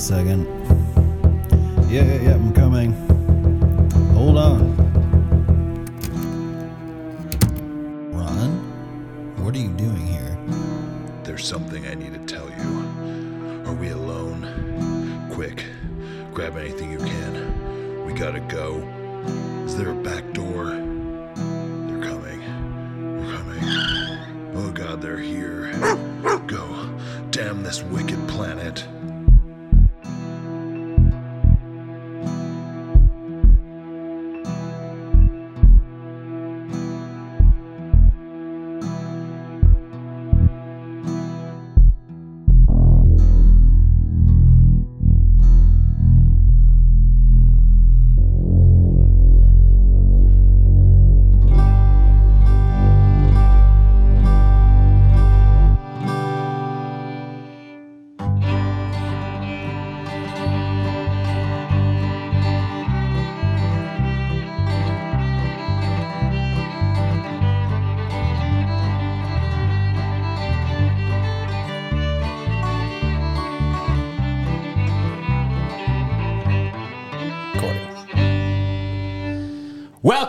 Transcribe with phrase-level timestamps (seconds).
[0.00, 0.46] second.
[1.90, 2.92] Yeah, yeah, yeah, I'm coming.
[4.14, 4.76] Hold on.
[8.10, 9.44] Ron?
[9.44, 10.38] What are you doing here?
[11.22, 13.64] There's something I need to tell you.
[13.66, 15.28] Are we alone?
[15.32, 15.66] Quick,
[16.32, 18.06] grab anything you can.
[18.06, 18.76] We gotta go.
[19.66, 20.29] Is there a back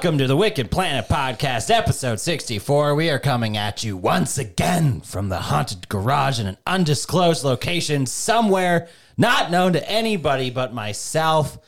[0.01, 2.95] Welcome to the Wicked Planet Podcast, episode 64.
[2.95, 8.07] We are coming at you once again from the haunted garage in an undisclosed location
[8.07, 11.59] somewhere not known to anybody but myself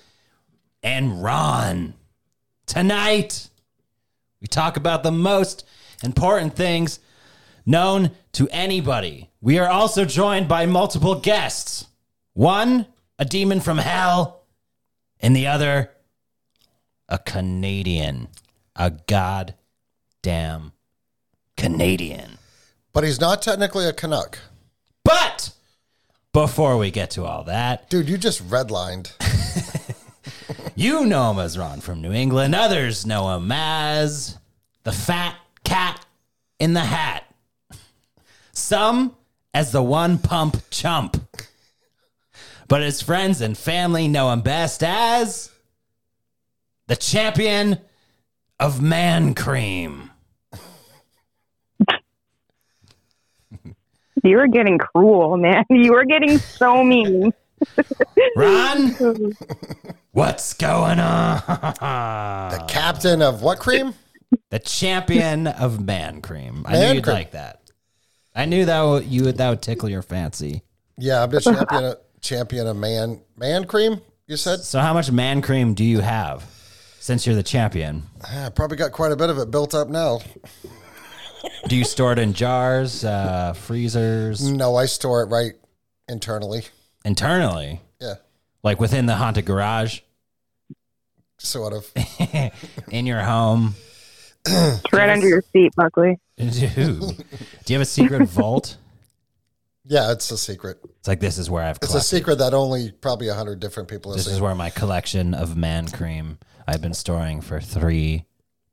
[0.81, 1.93] and Ron.
[2.65, 3.49] Tonight,
[4.41, 5.63] we talk about the most
[6.03, 6.99] important things
[7.67, 9.29] known to anybody.
[9.41, 11.85] We are also joined by multiple guests
[12.33, 12.87] one,
[13.19, 14.47] a demon from hell,
[15.19, 15.91] and the other,
[17.09, 18.29] a Canadian,
[18.75, 20.71] a goddamn
[21.57, 22.37] Canadian.
[22.91, 24.39] But he's not technically a Canuck.
[25.03, 25.51] But
[26.31, 29.11] before we get to all that, Dude, you just redlined.
[30.75, 32.55] you know him as Ron from New England.
[32.55, 34.37] Others know him as
[34.83, 36.05] the fat cat
[36.59, 37.23] in the hat.
[38.53, 39.15] Some
[39.53, 41.21] as the one pump chump.
[42.67, 45.51] But his friends and family know him best as
[46.87, 47.79] the champion
[48.59, 50.11] of man cream.
[54.23, 55.65] You were getting cruel, man.
[55.69, 57.33] You were getting so mean.
[58.37, 59.33] Ron,
[60.11, 61.41] what's going on?
[61.47, 63.93] The captain of what cream?
[64.49, 66.63] The champion of man cream.
[66.65, 67.15] I Man knew you'd cream.
[67.15, 67.71] like that.
[68.35, 70.63] I knew that would, you would that would tickle your fancy.
[70.97, 74.61] Yeah, I'm the champion of, champion of man man cream, you said?
[74.61, 76.43] So, how much man cream do you have
[77.03, 78.03] since you're the champion?
[78.23, 80.19] I probably got quite a bit of it built up now.
[81.67, 85.51] Do you store it in jars, uh, freezers, No, I store it right
[86.07, 86.63] internally.
[87.03, 88.15] internally, Yeah,
[88.63, 89.99] like within the haunted garage,
[91.39, 91.91] sort of.
[92.89, 93.75] in your home?
[94.45, 96.19] It's right under your seat, Buckley.
[96.37, 98.77] Dude, do you have a secret vault?
[99.83, 100.79] Yeah, it's a secret.
[100.99, 103.89] It's like this is where I've It's a secret that only probably a hundred different
[103.89, 108.25] people have This is where my collection of man cream I've been storing for three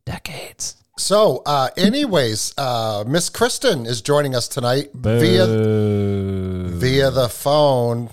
[0.05, 0.77] decades.
[0.99, 6.69] So, uh, anyways, uh, Miss Kristen is joining us tonight via Boo.
[6.69, 8.07] via the phone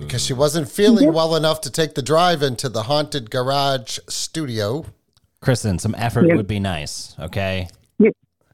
[0.00, 4.84] because she wasn't feeling well enough to take the drive into the haunted garage studio.
[5.40, 6.34] Kristen, some effort Yeah.
[6.34, 7.14] would be nice.
[7.20, 7.68] Okay.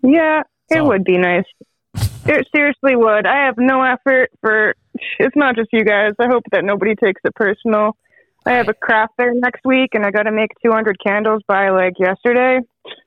[0.03, 1.45] Yeah, it So- would be nice.
[2.27, 3.27] It seriously would.
[3.27, 4.75] I have no effort for.
[5.19, 6.13] It's not just you guys.
[6.19, 7.97] I hope that nobody takes it personal.
[8.47, 11.71] I have a craft fair next week, and I got to make 200 candles by
[11.71, 12.61] like yesterday.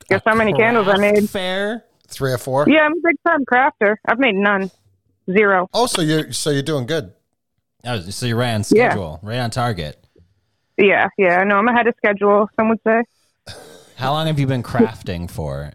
[0.08, 1.30] Guess how many candles I made?
[1.30, 1.84] Fair.
[2.08, 2.64] Three or four.
[2.68, 3.96] Yeah, I'm a big time crafter.
[4.06, 4.70] I've made none,
[5.30, 5.68] zero.
[5.74, 7.12] Oh, so you're so you're doing good.
[7.84, 8.88] Oh, so you're right on Yeah.
[8.88, 10.02] schedule, right on target.
[10.78, 11.44] Yeah, yeah.
[11.44, 12.48] No, I'm ahead of schedule.
[12.56, 13.02] Some would say.
[13.96, 15.72] How long have you been crafting for?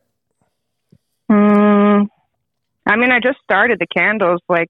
[1.32, 2.08] Mm,
[2.88, 4.70] I mean, I just started the candles like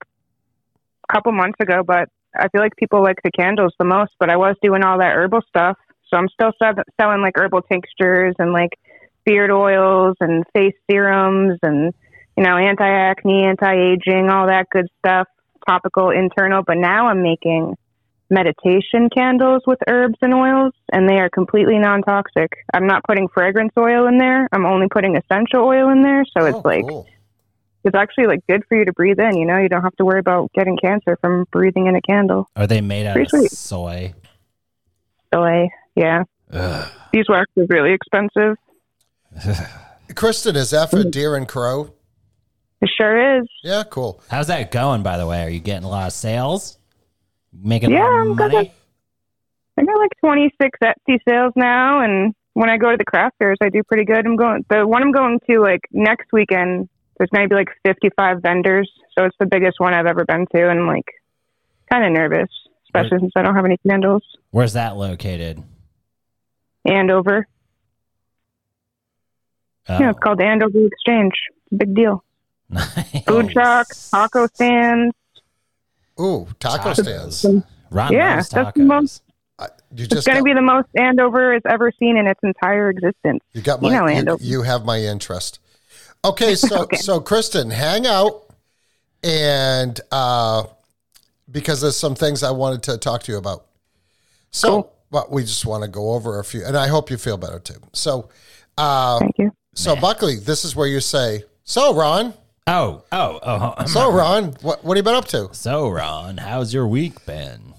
[1.09, 4.11] a couple months ago, but I feel like people like the candles the most.
[4.19, 5.77] But I was doing all that herbal stuff,
[6.07, 8.71] so I'm still sell- selling like herbal tinctures and like
[9.25, 11.93] beard oils and face serums and
[12.37, 15.27] you know anti acne, anti aging, all that good stuff,
[15.67, 16.63] topical, internal.
[16.65, 17.75] But now I'm making
[18.29, 22.51] meditation candles with herbs and oils, and they are completely non toxic.
[22.73, 24.47] I'm not putting fragrance oil in there.
[24.51, 27.07] I'm only putting essential oil in there, so it's Oh, like cool.
[27.83, 29.37] It's actually like good for you to breathe in.
[29.37, 32.47] You know, you don't have to worry about getting cancer from breathing in a candle.
[32.55, 33.51] Are they made out Pretty of sweet.
[33.51, 34.13] soy?
[35.33, 36.91] So I, yeah, Ugh.
[37.11, 38.57] beeswax is really expensive.
[40.15, 41.09] Kristen, is that for mm-hmm.
[41.09, 41.93] deer and crow?
[42.81, 43.47] It sure is.
[43.63, 44.21] Yeah, cool.
[44.29, 45.43] How's that going, by the way?
[45.43, 46.77] Are you getting a lot of sales?
[47.53, 48.73] Making Yeah, a lot I'm of good money.
[49.77, 53.57] I got like 26 Etsy sales now, and when I go to the craft fairs,
[53.61, 54.25] I do pretty good.
[54.25, 56.89] I'm going the one I'm going to like next weekend.
[57.17, 60.87] There's maybe like 55 vendors, so it's the biggest one I've ever been to, and
[60.87, 61.05] like
[61.91, 62.49] kind of nervous,
[62.85, 64.23] especially since I don't have any candles.
[64.51, 65.63] Where's that located?
[66.85, 67.47] Andover,
[69.89, 71.33] Oh, yeah, it's called Andover Exchange.
[71.65, 72.23] It's a big deal.
[72.69, 73.23] nice.
[73.27, 75.13] Food trucks, taco stands.
[76.19, 77.33] Ooh, taco Tacos.
[77.33, 77.63] stands.
[77.91, 78.85] Ron Yeah, loves that's the tacos.
[78.87, 79.23] most-
[79.59, 82.89] I, you It's going to be the most Andover has ever seen in its entire
[82.89, 83.41] existence.
[83.51, 84.43] you got you my know, you, Andover.
[84.43, 85.59] you have my interest.
[86.25, 86.97] Okay, so Okay.
[86.97, 88.43] so Kristen, hang out,
[89.23, 90.63] and uh,
[91.51, 93.65] because there's some things I wanted to talk to you about.
[94.51, 94.93] So, Cool.
[95.11, 97.59] but we just want to go over a few, and I hope you feel better
[97.59, 97.79] too.
[97.93, 98.29] So,
[98.77, 99.51] uh, Thank you.
[99.73, 102.33] so Buckley, this is where you say, "So Ron,
[102.67, 103.39] Oh, oh,
[103.77, 103.85] oh.
[103.85, 107.73] so Ron, what what have you been up to?" So, Ron, how's your week been?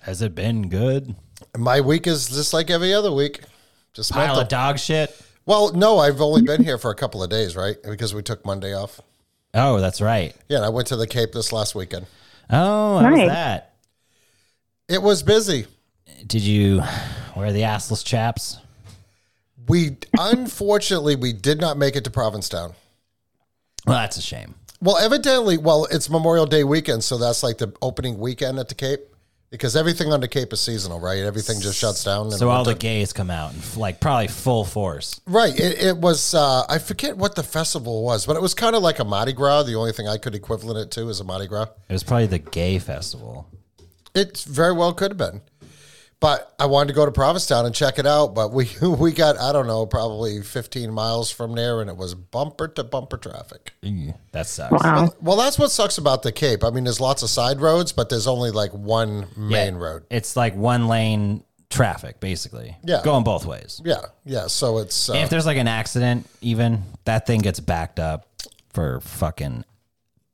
[0.00, 1.14] Has it been good?
[1.56, 3.40] My week is just like every other week.
[3.94, 4.42] Just Pile mental.
[4.42, 5.18] of dog shit?
[5.48, 7.76] Well, no, I've only been here for a couple of days, right?
[7.82, 9.00] Because we took Monday off.
[9.54, 10.36] Oh, that's right.
[10.46, 12.04] Yeah, and I went to the Cape this last weekend.
[12.50, 13.28] Oh, how was Nice.
[13.30, 13.72] that?
[14.90, 15.64] It was busy.
[16.26, 16.82] Did you
[17.34, 18.58] wear the assless chaps?
[19.66, 22.74] We unfortunately we did not make it to Provincetown.
[23.86, 24.54] Well, that's a shame.
[24.82, 28.74] Well, evidently, well, it's Memorial Day weekend, so that's like the opening weekend at the
[28.74, 29.00] Cape
[29.50, 31.18] because everything on the Cape is seasonal, right?
[31.18, 32.30] Everything just shuts down.
[32.30, 35.20] So all the gays come out and like probably full force.
[35.26, 35.58] right.
[35.58, 36.34] It, it was.
[36.34, 39.32] Uh, I forget what the festival was, but it was kind of like a Mardi
[39.32, 39.62] Gras.
[39.64, 41.66] The only thing I could equivalent it to is a Mardi Gras.
[41.88, 43.48] It was probably the gay festival.
[44.14, 45.42] It very well could have been.
[46.20, 48.34] But I wanted to go to Provincetown and check it out.
[48.34, 52.14] But we we got I don't know probably 15 miles from there, and it was
[52.14, 53.72] bumper to bumper traffic.
[53.82, 54.82] Ew, That sucks.
[54.82, 55.10] Wow.
[55.20, 56.64] Well, that's what sucks about the Cape.
[56.64, 60.04] I mean, there's lots of side roads, but there's only like one main Yeah, road.
[60.10, 62.76] It's like one lane traffic, basically.
[62.82, 63.02] Yeah.
[63.04, 63.80] Going both ways.
[63.84, 64.48] Yeah, yeah.
[64.48, 68.26] So it's uh, if there's like an accident, even that thing gets backed up
[68.72, 69.64] for fucking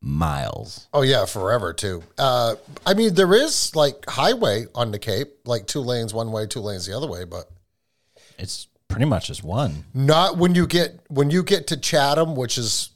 [0.04, 0.86] miles.
[0.92, 2.02] oh yeah, forever too.
[2.18, 2.54] Uh,
[2.86, 6.60] I mean, there is like highway on the Cape, like two lanes one way, two
[6.60, 7.50] lanes the other way, but
[8.38, 9.84] It's pretty much just one.
[9.94, 12.90] not when you get when you get to Chatham, which is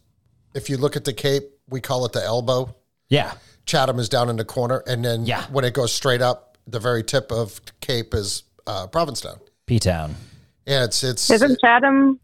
[0.55, 2.75] if you look at the Cape, we call it the elbow.
[3.09, 3.33] Yeah.
[3.67, 5.45] Chatham is down in the corner, and then Yeah.
[5.51, 9.39] when it goes straight up, the very tip of Cape is uh, Provincetown.
[9.67, 10.15] P Town.
[10.67, 12.21] Yeah, it's it's Isn't Chatham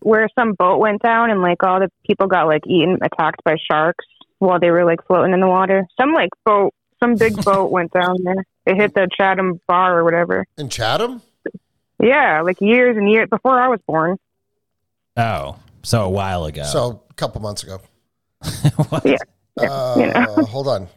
[0.00, 3.56] where some boat went down and like all the people got like eaten, attacked by
[3.70, 4.04] sharks
[4.38, 5.86] while they were like floating in the water?
[6.00, 6.72] Some like boat,
[7.02, 8.44] some big boat went down there.
[8.66, 10.44] It hit the Chatham bar or whatever.
[10.58, 11.22] in Chatham.
[12.02, 14.18] Yeah, like years and years before I was born.
[15.16, 16.64] Oh, so a while ago.
[16.64, 17.80] So a couple months ago.
[19.04, 19.16] Yeah.
[19.70, 20.44] Uh, you know.
[20.50, 20.88] hold on.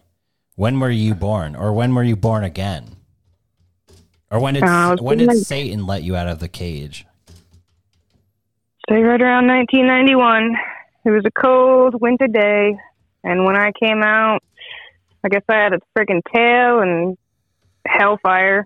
[0.55, 2.89] when were you born, or when were you born again,
[4.29, 7.05] or when did Uh, when did like- Satan let you out of the cage?
[8.89, 10.55] Say right around 1991,
[11.05, 12.77] it was a cold winter day,
[13.23, 14.41] and when I came out,
[15.23, 17.17] I guess I had a freaking tail and
[17.85, 18.65] hellfire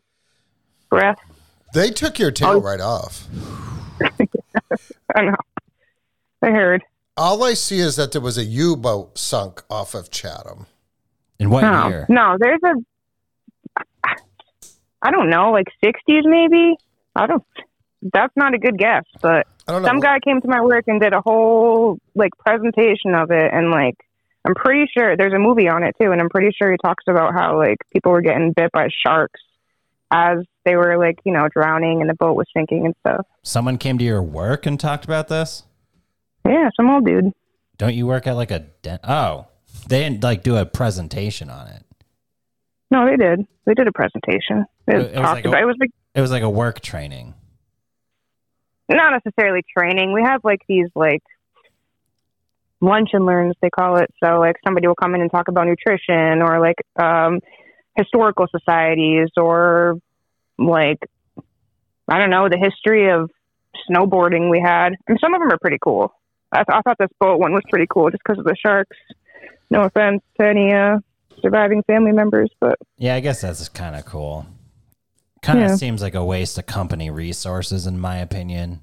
[0.89, 1.17] breath.
[1.73, 2.61] They took your tail Oh.
[2.61, 3.27] right off.
[5.15, 5.35] I know.
[6.41, 6.83] I heard.
[7.17, 10.65] All I see is that there was a U boat sunk off of Chatham.
[11.39, 12.05] In what No, year?
[12.09, 12.73] no, there's a.
[15.01, 16.75] I don't know, like 60s maybe.
[17.15, 17.43] I don't.
[18.13, 19.87] That's not a good guess, but I don't know.
[19.87, 23.71] some guy came to my work and did a whole like presentation of it, and
[23.71, 23.95] like
[24.45, 27.03] I'm pretty sure there's a movie on it too, and I'm pretty sure he talks
[27.07, 29.39] about how like people were getting bit by sharks
[30.11, 33.25] as they were like you know drowning and the boat was sinking and stuff.
[33.43, 35.63] Someone came to your work and talked about this.
[36.45, 37.31] Yeah, some old dude.
[37.77, 39.47] Don't you work at like a den- oh?
[39.87, 41.83] They didn't like do a presentation on it.
[42.91, 43.47] No, they did.
[43.65, 44.65] They did a presentation.
[44.87, 47.33] It, It- it was like a- It was like It was like a work training.
[48.89, 50.13] not necessarily training.
[50.13, 51.23] We have like these like
[52.83, 54.09] lunch and learns they call it.
[54.23, 57.39] So like somebody will come in and talk about nutrition or like um
[57.97, 59.95] historical societies or
[60.57, 60.99] like
[62.07, 63.29] I don't know the history of
[63.89, 64.93] snowboarding we had.
[65.07, 66.13] And some of them are pretty cool.
[66.51, 68.95] I, th- I thought this boat one was pretty cool just because of the sharks.
[69.71, 70.99] No offense to any uh,
[71.41, 74.45] surviving family members, but Yeah, I guess that's kind of cool.
[75.41, 75.75] Kind of Yeah.
[75.77, 78.81] seems like a waste of company resources, in my opinion.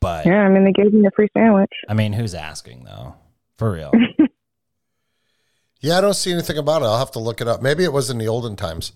[0.00, 1.70] But yeah, I mean they gave me a free sandwich.
[1.88, 3.14] I mean, who's asking though?
[3.58, 3.92] For real.
[5.80, 6.86] yeah, I don't see anything about it.
[6.86, 7.62] I'll have to look it up.
[7.62, 8.92] Maybe it was in the olden times.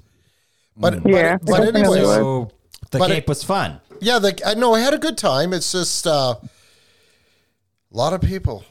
[0.76, 2.14] But, but, Yeah, but I don't it was.
[2.14, 2.50] so
[2.90, 3.80] the But it- Cape was fun.
[4.00, 5.52] yeah, the, I know I had a good time.
[5.52, 8.64] It's just uh, a lot of people,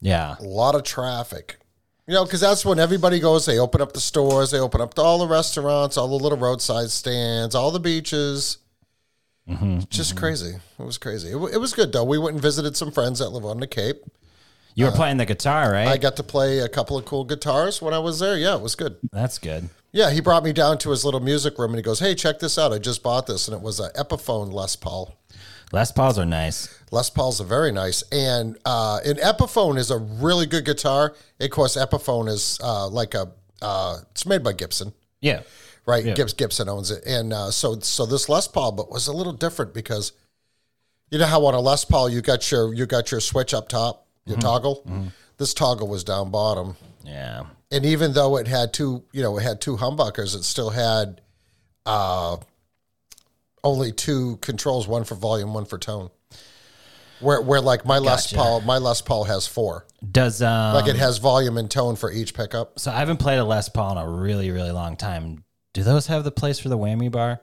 [0.00, 0.36] Yeah.
[0.38, 1.58] a lot of traffic.
[2.08, 3.46] You know, because that's when everybody goes.
[3.46, 4.52] They open up the stores.
[4.52, 8.58] They open up all the restaurants, all the little roadside stands, all the beaches.
[9.48, 10.56] Mm-hmm, Just crazy.
[10.78, 11.30] It was crazy.
[11.30, 12.04] It, wa- it was good though.
[12.04, 14.02] We went and visited some friends that live on the Cape.
[14.74, 15.88] You were playing the guitar, right?
[15.88, 18.36] I got to play a couple of cool guitars when I was there.
[18.36, 18.96] Yeah, it was good.
[19.12, 19.70] That's good.
[19.92, 22.40] Yeah, he brought me down to his little music room and he goes, "Hey, check
[22.40, 22.72] this out!
[22.74, 25.16] I just bought this, and it was an Epiphone Les Paul.
[25.72, 26.68] Les Pauls are nice.
[26.92, 31.14] Les Pauls are very nice, and uh, an Epiphone is a really good guitar.
[31.40, 35.40] Of course, Epiphone is uh, like a uh, it's made by Gibson, Yeah.
[35.86, 36.04] Right?
[36.04, 36.14] Yeah.
[36.14, 39.32] Gibbs Gibson owns it, and uh, so so this Les Paul, but was a little
[39.32, 40.12] different because
[41.10, 43.68] you know how on a Les Paul you got your you got your switch up
[43.68, 44.30] top, Mm-hmm.
[44.32, 45.12] your toggle.
[45.38, 47.44] This toggle was down bottom, Yeah.
[47.70, 51.20] and even though it had two, you know, it had two humbuckers, it still had
[51.84, 52.38] uh,
[53.62, 56.10] only two controls, one for volume, one for tone.
[57.20, 58.36] Where, where like my Les Gotcha.
[58.36, 59.86] Paul, my Les Paul has four.
[60.10, 62.78] Does um Like it has volume and tone for each pickup.
[62.78, 65.42] so I haven't played a Les Paul in a really, really long time.
[65.76, 67.42] Do those have the place for the whammy bar?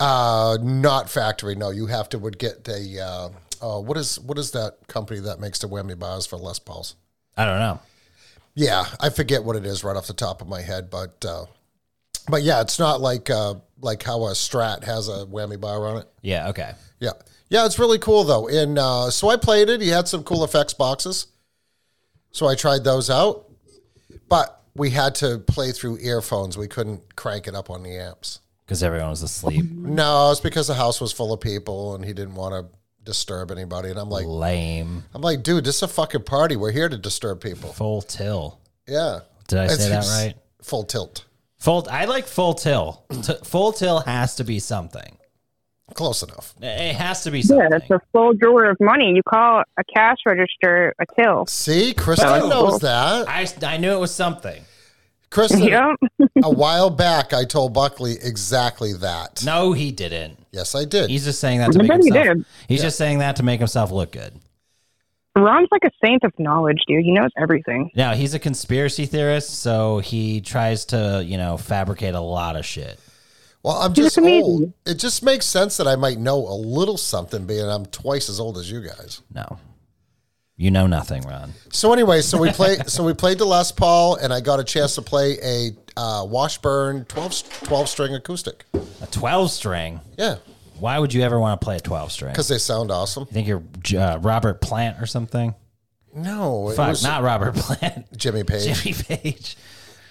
[0.00, 1.54] Uh, not factory.
[1.54, 3.28] No, you have to would get the Uh,
[3.60, 6.94] uh, what is what is that company that makes the whammy bars for Les Pauls?
[7.36, 7.80] I don't know.
[8.54, 11.44] Yeah, I forget what it is right off the top of my head, but uh,
[12.30, 15.98] but yeah, it's not like uh, like how a Strat has a whammy bar on
[15.98, 16.08] it.
[16.22, 16.72] Yeah, okay.
[16.98, 17.12] Yeah.
[17.50, 18.48] Yeah, it's really cool though.
[18.48, 19.82] And uh, so I played it.
[19.82, 21.26] He had some cool effects boxes.
[22.30, 23.50] So I tried those out.
[24.30, 26.56] But we had to play through earphones.
[26.56, 28.40] We couldn't crank it up on the amps.
[28.64, 29.70] Because everyone was asleep.
[29.70, 32.74] No, it's because the house was full of people and he didn't want to
[33.04, 33.90] disturb anybody.
[33.90, 35.04] And I'm like, Lame.
[35.12, 36.56] I'm like, dude, this is a fucking party.
[36.56, 37.72] We're here to disturb people.
[37.72, 38.58] Full till.
[38.86, 39.20] Yeah.
[39.48, 40.34] Did I say that right?
[40.62, 41.24] Full tilt.
[41.58, 43.04] Full I like full till.
[43.22, 45.18] T- full till has to be something.
[45.94, 46.54] Close enough.
[46.62, 47.58] It has to be something.
[47.64, 47.88] Yeah, something.
[47.90, 49.12] that's a full drawer of money.
[49.14, 51.44] You call a cash register a till.
[51.46, 53.28] See, Kristen That was knows that.
[53.28, 54.62] I, I knew it was something.
[55.30, 55.96] Kristen, Yep.
[56.44, 59.42] a while back, I told Buckley exactly that.
[59.44, 60.38] No, he didn't.
[60.50, 61.08] Yes, I did.
[61.10, 62.36] He's just saying that to I make bet he himself.
[62.36, 62.46] did.
[62.68, 64.34] He's just saying that to make himself look good.
[65.34, 67.04] Ron's like a saint of knowledge, dude.
[67.04, 67.90] He knows everything.
[67.96, 72.66] Now he's a conspiracy theorist, so he tries to, you know, fabricate a lot of
[72.66, 73.00] shit.
[73.62, 74.72] Well, I'm He's just old.
[74.84, 78.40] It just makes sense that I might know a little something, being I'm twice as
[78.40, 79.22] old as you guys.
[79.32, 79.58] No,
[80.56, 81.52] you know nothing, Ron.
[81.70, 82.76] So anyway, so we play.
[82.86, 86.24] so we played the Les Paul, and I got a chance to play a uh,
[86.26, 88.64] Washburn 12, 12 string acoustic.
[89.00, 90.00] A twelve string.
[90.18, 90.36] Yeah,
[90.80, 92.32] Why would you ever want to play a twelve string?
[92.32, 93.26] because they sound awesome.
[93.30, 93.62] You think you're
[94.00, 95.54] uh, Robert Plant or something?
[96.14, 98.06] No, it Fuck, was not Robert Plant.
[98.18, 98.76] Jimmy Page.
[98.82, 99.56] Jimmy Page.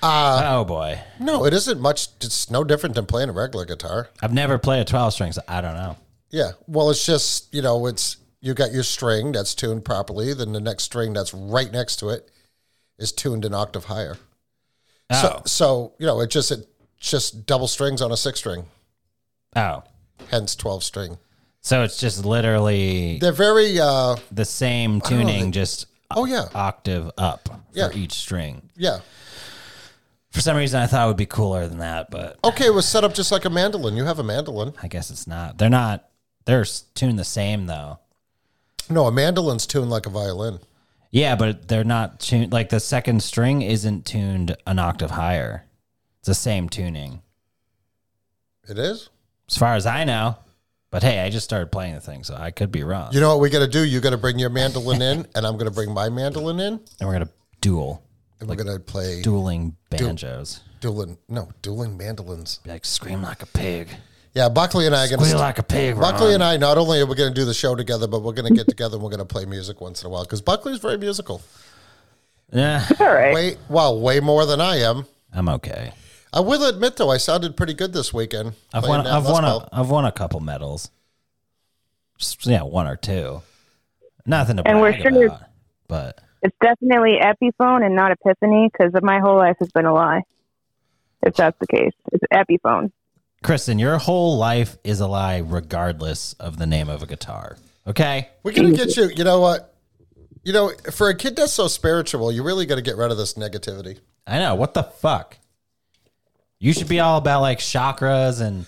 [0.03, 2.07] Oh boy, No, it isn't much.
[2.21, 4.09] It's no different than playing a regular guitar.
[4.21, 5.97] I've never played a twelve string, so I don't know.
[6.29, 6.51] Yeah.
[6.67, 10.33] Well, it's just you know, it's you got your string that's tuned properly.
[10.33, 12.29] Then the next string that's right next to it
[12.97, 14.17] is tuned an octave higher.
[15.09, 16.67] Oh, So, so you know, it just it
[16.99, 18.65] just double strings on a six string,
[19.55, 19.83] oh,
[20.29, 21.17] hence twelve string.
[21.61, 27.49] so it's just literally They're very uh the same tuning, just oh yeah octave up
[27.73, 27.89] Yeah.
[27.89, 28.69] for each string.
[28.75, 28.99] yeah.
[30.31, 32.87] For some reason, I thought it would be cooler than that, but Okay, it was
[32.87, 33.95] set up just like a mandolin.
[33.97, 34.73] You have a mandolin.
[34.81, 35.57] I guess it's not.
[35.57, 36.09] They're not.
[36.45, 37.99] They're s- tuned the same though.
[38.89, 40.59] No, a mandolin's tuned like a violin.
[41.11, 42.53] Yeah, but they're not tuned.
[42.53, 45.65] Like the second string isn't tuned an octave higher.
[46.19, 47.21] It's the same tuning,
[48.69, 49.09] It is.
[49.49, 50.37] as far as I know.
[50.91, 53.11] But hey, I just started playing the thing, so I could be wrong.
[53.13, 53.83] You know what we got to do?
[53.83, 56.79] You got to bring your mandolin in, and I'm going to bring my mandolin in,
[56.99, 57.29] and we're gonna
[57.61, 58.03] duel,
[58.41, 60.59] and we're going to play dueling banjos.
[60.81, 61.17] dueling.
[61.29, 62.59] No, dueling mandolins.
[62.63, 63.87] Be like scream like a pig,
[64.33, 65.39] Yeah, Buckley and I are going squeal to.
[65.39, 65.95] like a pig.
[65.97, 66.33] Buckley Ron.
[66.35, 68.47] and I, not only are we going to do the show together, but we're going
[68.49, 70.79] to get together and we're going to play music once in a while because Buckley's
[70.79, 71.41] very musical.
[72.51, 73.33] Yeah, All right.
[73.33, 75.05] Way, well, way more than I am.
[75.31, 75.93] I'm okay.
[76.33, 78.53] I will admit, though, I sounded pretty good this weekend.
[78.73, 79.05] I've won.
[79.07, 79.43] I've won.
[79.45, 79.69] A, Paul.
[79.71, 80.89] I've won a couple medals.
[82.17, 83.41] Just, yeah, one or two.
[84.25, 85.41] Nothing to And we're sure- about.
[85.87, 90.23] But It's definitely Epiphone and not Epiphany because my whole life has been a lie.
[91.23, 92.91] If that's the case, it's Epiphone.
[93.43, 97.57] Kristen, your whole life is a lie, regardless of the name of a guitar.
[97.87, 98.29] Okay.
[98.43, 99.09] We're going to get you.
[99.09, 99.75] You know what?
[100.43, 103.17] You know, for a kid that's so spiritual, you really got to get rid of
[103.17, 103.99] this negativity.
[104.25, 104.55] I know.
[104.55, 105.37] What the fuck?
[106.59, 108.65] You should be all about like chakras and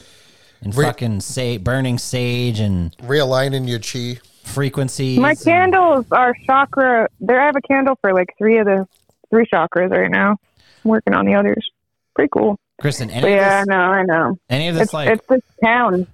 [0.61, 4.19] and Re- fucking say burning sage and Realigning your chi.
[4.43, 5.19] Frequencies.
[5.19, 7.07] My and- candles are chakra.
[7.19, 8.88] There, I have a candle for like three of the
[9.29, 10.38] three chakras right now.
[10.83, 11.69] I'm working on the others.
[12.15, 12.59] Pretty cool.
[12.79, 14.38] Kristen, any But yeah, I know, I know.
[14.50, 16.07] any of this It's like it's this town.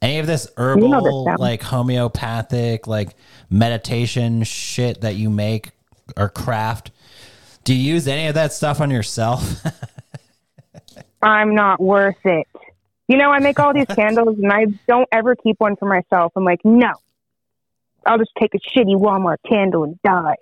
[0.00, 3.14] any of this know herbal this like homeopathic like
[3.50, 5.70] meditation shit that you make
[6.16, 6.90] or craft
[7.64, 9.60] Do you use any of that stuff on yourself?
[11.22, 12.46] I'm not worth it.
[13.08, 16.32] You know, I make all these candles and I don't ever keep one for myself.
[16.36, 16.92] I'm like, no.
[18.06, 20.36] I'll just take a shitty Walmart candle and die.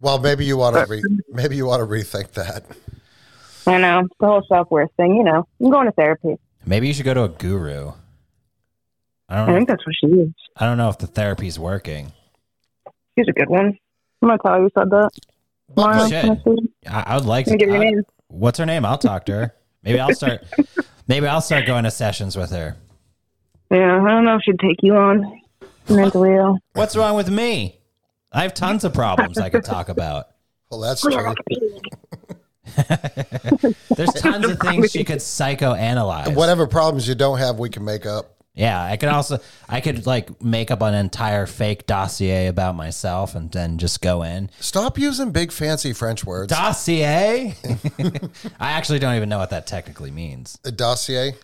[0.00, 2.64] Well, maybe you want to re- uh, maybe you want to rethink that.
[3.66, 4.06] I know.
[4.20, 5.46] The whole self worth thing, you know.
[5.60, 6.36] I'm going to therapy.
[6.64, 7.92] Maybe you should go to a guru.
[9.28, 9.48] I I don't.
[9.48, 10.32] Know, think that's what she is.
[10.56, 12.12] I don't know if the therapy's working.
[13.18, 13.78] She's a good one.
[14.22, 15.10] I'm gonna tell you said that.
[15.74, 16.38] Tomorrow, shit.
[16.86, 17.52] I, I would like to.
[17.52, 18.02] me give you your name.
[18.28, 18.84] what's her name?
[18.84, 19.54] I'll talk to her.
[19.82, 20.44] Maybe I'll start.
[21.08, 22.76] maybe I'll start going to sessions with her.
[23.70, 25.40] Yeah, I don't know if she'd take you on
[25.90, 26.58] mentally ill.
[26.72, 27.80] What's wrong with me?
[28.32, 30.26] I have tons of problems I could talk about.
[30.70, 31.12] Well, that's true.
[33.96, 36.34] There's tons of things she could psychoanalyze.
[36.34, 38.36] Whatever problems you don't have, we can make up.
[38.56, 39.38] Yeah, I could also
[39.68, 44.22] I could like make up an entire fake dossier about myself and then just go
[44.22, 44.50] in.
[44.60, 46.50] Stop using big fancy French words.
[46.50, 47.54] Dossier?
[48.58, 50.58] I actually don't even know what that technically means.
[50.64, 51.34] a dossier.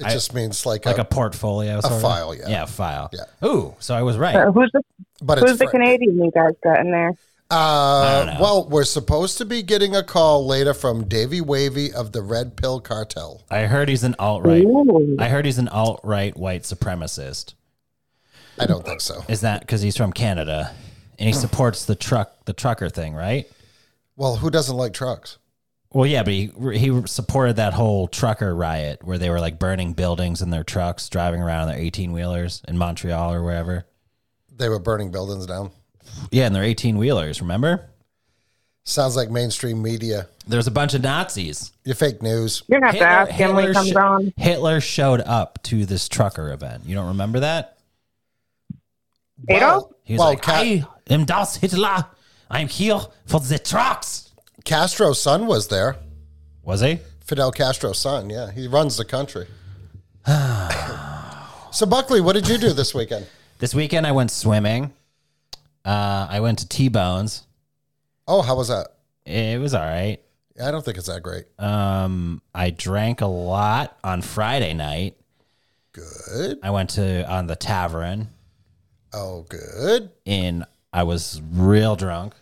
[0.00, 2.02] It I- just means like, Like a, a portfolio, sort of?
[2.02, 2.48] file, yeah.
[2.48, 3.10] Yeah, a file.
[3.12, 3.46] Yeah.
[3.46, 4.34] Ooh, so I was right.
[4.34, 4.82] Uh, who's the
[5.22, 7.12] but Who's the Canadian you guys got in there?
[7.50, 12.22] Uh, well, we're supposed to be getting a call later from Davey Wavy of the
[12.22, 13.42] Red Pill Cartel.
[13.50, 14.64] I heard he's an alt right.
[15.18, 17.54] I heard he's an alt right white supremacist.
[18.58, 19.24] I don't think so.
[19.28, 20.72] Is that because he's from Canada
[21.18, 23.50] and he supports the truck the trucker thing, right?
[24.16, 25.38] Well, who doesn't like trucks?
[25.92, 29.92] Well, yeah, but he he supported that whole trucker riot where they were like burning
[29.92, 33.86] buildings in their trucks, driving around on their eighteen wheelers in Montreal or wherever.
[34.56, 35.70] They were burning buildings down.
[36.30, 37.40] Yeah, and their eighteen wheelers.
[37.40, 37.90] Remember?
[38.84, 40.28] Sounds like mainstream media.
[40.46, 41.72] There's a bunch of Nazis.
[41.84, 42.62] You fake news.
[42.68, 44.32] You're gonna have to ask him when he comes sh- on.
[44.36, 46.84] Hitler showed up to this trucker event.
[46.86, 47.78] You don't remember that?
[49.48, 49.92] Adolf?
[50.04, 52.06] He was well, like, Ca- "I am Das Hitler.
[52.48, 54.29] I'm here for the trucks."
[54.64, 55.96] Castro's son was there.
[56.62, 56.98] Was he?
[57.24, 58.30] Fidel Castro's son.
[58.30, 59.46] Yeah, he runs the country.
[61.70, 63.26] so, Buckley, what did you do this weekend?
[63.58, 64.92] This weekend I went swimming.
[65.84, 67.44] Uh, I went to T Bones.
[68.28, 68.88] Oh, how was that?
[69.24, 70.18] It was all right.
[70.62, 71.46] I don't think it's that great.
[71.58, 75.16] Um, I drank a lot on Friday night.
[75.92, 76.58] Good.
[76.62, 78.28] I went to on the tavern
[79.12, 80.10] Oh, good.
[80.26, 82.34] and I was real drunk.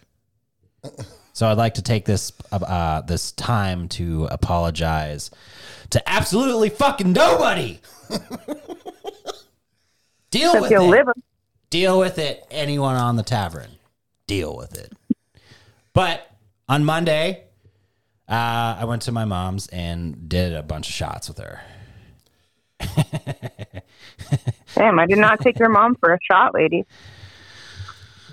[1.38, 5.30] So I'd like to take this uh, this time to apologize
[5.90, 7.78] to absolutely fucking nobody.
[10.32, 10.80] Deal Except with it.
[10.80, 11.14] liver.
[11.70, 12.44] Deal with it.
[12.50, 13.70] Anyone on the tavern,
[14.26, 14.92] deal with it.
[15.92, 16.28] But
[16.68, 17.44] on Monday,
[18.28, 21.60] uh, I went to my mom's and did a bunch of shots with her.
[24.74, 26.84] Damn, I did not take your mom for a shot, lady.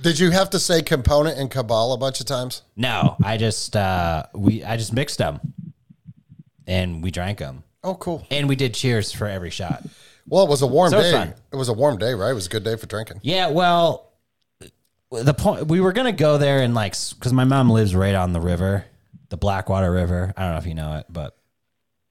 [0.05, 2.61] Did you have to say component and cabal a bunch of times?
[2.75, 5.39] No, I just uh, we I just mixed them,
[6.67, 8.23] and we drank them, Oh, cool.
[8.29, 9.83] and we did cheers for every shot.
[10.27, 11.17] Well, it was a warm So it's day.
[11.17, 11.33] fun.
[11.51, 12.29] It was a warm day, right?
[12.29, 13.21] It was a good day for drinking.
[13.23, 14.11] Yeah, well,
[15.09, 18.31] the point we were gonna go there and like because my mom lives right on
[18.31, 18.85] the river,
[19.29, 20.31] the Blackwater River.
[20.37, 21.35] I don't know if you know it, but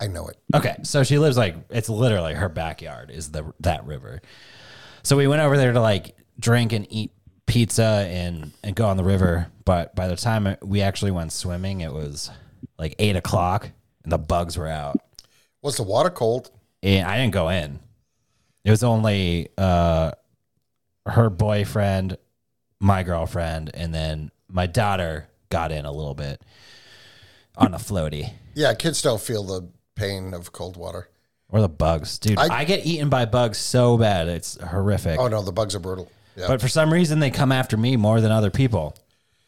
[0.01, 0.37] I know it.
[0.53, 4.21] Okay, so she lives like it's literally her backyard is the that river.
[5.05, 7.13] So we went over there to like drink and eat
[7.47, 9.49] pizza and and go on the river.
[9.65, 12.31] But by the time we actually went swimming, it was
[12.79, 13.71] like eight o'clock
[14.03, 14.97] and the bugs were out.
[15.63, 16.51] Was the water cold?
[16.83, 17.81] And I didn't go in.
[18.65, 20.13] It was only uh,
[21.07, 22.19] her boyfriend,
[22.81, 26.43] my girlfriend, and then my daughter got in a little bit
[27.57, 28.33] on a floaty.
[28.55, 31.09] Yeah, kids don't feel the pain of cold water.
[31.49, 32.39] Or the bugs, dude.
[32.39, 35.19] I- I, get eaten by bugs so bad, it's horrific.
[35.21, 36.11] Oh no, the bugs are brutal.
[36.37, 38.97] Yeah, But for some reason, they come after me more than other people.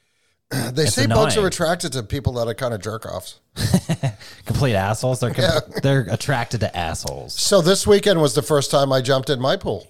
[0.50, 3.40] they it's say bugs are attracted to people that are kind of jerk offs.
[4.46, 5.18] Complete assholes.
[5.20, 7.34] They're com- they're attracted to assholes.
[7.34, 9.88] So this weekend was the first time I jumped in my pool.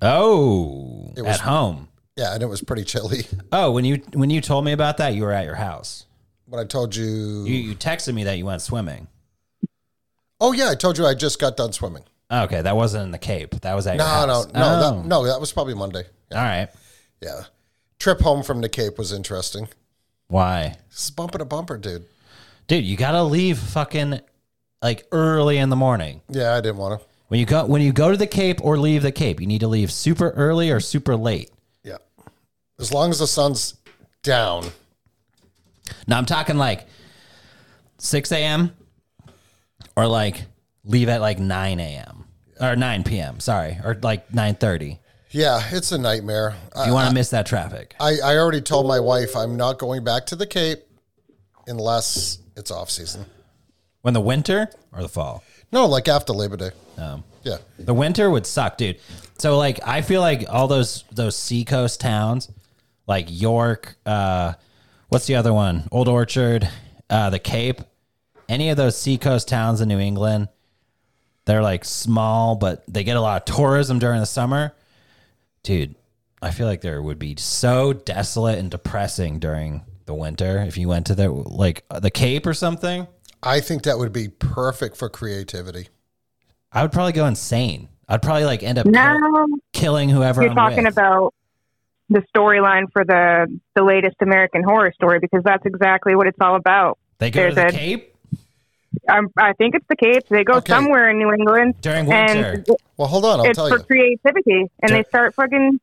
[0.00, 1.88] Oh, it was- at home.
[2.16, 3.26] Yeah, and it was pretty chilly.
[3.52, 6.06] Oh, when you when you told me about that, you were at your house.
[6.46, 7.04] When I told you,
[7.44, 9.06] You, you texted me that you went swimming.
[10.40, 12.02] oh yeah, I told you I just got done swimming.
[12.30, 13.60] Okay, that wasn't in the Cape.
[13.60, 14.46] That was at No, your no, house.
[14.46, 14.80] no, Oh.
[15.02, 16.04] that, no, that was probably Monday.
[16.32, 16.68] All right.
[17.20, 17.42] Yeah,
[17.98, 19.68] trip home from the Cape was interesting.
[20.28, 22.06] Why, This is bumper to bumper, dude.
[22.66, 22.84] dude?
[22.84, 24.20] You gotta leave fucking
[24.82, 26.22] like early in the morning.
[26.28, 27.06] Yeah, I didn't want to.
[27.28, 29.60] When you go when you go to the Cape or leave the Cape, you need
[29.60, 31.50] to leave super early or super late.
[31.82, 31.98] Yeah,
[32.78, 33.74] as long as the sun's
[34.22, 34.70] down.
[36.06, 36.86] Now I'm talking like
[37.98, 38.74] 6 a.m.
[39.96, 40.44] or like
[40.84, 42.24] leave at like 9 a.m.
[42.60, 43.40] or 9 p.m.
[43.40, 44.98] Sorry, or like 9:30.
[45.30, 46.54] Yeah, it's a nightmare.
[46.86, 47.94] You want to miss that traffic.
[47.98, 50.84] I, I already told my wife I'm not going back to the Cape
[51.66, 53.26] unless it's off season.
[54.02, 55.42] When the winter or the fall?
[55.72, 56.70] No, like after Labor Day.
[56.98, 57.56] Um, Yeah.
[57.78, 59.00] the winter would suck, dude.
[59.38, 62.48] So like I feel like all those those seacoast towns,
[63.08, 64.52] like York, uh,
[65.08, 65.88] what's the other one?
[65.90, 66.68] Old Orchard,
[67.10, 67.80] uh, the Cape,
[68.48, 70.48] any of those seacoast towns in New England,
[71.46, 74.72] they're like small, but they get a lot of tourism during the summer.
[75.62, 75.94] Dude,
[76.42, 80.88] I feel like there would be so desolate and depressing during the winter if you
[80.88, 83.06] went to the like uh, the Cape or something.
[83.42, 85.88] I think that would be perfect for creativity.
[86.72, 87.88] I would probably go insane.
[88.08, 90.92] I'd probably like end up Now kill- killing whoever you're I'm talking with.
[90.92, 91.32] about
[92.10, 96.56] the storyline for the the latest American Horror Story because that's exactly what it's all
[96.56, 96.98] about.
[97.18, 98.13] They go to the a- Cape
[99.08, 100.22] Um, I think it's the Cape.
[100.28, 100.72] They go Okay.
[100.72, 102.52] somewhere in New England during winter.
[102.52, 103.84] and Well, hold on, I'll it's tell for you.
[103.84, 105.80] creativity, and Dur- they start fucking.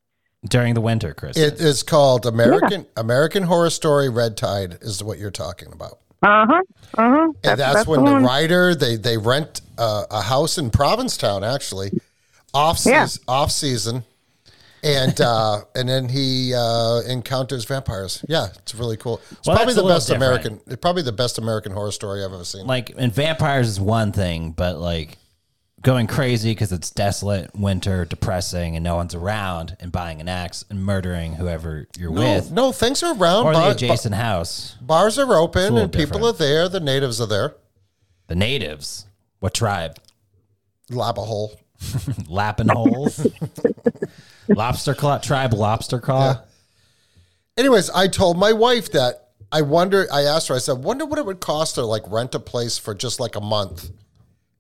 [0.49, 1.37] during the winter, Chris.
[1.37, 5.99] It is called American American Horror Story Red Tide is what you're talking about.
[6.23, 6.61] Uh huh.
[6.97, 7.31] Uh huh.
[7.43, 11.91] And that's, when the the writer they they rent uh, a house in Provincetown actually
[12.53, 13.07] off season, Yeah.
[13.33, 14.03] off season,
[14.83, 18.23] and uh, and then he uh, encounters vampires.
[18.27, 19.21] Yeah, it's really cool.
[19.31, 20.45] It's Well, probably the best different.
[20.45, 20.77] American.
[20.77, 22.65] Probably the best American horror story I've ever seen.
[22.67, 25.17] like, and vampires is one thing, but like
[25.81, 30.63] going crazy because it's desolate, winter, depressing, and no one's around, and buying an axe
[30.69, 33.45] and murdering whoever you're no, with, no, things are around.
[33.47, 34.75] or the Bar- adjacent house.
[34.81, 36.69] bars are open little and people are there.
[36.69, 37.55] The natives are there.
[38.27, 39.07] The natives.
[39.39, 39.97] What tribe?
[40.91, 41.55] Labahole.
[42.27, 43.25] Lapping holes.
[44.47, 45.53] lobster claw tribe.
[45.53, 46.41] Lobster claw.
[47.57, 50.07] Anyways, I told my wife that I wonder.
[50.11, 50.55] I asked her.
[50.55, 53.35] I said, "Wonder what it would cost to like rent a place for just like
[53.35, 53.89] a month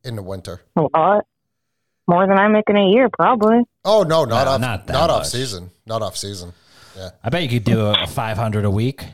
[0.03, 1.25] in the winter." A lot
[2.07, 3.61] more than I make in a year, probably.
[3.85, 6.53] Oh no, not No, off, not not, off season, not off season.
[6.97, 9.05] Yeah, I bet you could do a, a five hundred a week.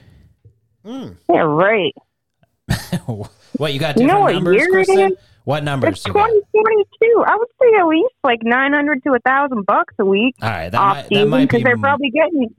[0.84, 1.10] Hmm.
[1.30, 1.94] Yeah, right.
[3.06, 3.98] what you got?
[3.98, 5.16] You Different know what numbers, year it Kristen?
[5.48, 5.50] Is?
[5.50, 6.28] What numbers It's you got?
[6.28, 7.24] 2022.
[7.26, 10.70] I would say at least like 900 to a thousand bucks a week All right,
[10.70, 12.54] that off might that season might be because they're probably getting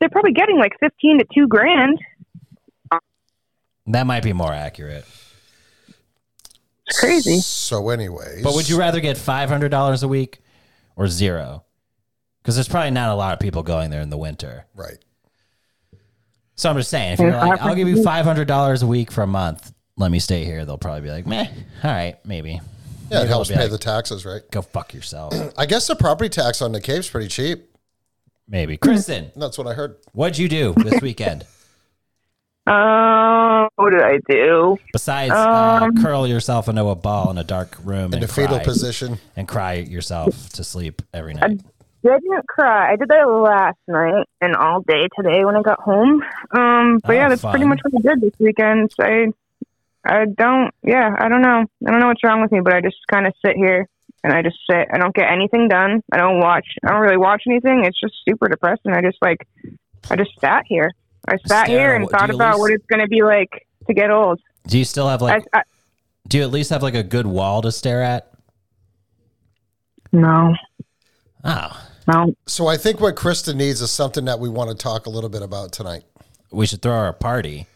[0.00, 1.98] they're probably getting like 15 to two grand.
[3.86, 5.04] that might be more accurate.
[6.86, 7.38] It's crazy.
[7.38, 10.40] So, anyways, But would you rather get five hundred dollars a week
[10.96, 11.64] or zero?
[12.42, 14.66] Because there's probably not a lot of people going there in the winter.
[14.74, 14.98] right?
[16.54, 19.10] So I'm just saying, if you're like, I'll give you five hundred dollars a week
[19.12, 20.64] for a month, let me stay here.
[20.64, 21.46] They'll probably be like, meh,
[21.84, 22.52] all right, maybe.
[22.52, 22.60] Yeah,
[23.10, 24.42] Maybe it helps they'll be pay like, the taxes, right?
[24.50, 25.34] Go fuck yourself.
[25.58, 27.70] I guess the property tax on the Cape's pretty cheap.
[28.48, 28.76] maybe.
[28.76, 29.96] Kristen, That's what I heard.
[30.12, 31.44] what'd you do this weekend
[32.66, 34.76] Uh, what did I do?
[34.92, 38.28] besides uh, Um, curl yourself into a ball in a dark room In and the
[38.28, 39.18] fetal cry position.
[39.36, 41.60] and cry yourself to sleep every night?
[42.04, 42.92] I didn't cry.
[42.92, 46.22] I did that last night and all day today when I got home.
[46.52, 47.68] Um, but Oh, yeah, that's pretty fun.
[47.70, 48.90] much what I did this weekend.
[48.98, 49.26] So I,
[50.08, 50.72] I don't.
[50.82, 51.64] Yeah, I don't know.
[51.86, 53.86] I don't know what's wrong with me, but I just kind of sit here
[54.24, 54.88] and I just sit.
[54.92, 56.02] I don't get anything done.
[56.12, 56.66] I don't watch.
[56.84, 57.84] I don't really watch anything.
[57.84, 58.92] It's just super depressing.
[58.92, 59.46] I just like.
[60.10, 60.90] I just sat here.
[61.28, 63.94] I sat Stare here and thought about least- what it's going to be like to
[63.94, 64.40] get old.
[64.66, 65.44] Do you still have like?
[65.52, 65.62] I, I,
[66.26, 68.30] do you at least have like a good wall to stare at?
[70.12, 70.54] no,
[71.44, 72.34] Oh, no.
[72.46, 75.30] So I think what Krista needs is something that we want to talk a little
[75.30, 76.04] bit about tonight.
[76.50, 77.66] we should throw her a party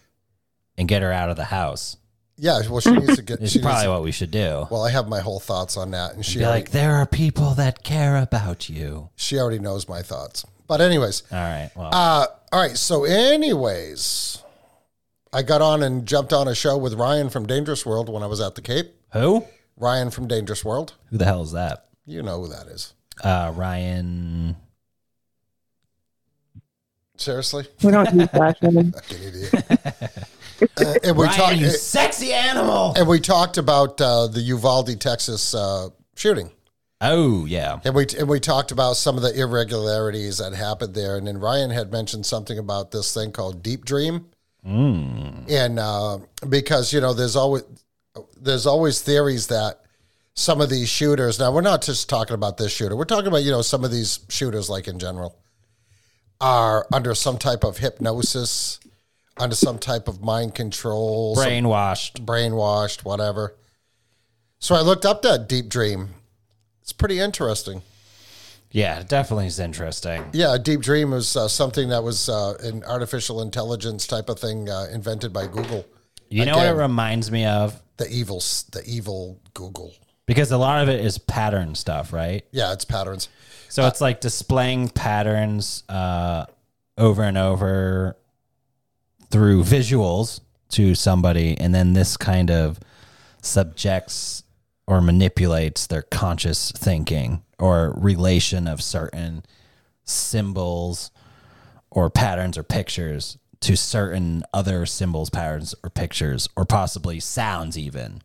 [0.76, 1.96] and get her out of the house.
[2.38, 3.40] Yeah, well, she needs to get.
[3.42, 4.66] It's she needs probably to- what we should do.
[4.70, 7.06] well, I have my whole thoughts on that, and she Be already, like, there are
[7.06, 9.10] people that care about you.
[9.16, 10.44] she already knows my thoughts.
[10.66, 11.70] But anyways, All right.
[11.76, 12.76] Well, Uh, all right.
[12.76, 14.42] So, anyways,
[15.32, 18.26] I got on and jumped on a show with Ryan from Dangerous World when I
[18.26, 18.94] was at the Cape.
[19.12, 19.44] who?
[19.76, 20.94] Ryan from Dangerous World.
[21.10, 21.88] Who the hell is that?
[22.06, 22.94] You know who that is.
[23.22, 24.56] Uh, Ryan.
[27.16, 27.66] Seriously?
[27.82, 28.94] We don't use last names.
[28.94, 30.28] Fucking idiot.
[30.80, 31.56] Uh, and we Ryan, talked.
[31.56, 32.94] you sexy animal.
[32.96, 36.50] And we talked about uh, the Uvalde, Texas uh, shooting,
[37.00, 37.80] Oh yeah.
[37.84, 41.16] and we and we talked about some of the irregularities that happened there.
[41.16, 44.26] And then Ryan had mentioned something about this thing called Deep Dream,
[44.64, 47.64] and uh, because you know, there's always
[48.40, 49.80] there's always theories that
[50.34, 51.38] some of these shooters.
[51.38, 52.94] Now we're not just talking about this shooter.
[52.96, 55.38] We're talking about you know some of these shooters, like in general,
[56.40, 58.78] are under some type of hypnosis,
[59.38, 62.24] under some type of mind control, some- Brainwashed.
[62.24, 63.54] brainwashed, whatever.
[64.58, 66.10] So I looked up that deep dream.
[66.82, 67.82] It's pretty interesting.
[68.70, 70.24] Yeah, it definitely is interesting.
[70.32, 74.38] Yeah, a deep dream was uh, something that was uh, an artificial intelligence type of
[74.38, 75.84] thing uh, invented by Google.
[76.30, 76.78] You know what it Again.
[76.80, 77.80] reminds me of?
[77.98, 79.92] The evil, s- the evil Google.
[80.26, 82.44] because a lot of it is pattern stuff, right?
[82.50, 83.28] Yeah, it's patterns.
[83.68, 86.46] So it's like displaying patterns uh,
[86.96, 88.16] over and over
[89.32, 92.78] through visuals to somebody, and then this kind of
[93.40, 94.44] subjects
[94.86, 99.42] or manipulates their conscious thinking or relation of certain
[100.04, 101.10] symbols
[101.90, 108.20] or patterns or pictures to certain other symbols, patterns, or pictures, or possibly sounds, even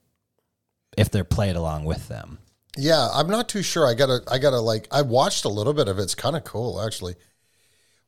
[0.98, 2.40] if they're played along with them.
[2.76, 3.88] Yeah, I'm not too sure.
[3.88, 6.04] I gotta, I gotta like, I watched a little bit of it.
[6.04, 7.16] It's kind of cool, actually.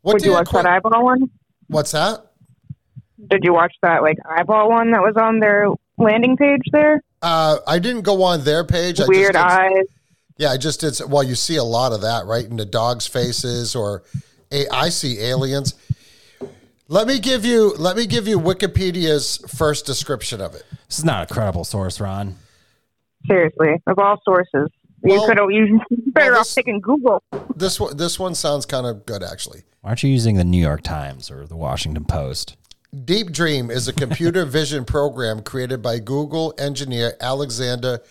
[0.02, 1.30] What Did you watch that eyeball one?
[1.68, 2.29] What's that?
[3.30, 7.02] Did you watch that like eyeball one that was on their landing page there?
[7.22, 9.00] Uh, I didn't go on their page.
[9.06, 9.86] Weird I just did, eyes.
[10.38, 11.00] Yeah, I just did.
[11.10, 12.46] Well, you see a lot of that, right?
[12.46, 14.04] In the dogs' faces, or
[14.52, 15.74] a, I see aliens.
[16.88, 17.74] Let me give you.
[17.78, 20.64] Let me give you Wikipedia's first description of it.
[20.88, 22.36] This is not a credible source, Ron.
[23.28, 24.70] Seriously, of all sources,
[25.04, 27.22] you Well- could have you better well, off this- taking Google.
[27.56, 27.98] This one.
[27.98, 29.64] This one sounds kind of good, actually.
[29.82, 32.56] Why aren't you using the New York Times or the Washington Post?
[33.06, 38.02] Deep Dream is a computer vision program created by Google engineer Alexander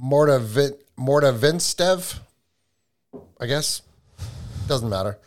[0.00, 2.18] Mortavin- Mortavinstev.
[3.40, 3.82] I guess
[4.66, 5.18] doesn't matter.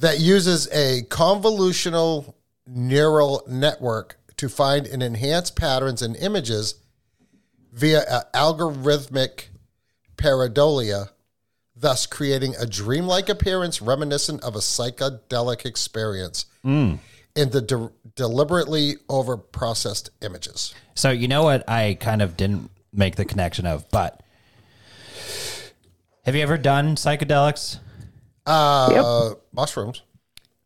[0.00, 2.34] That uses a convolutional
[2.66, 6.74] neural network to find and enhance patterns in images
[7.72, 8.02] via
[8.34, 9.44] algorithmic
[10.16, 11.10] pareidolia,
[11.76, 16.94] thus creating a dreamlike appearance reminiscent of a psychedelic experience hmm.
[17.36, 20.74] In the de- deliberately over processed images.
[20.94, 24.22] So you know what I kind of didn't make the connection of, but
[26.24, 27.78] have you ever done psychedelics?
[28.46, 30.02] Uh, Mushrooms.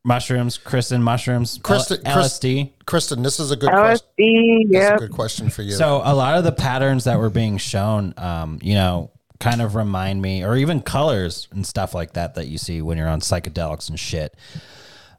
[0.04, 2.72] Mushrooms, Kristen, mushrooms, Kristen- L- LSD.
[2.86, 4.06] Kristen, this is a good question.
[4.18, 4.94] LSD, That's yeah.
[4.94, 5.72] a good question for you.
[5.72, 9.74] So a lot of the patterns that were being shown, um, you know, kind of
[9.74, 13.20] remind me, or even colors and stuff like that that you see when you're on
[13.20, 14.34] psychedelics and shit.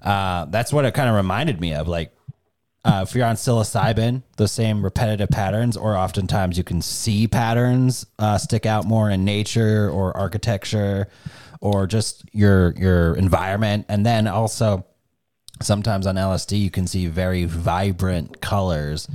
[0.01, 1.88] Uh, that's what it kind of reminded me of.
[1.88, 2.13] Like,
[2.85, 8.05] uh, if you're on psilocybin, the same repetitive patterns, or oftentimes you can see patterns
[8.17, 11.07] uh, stick out more in nature or architecture,
[11.59, 14.85] or just your your environment, and then also
[15.62, 19.09] sometimes on LSD you can see very vibrant colors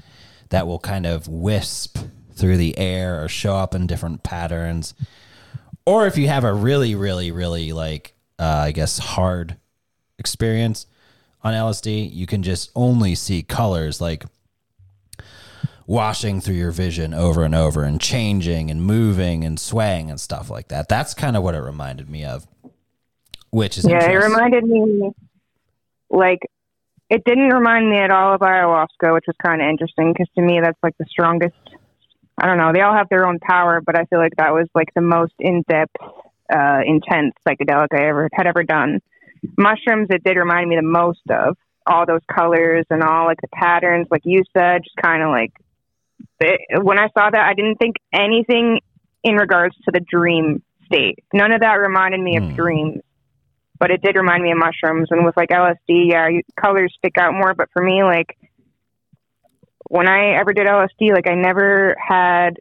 [0.51, 1.99] that will kind of wisp
[2.35, 4.93] through the air or show up in different patterns.
[5.87, 9.57] Or if you have a really, really, really like uh, I guess hard
[10.19, 10.87] experience
[11.43, 14.25] on LSD, you can just only see colors like
[15.87, 20.49] washing through your vision over and over and changing and moving and swaying and stuff
[20.49, 20.89] like that.
[20.89, 22.47] That's kind of what it reminded me of.
[23.51, 25.13] Which is Yeah, it reminded me,
[26.11, 26.41] like,
[27.11, 30.43] it didn't remind me at all of ayahuasca, which was kind of interesting because to
[30.43, 31.55] me that's like the strongest.
[32.37, 32.73] I don't know.
[32.73, 35.35] They all have their own power, but I feel like that was like the most
[35.39, 35.95] in depth,
[36.53, 39.01] uh, intense psychedelic I ever had ever done.
[39.57, 43.49] Mushrooms, it did remind me the most of all those colors and all like the
[43.49, 45.53] patterns, like you said, just kind of like
[46.41, 48.81] it, when I saw that, I didn't think anything
[49.23, 51.19] in regards to the dream state.
[51.33, 52.51] None of that reminded me Hmm.
[52.51, 53.03] of dreams
[53.79, 55.09] but it did remind me of mushrooms.
[55.11, 57.55] And with like LSD, yeah, you, colors stick out more.
[57.55, 58.37] But for me, like
[59.89, 62.61] when I ever did LSD, like I never had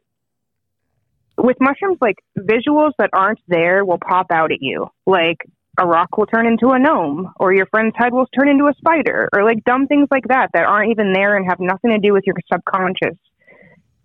[1.38, 4.88] with mushrooms, like visuals that aren't there will pop out at you.
[5.06, 5.38] Like
[5.78, 8.74] a rock will turn into a gnome, or your friend's head will turn into a
[8.74, 11.98] spider, or like dumb things like that that aren't even there and have nothing to
[11.98, 13.16] do with your subconscious.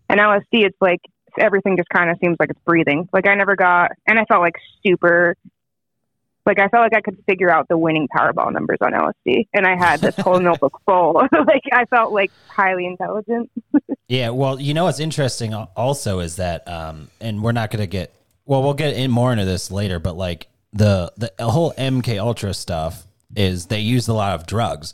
[0.10, 1.02] And LSD, it's like
[1.38, 3.08] everything just kind of seems like it's breathing.
[3.14, 4.56] Like I never got, and I felt like
[4.86, 5.36] super
[6.50, 9.68] like I felt like I could figure out the winning Powerball numbers on LSD, and
[9.68, 11.14] I had this whole notebook full.
[11.32, 13.50] like I felt like highly intelligent.
[14.12, 17.86] Yeah, well, you know what's interesting also is that, um, and we're not going to
[17.86, 18.12] get,
[18.44, 22.54] well, we'll get in more into this later, but like the the whole MK Ultra
[22.54, 23.06] stuff
[23.36, 24.94] is they used a lot of drugs,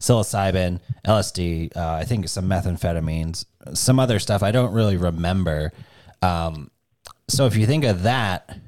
[0.00, 5.72] psilocybin, LSD, uh, I think some methamphetamines, some other stuff I don't really remember.
[6.22, 6.70] Um,
[7.28, 8.58] so if you think of that,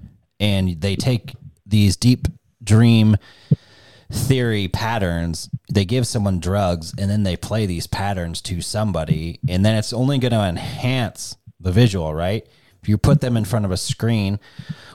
[0.40, 1.35] and they take
[1.66, 2.29] these deep
[2.62, 3.16] dream
[4.12, 9.64] theory patterns they give someone drugs and then they play these patterns to somebody and
[9.64, 12.47] then it's only going to enhance the visual right
[12.85, 14.38] if you put them in front of a screen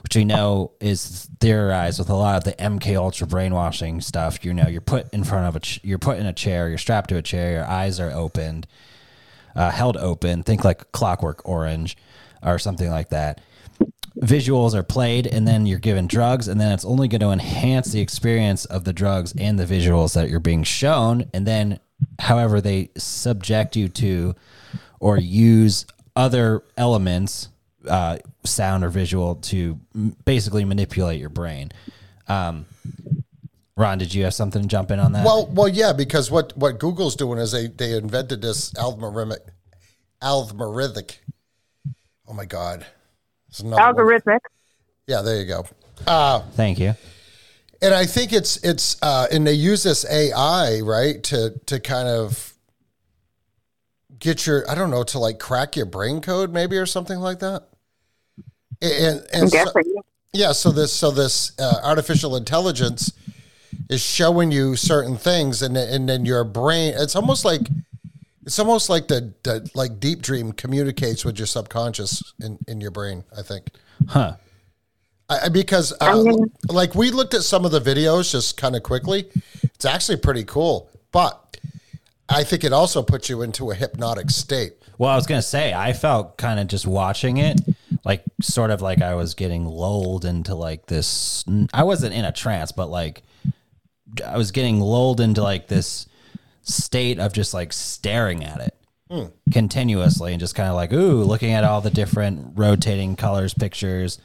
[0.02, 4.54] which we know is theorized with a lot of the mk ultra brainwashing stuff you
[4.54, 7.10] know you're put in front of a ch- you're put in a chair you're strapped
[7.10, 8.66] to a chair your eyes are opened
[9.56, 11.96] uh, held open think like clockwork orange
[12.42, 13.40] or something like that.
[14.18, 17.92] Visuals are played and then you're given drugs and then it's only going to enhance
[17.92, 21.24] the experience of the drugs and the visuals that you're being shown.
[21.32, 21.80] And then
[22.18, 24.34] however they subject you to
[24.98, 27.49] or use other elements
[27.88, 31.70] uh, sound or visual to m- basically manipulate your brain.
[32.28, 32.66] Um,
[33.76, 35.24] Ron, did you have something to jump in on that?
[35.24, 39.38] Well, well, yeah, because what what Google's doing is they they invented this algorithmic
[40.22, 41.16] algorithmic.
[42.28, 42.84] Oh my god,
[43.48, 43.94] It's another one.
[44.20, 44.40] Algorithmic.
[45.06, 45.64] Yeah, there you go.
[46.06, 46.94] Uh, Thank you.
[47.82, 52.06] and I think it's it's uh, and they use this AI right to to kind
[52.06, 52.52] of
[54.18, 57.38] get your I don't know to like crack your brain code maybe or something like
[57.40, 57.68] that.
[58.82, 59.72] And and so-
[60.32, 63.12] yeah, so this so this uh, artificial intelligence
[63.88, 66.94] is showing you certain things, and then- and then your brain.
[66.96, 67.62] It's almost like
[68.46, 72.90] it's almost like the, the like deep dream communicates with your subconscious in in your
[72.90, 73.24] brain.
[73.36, 73.70] I think.
[74.08, 74.36] Huh.
[75.28, 76.24] I, I- because uh,
[76.68, 79.26] like we looked at some of the videos just kind of quickly.
[79.62, 81.56] It's actually pretty cool, but
[82.28, 84.74] I think it also puts you into a hypnotic state.
[84.98, 87.60] Well, I was gonna say I felt kind of just watching it,
[88.04, 91.44] like sort of like I was getting lulled into like this.
[91.72, 93.22] I wasn't in a trance, but like
[94.26, 96.06] I was getting lulled into like this
[96.62, 98.76] state of just like staring at it
[99.10, 99.24] hmm.
[99.52, 104.18] continuously and just kind of like ooh, looking at all the different rotating colors, pictures,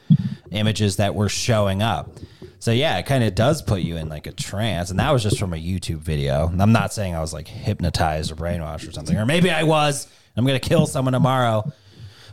[0.50, 2.10] images that were showing up.
[2.58, 5.22] So yeah, it kind of does put you in like a trance, and that was
[5.22, 6.50] just from a YouTube video.
[6.58, 10.08] I'm not saying I was like hypnotized or brainwashed or something, or maybe I was.
[10.36, 11.70] I'm gonna kill someone tomorrow.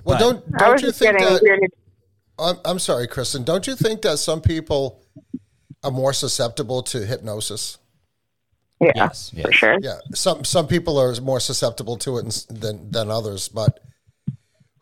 [0.04, 1.70] Well, But- don't don't you think getting that?
[2.40, 3.44] I'm, I'm sorry, Kristen.
[3.44, 5.02] Don't you think that some people
[5.84, 7.78] are more susceptible to hypnosis?
[8.82, 9.46] Yeah, Yes, yes.
[9.46, 9.78] for sure.
[9.82, 13.48] Yeah, some some people are more susceptible to it than than others.
[13.50, 13.80] But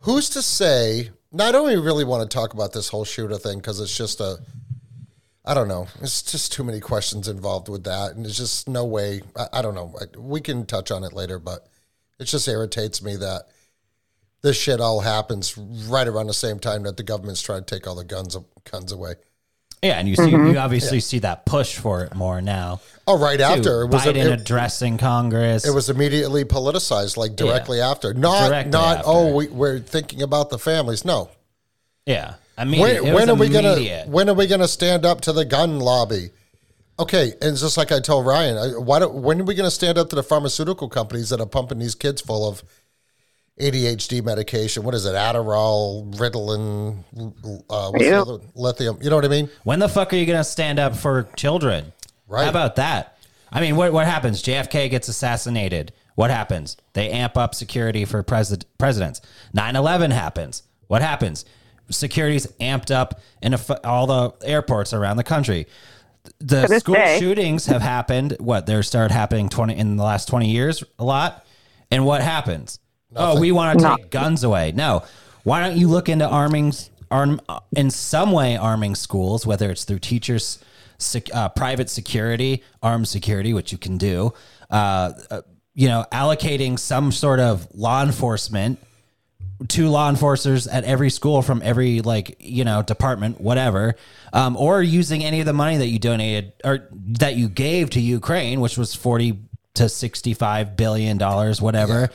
[0.00, 1.10] who's to say?
[1.30, 3.96] Now, I don't even really want to talk about this whole shooter thing because it's
[3.96, 4.38] just a,
[5.46, 5.86] I don't know.
[6.02, 9.22] It's just too many questions involved with that, and there's just no way.
[9.36, 9.94] I, I don't know.
[10.18, 11.68] We can touch on it later, but
[12.18, 13.42] it just irritates me that
[14.42, 17.86] this shit all happens right around the same time that the government's trying to take
[17.86, 18.36] all the guns
[18.70, 19.14] guns away.
[19.82, 20.52] Yeah, and you see, mm-hmm.
[20.52, 22.80] you obviously see that push for it more now.
[23.08, 23.44] Oh, right too.
[23.44, 25.66] after it was Biden it, addressing Congress.
[25.66, 28.14] it was immediately politicized, like directly after.
[28.14, 29.10] Not Directly not after.
[29.10, 31.04] oh we, we're thinking about the families.
[31.04, 31.30] No.
[32.06, 32.34] yeah.
[32.56, 35.44] I mean, When, when are we gonna when are we gonna stand up to the
[35.44, 36.30] gun lobby?
[36.98, 39.74] Okay, and it's just like I told Ryan, why don't, when are we going to
[39.74, 42.62] stand up to the pharmaceutical companies that are pumping these kids full of
[43.60, 44.82] ADHD medication?
[44.82, 45.14] What is it?
[45.14, 47.04] Adderall, Ritalin,
[47.70, 48.24] uh, what's the Yeah.
[48.54, 48.98] lithium.
[49.02, 49.50] You know what I mean?
[49.64, 51.92] When the fuck are you going to stand up for children?
[52.26, 52.44] Right.
[52.44, 53.18] How about that?
[53.52, 54.42] I mean, what what happens?
[54.42, 55.92] JFK gets assassinated.
[56.14, 56.76] What happens?
[56.94, 59.20] They amp up security for president presidents.
[59.54, 60.62] 9/11 happens.
[60.86, 61.44] What happens?
[61.90, 65.66] Security's amped up in a all the airports around the country.
[66.38, 67.18] The school day.
[67.18, 68.36] shootings have happened.
[68.40, 68.64] What?
[68.64, 71.44] They started happening 20 in the last 20 years a lot.
[71.90, 72.78] And what happens?
[73.16, 74.72] Oh, we want to take guns away.
[74.72, 75.04] No.
[75.44, 76.72] Why don't you look into arming
[77.10, 77.40] arm
[77.76, 80.58] in some way arming schools, whether it's through teachers
[80.98, 84.32] sec, uh, private security, armed security, which you can do,
[84.70, 85.42] uh, uh,
[85.74, 88.78] you know, allocating some sort of law enforcement
[89.68, 93.94] to law enforcers at every school from every like you know department whatever
[94.32, 98.00] um, or using any of the money that you donated or that you gave to
[98.00, 99.38] ukraine which was 40
[99.74, 102.10] to 65 billion dollars whatever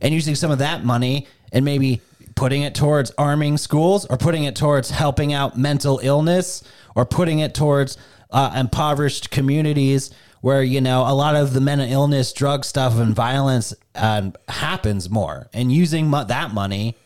[0.00, 2.00] and using some of that money and maybe
[2.34, 6.62] putting it towards arming schools or putting it towards helping out mental illness
[6.94, 7.96] or putting it towards
[8.30, 13.14] uh, impoverished communities where you know a lot of the mental illness drug stuff and
[13.14, 16.96] violence um, happens more and using mo- that money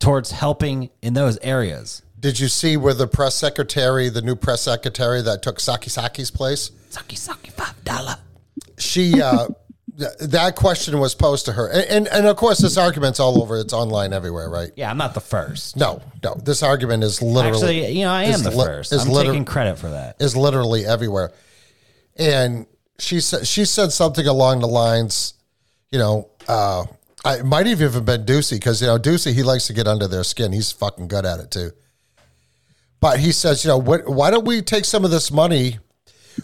[0.00, 4.62] towards helping in those areas Did you see where the press secretary, the new press
[4.62, 6.70] secretary that took Psaki Psaki's place?
[6.88, 8.16] Saki saki five dollar.
[8.78, 9.46] she uh
[10.20, 13.58] that question was posed to her and, and and of course this argument's all over
[13.58, 15.76] it's online everywhere right Yeah, I'm not the first.
[15.76, 18.92] no no this argument is literally Actually, you know, I am is the li- first.
[18.92, 20.16] is I'm liter- taking credit for that.
[20.20, 21.32] is literally everywhere
[22.16, 22.66] and
[22.98, 25.34] she said she said something along the lines
[25.90, 26.84] you know uh
[27.24, 29.86] I it might have even been Doocy because you know Doocy he likes to get
[29.86, 30.52] under their skin.
[30.52, 31.70] He's fucking good at it too.
[32.98, 35.78] But he says, you know, what, why don't we take some of this money,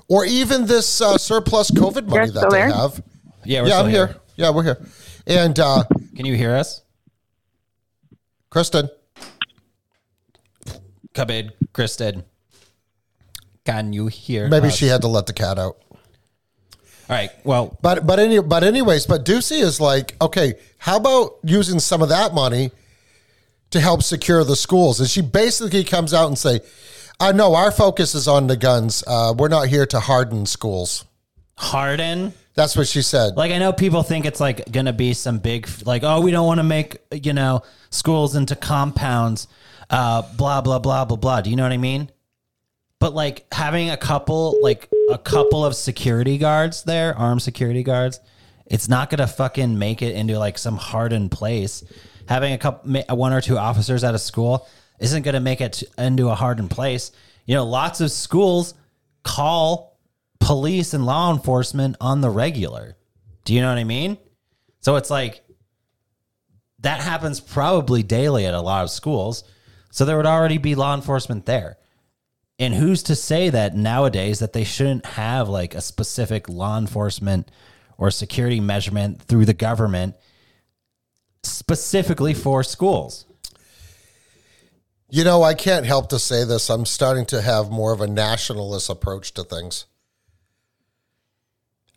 [0.08, 2.72] or even this uh, surplus COVID money You're that they there?
[2.74, 3.02] have?
[3.46, 4.16] Yeah, we're yeah, I'm here.
[4.36, 4.86] Yeah, we're here.
[5.26, 5.84] And uh,
[6.16, 6.82] Can you hear us?
[8.50, 8.88] Kristen,
[11.14, 12.24] Come in, Kristen.
[13.64, 14.48] Can you hear?
[14.48, 14.76] maybe us?
[14.76, 15.76] she had to let the cat out.
[17.08, 17.30] All right.
[17.44, 22.02] Well, But but any but anyways, but Doocy is like, okay, how about using some
[22.02, 22.70] of that money
[23.70, 25.00] to help secure the schools?
[25.00, 26.60] And she basically comes out and say,
[27.18, 29.02] uh, no, our focus is on the guns.
[29.06, 31.04] Uh, we're not here to harden schools.
[31.56, 32.34] Harden.
[32.56, 33.36] That's what she said.
[33.36, 36.46] Like I know people think it's like gonna be some big like oh we don't
[36.46, 39.46] want to make you know schools into compounds.
[39.90, 41.40] uh, blah blah blah blah blah.
[41.40, 42.10] Do you know what I mean?
[42.98, 48.20] But like having a couple, like a couple of security guards there, armed security guards,
[48.64, 51.84] it's not gonna fucking make it into like some hardened place.
[52.28, 54.66] Having a couple, one or two officers at a school
[54.98, 57.12] isn't gonna make it into a hardened place.
[57.44, 58.74] You know, lots of schools
[59.22, 59.95] call
[60.40, 62.96] police and law enforcement on the regular.
[63.44, 64.18] Do you know what I mean?
[64.80, 65.42] So it's like
[66.80, 69.44] that happens probably daily at a lot of schools.
[69.90, 71.78] So there would already be law enforcement there.
[72.58, 77.50] And who's to say that nowadays that they shouldn't have like a specific law enforcement
[77.98, 80.16] or security measurement through the government
[81.42, 83.26] specifically for schools?
[85.08, 86.68] You know, I can't help to say this.
[86.68, 89.86] I'm starting to have more of a nationalist approach to things.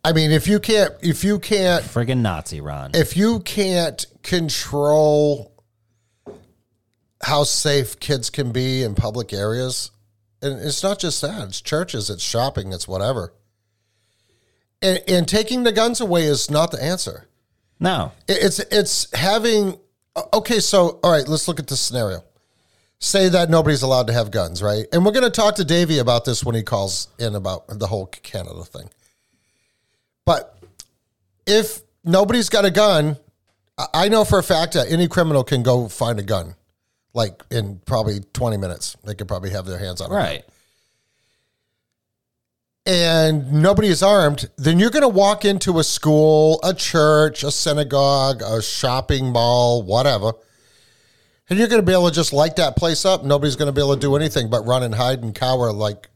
[0.04, 2.92] I mean, if you can't, if you can't, Friggin' Nazi, Ron.
[2.94, 5.52] if you can't control
[7.22, 9.90] how safe kids can be in public areas,
[10.40, 13.34] and it's not just that, it's churches, it's shopping, it's whatever.
[14.80, 17.28] And, and taking the guns away is not the answer.
[17.78, 18.12] no.
[18.26, 19.78] It's it's having
[20.32, 20.60] okay.
[20.60, 22.24] So all right, let's look at this scenario.
[23.00, 24.86] Say that nobody's allowed to have guns, right?
[24.92, 27.86] And we're going to talk to Davey about this when he calls in about the
[27.86, 28.88] whole Canada thing.
[30.26, 30.58] But
[31.46, 33.16] if nobody's got a gun,
[33.94, 36.54] I- know for a fact that any criminal can go find a gun,
[37.14, 38.96] like in probably twenty minutes.
[39.04, 40.44] They could probably have their hands on it Right.
[42.86, 47.50] and nobody is armed, then you're going to walk into a school, a church, a
[47.50, 50.32] synagogue, a shopping mall, whatever,
[51.48, 53.24] and you're going to be able to just light that place up.
[53.24, 56.08] Nobody's going to be able to do anything but run and hide and cower like,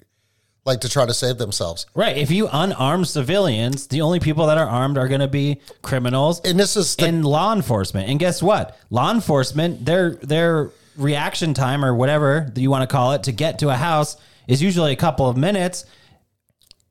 [0.65, 1.87] like to try to save themselves.
[1.95, 2.17] Right.
[2.17, 6.41] If you unarm civilians, the only people that are armed are going to be criminals
[6.41, 8.09] And this is the, and law enforcement.
[8.09, 8.77] And guess what?
[8.91, 13.59] Law enforcement, their their reaction time or whatever you want to call it to get
[13.59, 15.85] to a house is usually a couple of minutes.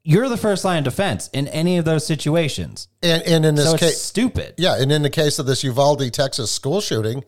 [0.03, 2.89] You're the first line of defense in any of those situations.
[3.01, 4.53] and, and in this So case, stupid.
[4.57, 7.23] yeah, and in the case of this Uvalde, Texas school shooting,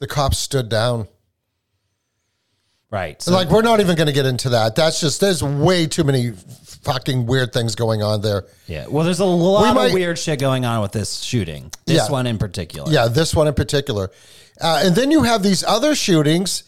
[0.00, 1.06] the cops stood down.
[2.92, 3.20] Right.
[3.22, 4.76] So like we're not even going to get into that.
[4.76, 6.32] That's just there's way too many
[6.82, 8.44] fucking weird things going on there.
[8.66, 8.86] yeah.
[8.86, 11.72] Well, there's a lot might- of weird shit going on with this shooting.
[11.86, 12.10] This Yeah.
[12.10, 12.92] one in particular.
[12.92, 14.10] Yeah, this one in particular.
[14.60, 16.64] Uh, and then you have these other shootings,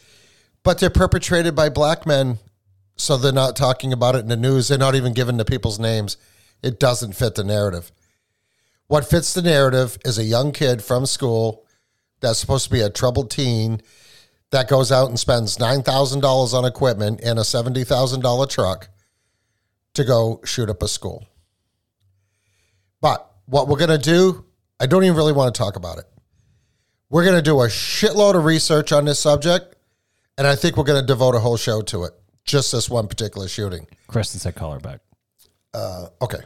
[0.63, 2.39] but they're perpetrated by black men.
[2.97, 4.69] So they're not talking about it in the news.
[4.69, 6.17] They're not even giving the people's names.
[6.63, 7.93] It doesn't fit the narrative.
[8.87, 11.67] What fits the narrative is a young kid from school
[12.21, 13.83] that's supposed to be a troubled teen
[14.55, 18.89] that goes out and spends $9,000 on equipment and a $70,000 truck
[19.95, 21.27] to go shoot up a school.
[23.01, 24.45] But what we're going to do,
[24.79, 26.05] I don't even really want to talk about it.
[27.11, 29.75] We're going to do a shitload of research on this subject,
[30.39, 32.13] and I think we're going to devote a whole show to it.
[32.45, 33.89] Just this one particular shooting.
[34.07, 35.01] Kristen said call her back.
[35.73, 36.41] Uh, okay.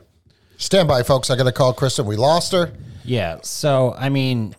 [0.57, 1.29] Stand by, folks.
[1.29, 2.07] I got to call Kristen.
[2.07, 2.73] We lost her.
[3.05, 3.39] Yeah.
[3.43, 4.55] So, I mean,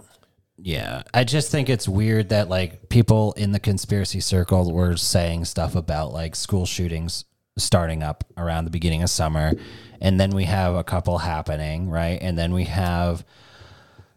[0.62, 5.46] yeah, I just think it's weird that like people in the conspiracy circle were saying
[5.46, 7.26] stuff about like school shootings
[7.58, 9.54] starting up around the beginning of summer.
[10.02, 12.20] And then we have a couple happening, right?
[12.22, 13.26] And then we have,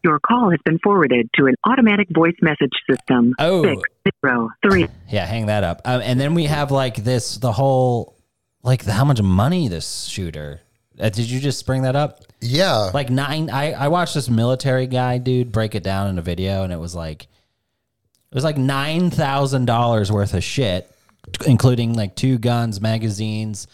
[0.05, 3.35] Your call has been forwarded to an automatic voice message system.
[3.39, 3.63] Oh.
[3.65, 3.83] Six
[4.25, 4.89] zero three.
[5.09, 5.83] yeah, hang that up.
[5.85, 8.17] Um, and then we have like this, the whole,
[8.63, 10.61] like the, how much money this shooter.
[11.03, 12.21] Uh, did you just bring that up?
[12.41, 12.91] Yeah.
[12.95, 16.63] like nine I, I watched this military guy dude break it down in a video
[16.65, 20.91] and it was like it was like nine thousand dollars worth of shit
[21.47, 23.67] including like two guns magazines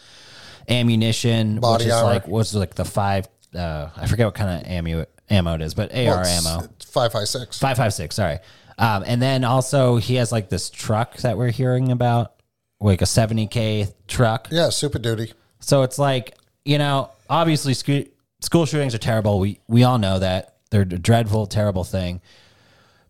[0.67, 2.07] ammunition Body which is armor.
[2.09, 5.73] like what's like the five uh i forget what kind of ammo ammo it is
[5.73, 7.57] but ar Well, it's- ammo it's 556.
[7.59, 8.39] 556 sorry
[8.77, 12.33] um and then also he has like this truck that we're hearing about
[12.79, 15.33] like a 70k truck Yeah, Super Duty.
[15.59, 18.03] so it's like, you know, obviously school,
[18.41, 19.39] school shootings are terrible.
[19.39, 20.57] We we all know that.
[20.71, 22.21] They're a dreadful, terrible thing.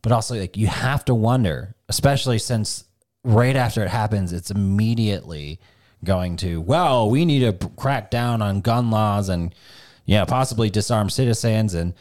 [0.02, 2.86] But also like you have to wonder, especially since
[3.24, 5.60] right after it happens, it's immediately
[6.04, 9.54] going to, well, we need to crack down on gun laws and
[10.06, 11.94] yeah, possibly disarm citizens and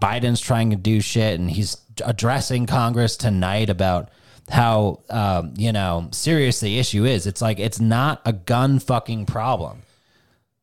[0.00, 4.10] Biden's trying to do shit and he's addressing Congress tonight about
[4.48, 7.26] how um, you know serious the issue is.
[7.26, 9.82] It's like it's not a gun fucking problem.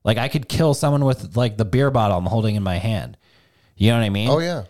[0.07, 3.17] Like I could kill someone with like the beer bottle I'm holding in my hand.
[3.75, 4.29] You know what I mean?
[4.29, 4.63] Oh, yeah.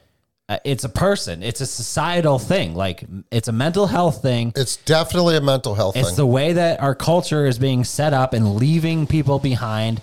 [0.49, 1.43] Uh, It's a person.
[1.43, 2.75] It's a societal thing.
[2.75, 4.51] Like it's a mental health thing.
[4.55, 6.15] It's definitely a mental health It's thing.
[6.17, 10.01] the way that our culture is being set up and leaving people behind.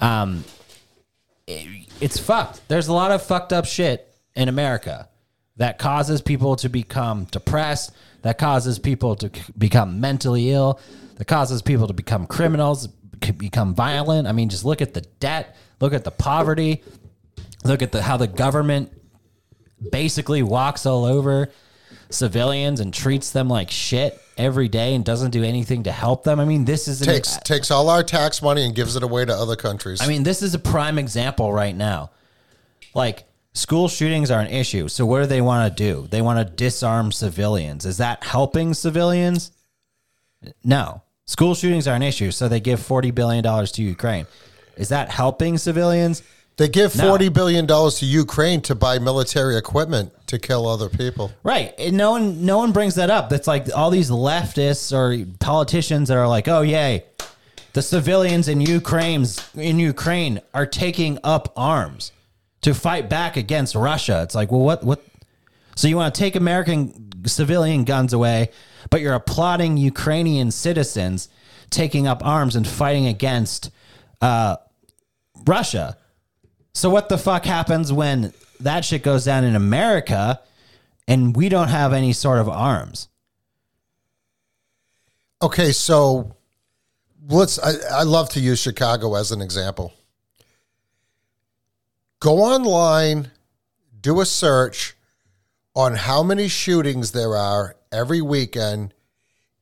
[0.00, 0.44] Um,
[1.46, 2.60] it- it's fucked.
[2.68, 5.08] There's a lot of fucked up shit in America.
[5.58, 10.80] that causes people to become depressed, that causes people to c- become mentally ill,
[11.16, 12.88] that causes people to become criminals,
[13.30, 14.26] become violent.
[14.26, 16.82] I mean, just look at the debt, look at the poverty,
[17.64, 18.92] look at the how the government
[19.90, 21.50] basically walks all over
[22.10, 26.40] civilians and treats them like shit every day and doesn't do anything to help them.
[26.40, 29.24] I mean, this is an, Takes takes all our tax money and gives it away
[29.24, 30.00] to other countries.
[30.00, 32.10] I mean, this is a prime example right now.
[32.94, 34.88] Like school shootings are an issue.
[34.88, 36.06] So what do they want to do?
[36.08, 37.84] They want to disarm civilians.
[37.84, 39.52] Is that helping civilians?
[40.64, 41.02] No.
[41.26, 42.30] School shootings are an issue.
[42.30, 44.26] So they give 40 billion dollars to Ukraine.
[44.76, 46.22] Is that helping civilians?
[46.58, 47.08] they give No.
[47.08, 51.32] forty billion dollars to Ukraine to buy military equipment to kill other people.
[51.42, 51.74] Right.
[51.78, 53.30] And no one no one brings that up.
[53.30, 57.04] That's like all these leftists or politicians that are like, "Oh, yay.
[57.72, 62.12] The civilians in Ukraine's in Ukraine are taking up arms
[62.60, 65.02] to fight back against Russia." It's like, "Well, what what
[65.74, 68.50] So you want to take American civilian guns away,
[68.90, 71.28] but you're applauding Ukrainian citizens
[71.70, 73.70] taking up arms and fighting against
[74.20, 74.56] uh,
[75.46, 75.96] Russia.
[76.74, 80.40] So what the fuck happens when that shit goes down in America
[81.08, 83.08] and we don't have any sort of arms?
[85.40, 86.36] Okay, so
[87.28, 87.58] let's.
[87.58, 89.92] I, I love to use Chicago as an example.
[92.20, 93.32] Go online,
[94.00, 94.94] do a search
[95.74, 98.94] on how many shootings there are every weekend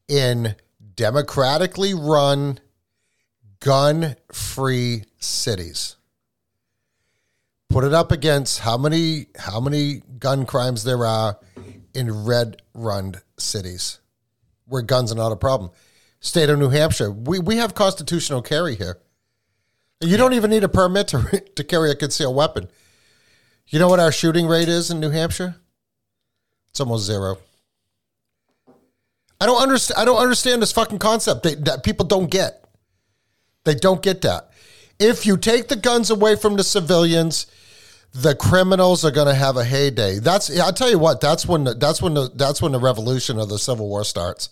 [0.09, 0.57] in
[0.95, 2.59] democratically run,
[3.61, 5.97] gun free cities.
[7.69, 11.39] Put it up against how many how many gun crimes there are
[11.95, 14.01] in red run cities
[14.67, 15.71] where guns are not a problem.
[16.21, 18.99] State of New Hampshire, we, we have constitutional carry here.
[20.01, 22.69] You don't even need a permit to, to carry a concealed weapon.
[23.67, 25.57] You know what our shooting rate is in New Hampshire?
[26.71, 27.39] It's almost zero.
[29.41, 29.99] I don't understand.
[30.01, 32.65] I don't understand this fucking concept that, that people don't get.
[33.65, 34.51] They don't get that.
[34.99, 37.47] If you take the guns away from the civilians,
[38.13, 40.19] the criminals are going to have a heyday.
[40.19, 41.21] That's I'll tell you what.
[41.21, 44.51] That's when the, that's when the that's when the revolution of the Civil War starts.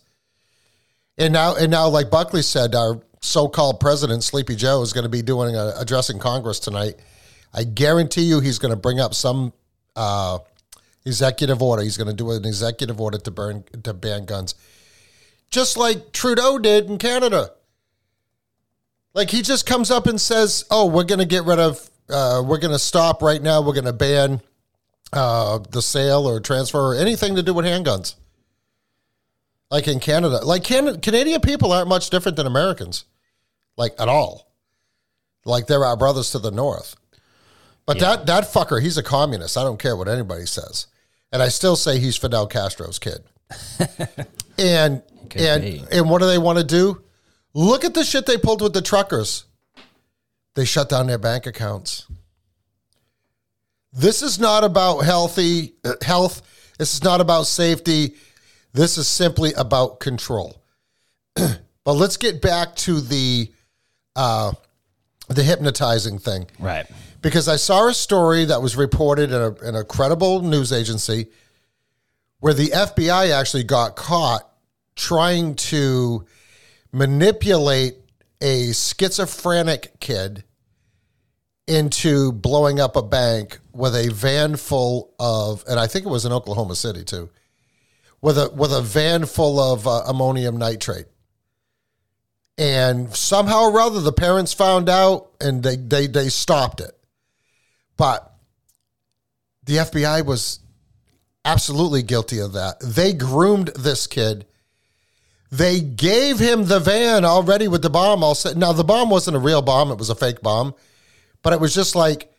[1.19, 5.11] And now and now, like Buckley said, our so-called president Sleepy Joe is going to
[5.11, 6.95] be doing a, addressing Congress tonight.
[7.53, 9.53] I guarantee you, he's going to bring up some
[9.97, 10.39] uh,
[11.05, 11.83] executive order.
[11.83, 14.55] He's going to do an executive order to burn to ban guns,
[15.51, 17.51] just like Trudeau did in Canada.
[19.15, 22.43] Like he just comes up and says, "Oh, we're going to get rid of, uh,
[22.45, 23.61] we're going to stop right now.
[23.63, 24.41] We're going to ban
[25.13, 28.15] uh, the sale or transfer or anything to do with handguns."
[29.71, 33.05] Like in Canada, like Can- Canadian people aren't much different than Americans,
[33.77, 34.51] like at all.
[35.45, 36.97] Like they're our brothers to the north.
[37.85, 39.57] But that that fucker, he's a communist.
[39.57, 40.89] I don't care what anybody says,
[41.33, 43.25] and I still say he's Fidel Castro's kid.
[44.59, 45.03] and
[45.37, 47.03] And and what do they want to do?
[47.55, 49.45] Look at the shit they pulled with the truckers.
[50.55, 52.07] They shut down their bank accounts.
[53.93, 56.43] This is not about healthy uh, health.
[56.79, 58.15] This is not about safety.
[58.73, 60.63] This is simply about control.
[61.35, 63.51] but let's get back to the
[64.15, 64.53] uh,
[65.29, 66.87] the hypnotizing thing Right.
[67.23, 71.29] because I saw a story that was reported in a, in a credible news agency
[72.41, 74.48] where the FBI actually got caught
[74.99, 76.27] trying to
[76.93, 77.95] manipulate
[78.41, 80.45] a schizophrenic kid
[81.67, 86.25] into blowing up a bank with a van full of, and I think it was
[86.25, 87.31] in Oklahoma City too,
[88.21, 91.07] with a with a van full of uh, ammonium nitrate.
[92.57, 96.99] And somehow or other, the parents found out and they, they, they stopped it.
[97.97, 98.33] But
[99.63, 100.59] the FBI was
[101.45, 102.81] absolutely guilty of that.
[102.81, 104.45] They groomed this kid.
[105.51, 108.57] They gave him the van already with the bomb all set.
[108.57, 110.75] Now, the bomb wasn't a real bomb, it was a fake bomb.
[111.43, 112.33] But it was just like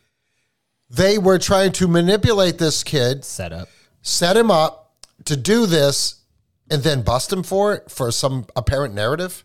[0.88, 3.68] they were trying to manipulate this kid Set up.
[4.02, 4.94] set him up
[5.24, 6.16] to do this
[6.70, 9.44] and then bust him for it for some apparent narrative.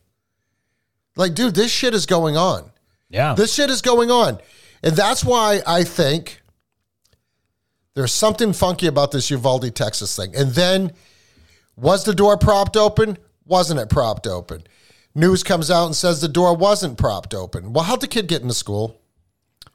[1.15, 2.71] Like, dude, this shit is going on.
[3.09, 3.33] Yeah.
[3.33, 4.39] This shit is going on.
[4.83, 6.41] And that's why I think
[7.95, 10.35] there's something funky about this Uvalde, Texas thing.
[10.35, 10.91] And then
[11.75, 13.17] was the door propped open?
[13.45, 14.63] Wasn't it propped open?
[15.13, 17.71] News comes out and says the door wasn't propped open.
[17.73, 18.99] Well, how'd the kid get into school?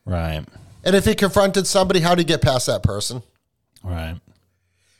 [0.04, 0.44] right.
[0.82, 3.22] And if he confronted somebody, how did he get past that person?
[3.84, 4.18] Right.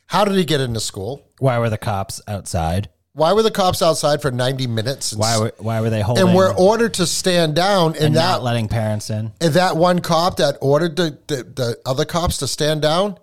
[0.05, 1.25] How did he get into school?
[1.39, 2.89] Why were the cops outside?
[3.13, 5.11] Why were the cops outside for 90 minutes?
[5.11, 8.15] And, Why were why were they holding and were ordered to stand down, and, and
[8.15, 9.31] that not letting parents in?
[9.41, 13.17] and that one cop that ordered the, the, the other cops to stand down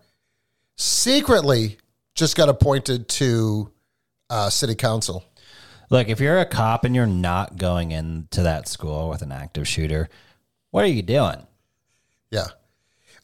[0.76, 1.78] secretly
[2.14, 3.70] just got appointed to
[4.30, 5.24] uh, city council.
[5.90, 9.66] Look, if you're a cop and you're not going into that school with an active
[9.66, 10.08] shooter,
[10.70, 11.46] what are you doing?
[12.30, 12.46] Yeah.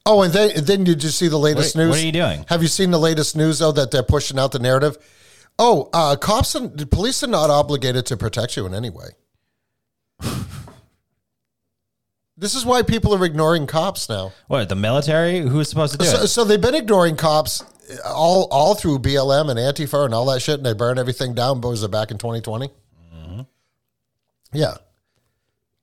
[0.07, 1.97] Oh, and then then you see the latest What are- news.
[1.97, 2.45] what are you doing?
[2.49, 4.97] Have you seen the latest news though that they're pushing out the narrative?
[5.59, 9.11] Oh, uh, cops and the police are not obligated to protect you in any way.
[12.37, 14.33] this is why people are ignoring cops now.
[14.49, 15.41] What, the military?
[15.41, 16.29] Who's supposed to do So, it?
[16.29, 17.63] so they've been ignoring cops
[18.05, 21.61] all all through BLM and Antifa and all that shit, and they burn everything down.
[21.61, 22.69] But was it back in 2020?
[23.15, 23.41] Mm-hmm.
[24.53, 24.75] Yeah,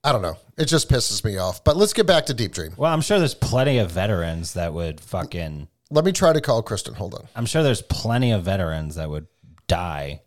[0.04, 0.36] I don't know.
[0.58, 1.64] It just pisses me off.
[1.64, 2.72] But let's get back to Deep Dream.
[2.76, 5.68] Well, I'm sure there's plenty of veterans that would fucking.
[5.90, 6.94] Let me try to call Kristen.
[6.94, 7.28] Hold on.
[7.36, 9.26] I'm sure there's plenty of veterans that would
[9.66, 10.22] die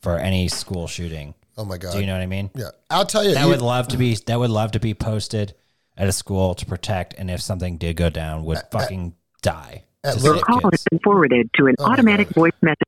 [0.00, 1.34] for any school shooting.
[1.56, 1.92] Oh my god.
[1.92, 2.50] Do you know what I mean?
[2.54, 3.34] Yeah, I'll tell you.
[3.34, 4.14] That you- would love to be.
[4.26, 5.54] That would love to be posted
[5.96, 9.84] at a school to protect, and if something did go down, would fucking die.
[10.04, 12.78] At To little- save Call has been forwarded to an Oh automatic voice message.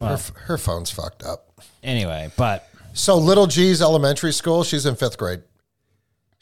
[0.00, 1.60] her, her phone's fucked up.
[1.82, 4.64] Anyway, but So little G's elementary school.
[4.64, 5.42] She's in fifth grade.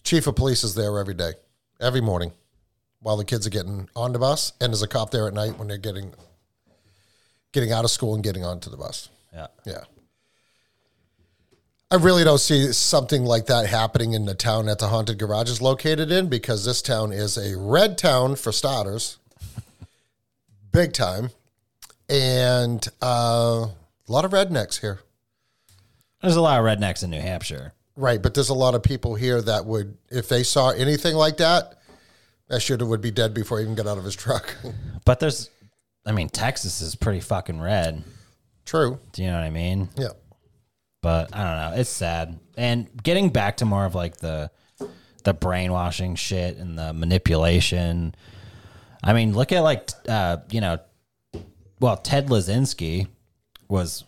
[0.02, 1.32] Chief of police is there every day,
[1.80, 2.32] every morning,
[3.00, 5.58] while the kids are getting on the bus, and there's a cop there at night
[5.58, 6.12] when they're getting
[7.52, 9.08] getting out of school and getting onto the bus.
[9.32, 9.82] yeah, Yeah.
[11.90, 15.50] I really don't see something like that happening in the town that the haunted garage
[15.50, 19.18] is located in because this town is a red town for starters,
[20.72, 21.30] big time,
[22.08, 25.00] and uh, a lot of rednecks here.
[26.22, 27.72] there's a lot of rednecks in New Hampshire.
[27.96, 31.36] Right, but there's a lot of people here that would, if they saw anything like
[31.38, 31.74] that,
[32.48, 34.54] that shooter would be dead before he even got out of his truck.
[35.06, 35.48] But there's,
[36.04, 38.04] I mean, Texas is pretty fucking red.
[38.66, 39.00] True.
[39.12, 39.88] Do you know what I mean?
[39.96, 40.10] Yeah.
[41.00, 41.80] But I don't know.
[41.80, 42.38] It's sad.
[42.56, 44.50] And getting back to more of like the
[45.24, 48.14] the brainwashing shit and the manipulation.
[49.02, 50.78] I mean, look at like uh, you know,
[51.80, 53.08] well, Ted Lazinski
[53.68, 54.04] was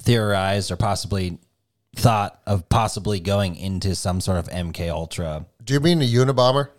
[0.00, 1.38] theorized or possibly
[1.96, 5.46] thought of possibly going into some sort of MK Ultra.
[5.62, 6.70] Do you mean the Unabomber?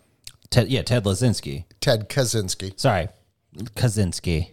[0.50, 1.64] Ted, yeah, Ted Lazinski.
[1.80, 2.78] Ted Kaczynski.
[2.78, 3.08] Sorry,
[3.56, 4.50] Kaczynski,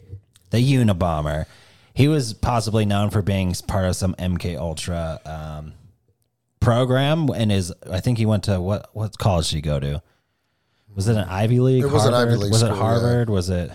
[0.52, 1.46] the Unabomber.
[1.94, 5.74] He was possibly known for being part of some MK Ultra um,
[6.60, 10.04] program, and is I think he went to what what college did he go to?
[10.98, 11.84] Was it an Ivy League?
[11.84, 12.38] It was an Ivy?
[12.38, 12.82] League Was school, it yeah.
[12.82, 13.30] Harvard?
[13.30, 13.72] Was it?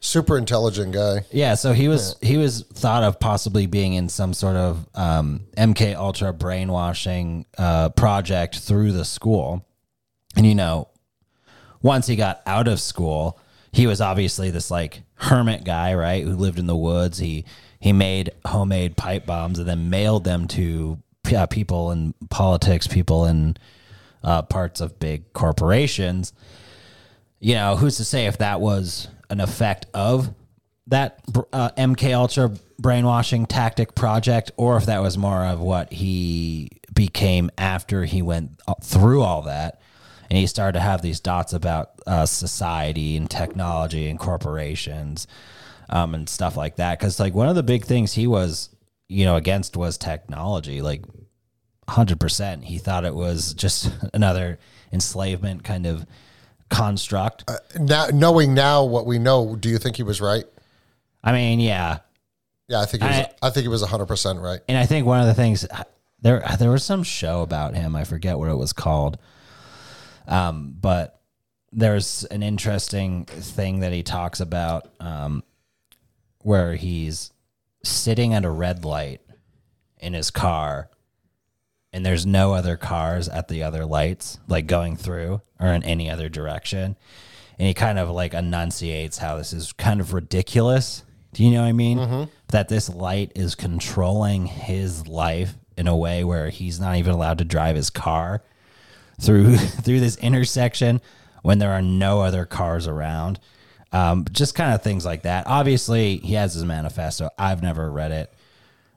[0.00, 1.20] Super intelligent guy.
[1.30, 5.42] Yeah, so he was he was thought of possibly being in some sort of um,
[5.56, 9.64] MK Ultra brainwashing uh, project through the school,
[10.36, 10.88] and you know,
[11.80, 13.38] once he got out of school,
[13.70, 17.18] he was obviously this like hermit guy, right, who lived in the woods.
[17.18, 17.44] He
[17.78, 20.98] he made homemade pipe bombs and then mailed them to
[21.36, 23.56] uh, people in politics, people in
[24.22, 26.32] uh, parts of big corporations
[27.40, 30.34] you know, who's to say if that was an effect of
[30.88, 31.20] that
[31.52, 37.50] uh, MK Ultra brainwashing tactic project, or if that was more of what he became
[37.58, 39.80] after he went through all that,
[40.30, 45.26] and he started to have these dots about uh, society and technology and corporations
[45.90, 46.98] um, and stuff like that.
[46.98, 48.70] Because like one of the big things he was,
[49.08, 50.82] you know, against was technology.
[50.82, 51.02] Like
[51.88, 54.58] hundred percent, he thought it was just another
[54.92, 56.06] enslavement kind of
[56.68, 57.44] construct.
[57.78, 60.44] Now, knowing now what we know, do you think he was right?
[61.24, 61.98] I mean, yeah,
[62.68, 63.16] Yeah, I think he was.
[63.18, 64.60] I- I, think he was hundred percent right.
[64.68, 65.66] and I think one of the things
[66.20, 67.96] there there was some show about him.
[67.96, 69.18] I forget what it was called.
[70.26, 71.20] Um, but
[71.72, 75.42] there's an interesting thing that he talks about um,
[76.38, 77.32] where he's
[77.82, 79.20] sitting at a red light
[79.98, 80.90] in his car
[81.92, 86.10] and there's no other cars at the other lights like going through or in any
[86.10, 86.96] other direction.
[87.58, 91.02] And he kind of like enunciates how this is kind of ridiculous.
[91.32, 91.98] Do you know what i mean?
[92.48, 97.38] That this light is controlling his life in a way where he's not even allowed
[97.38, 98.42] to drive his car
[99.20, 101.00] through through this intersection
[101.42, 103.40] when there are no other cars around.
[103.90, 105.46] Um, just kind of things like that.
[105.46, 107.30] Obviously he has his manifesto.
[107.38, 108.32] I've never read it.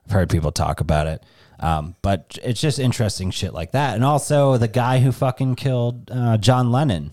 [0.06, 1.24] I've heard people talk about it.
[1.62, 3.96] Um, but it's just interesting shit like that.
[3.96, 7.12] And also the guy who fucking killed uh, John Lennon.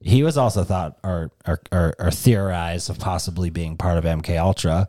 [0.00, 4.38] He was also thought or, or, or, or theorized of possibly being part of MK
[4.38, 4.88] Ultra.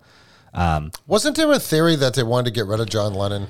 [1.07, 3.47] Wasn't there a theory that they wanted to get rid of John Lennon?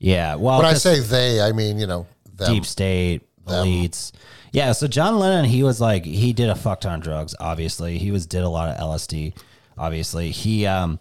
[0.00, 0.34] Yeah.
[0.34, 2.52] Well, When I say they, I mean you know them.
[2.52, 4.12] deep state elites.
[4.52, 4.72] Yeah.
[4.72, 7.34] So John Lennon, he was like, he did a fuck ton of drugs.
[7.38, 9.34] Obviously, he was did a lot of LSD.
[9.76, 10.98] Obviously, he um,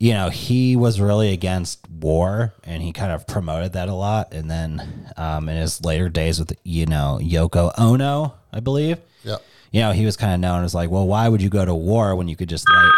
[0.00, 4.32] you know, he was really against war, and he kind of promoted that a lot.
[4.32, 8.98] And then um, in his later days with you know Yoko Ono, I believe.
[9.22, 9.36] Yeah.
[9.70, 11.74] You know, he was kind of known as like, well, why would you go to
[11.74, 12.92] war when you could just like?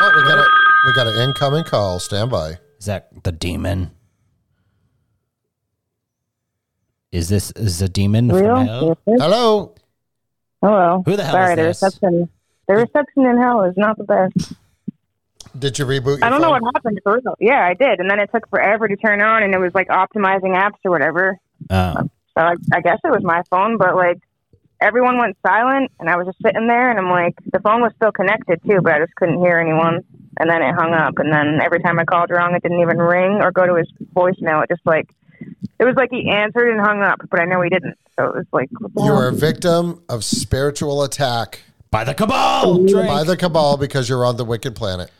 [0.00, 0.46] Oh, we got a
[0.86, 2.00] we got an incoming call.
[2.00, 2.58] Stand by.
[2.80, 3.92] Is that the demon?
[7.12, 8.88] Is this is the demon from hell?
[8.88, 9.20] Yes, yes.
[9.20, 9.74] Hello.
[10.62, 11.02] Hello.
[11.06, 12.28] Who the hell Sorry, is the reception.
[12.66, 14.52] The reception in hell is not the best.
[15.58, 16.18] Did you reboot?
[16.18, 17.34] Your I don't know what happened for real.
[17.40, 19.88] Yeah, I did, and then it took forever to turn on, and it was like
[19.88, 21.38] optimizing apps or whatever.
[21.70, 21.94] Oh.
[22.36, 24.18] So I, I guess it was my phone, but like
[24.80, 27.92] everyone went silent, and I was just sitting there, and I'm like, the phone was
[27.96, 30.04] still connected too, but I just couldn't hear anyone.
[30.40, 32.98] And then it hung up, and then every time I called Ron, it didn't even
[32.98, 34.62] ring or go to his voicemail.
[34.62, 35.08] It just like
[35.80, 37.98] it was like he answered and hung up, but I know he didn't.
[38.16, 39.16] So it was like You hell?
[39.18, 42.84] are a victim of spiritual attack By the cabal.
[42.86, 43.08] Drink.
[43.08, 45.10] by the cabal because you're on the wicked planet.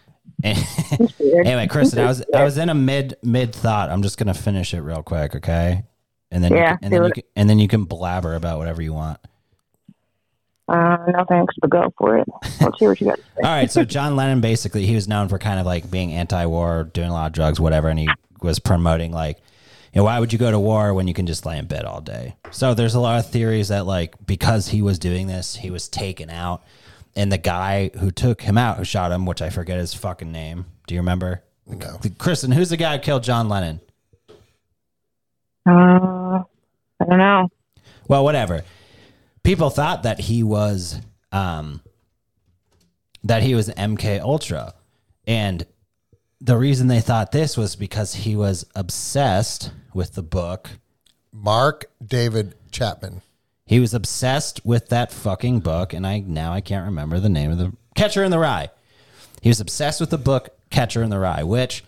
[0.45, 3.91] Anyway, Kristen, I was I was in a mid mid thought.
[3.91, 5.85] I'm just gonna finish it real quick, okay?
[6.31, 8.59] And then Yeah, you, can- and then you can, and then you can blabber about
[8.59, 9.19] whatever you want.
[10.69, 12.29] Uh, no thanks, but go for it.
[12.61, 13.17] Let's hear what you got.
[13.17, 13.29] to say.
[13.43, 16.91] All right, so John Lennon basically he was known for kind of like being anti-war,
[16.93, 18.09] doing a lot of drugs, whatever, and he
[18.43, 19.39] was promoting like,
[19.95, 21.87] you know, why would you go to war when you can just lay in bed
[21.87, 22.37] all day?
[22.51, 25.89] So there's a lot of theories that like because he was doing this, he was
[25.89, 26.63] taken out,
[27.17, 30.31] and the guy who took him out, who shot him, which I forget his fucking
[30.31, 30.67] name.
[30.87, 31.43] Do you remember?
[31.67, 31.99] No.
[32.19, 33.81] Kristen, who's the guy who killed John Lennon?
[35.67, 36.43] Uh,
[37.01, 37.49] I don't know.
[38.09, 38.65] Well, whatever.
[39.43, 41.01] People thought that he was
[41.31, 41.83] um
[43.25, 44.75] that he was MK Ultra.
[45.27, 45.67] And
[46.41, 50.71] the reason they thought this was because he was obsessed with the book.
[51.33, 53.23] Mark David Chapman.
[53.69, 57.51] He was obsessed with that fucking book and I now I can't remember the name
[57.51, 58.71] of the Catcher in the Rye.
[59.43, 61.85] He was obsessed with the book Catcher in the Rye, which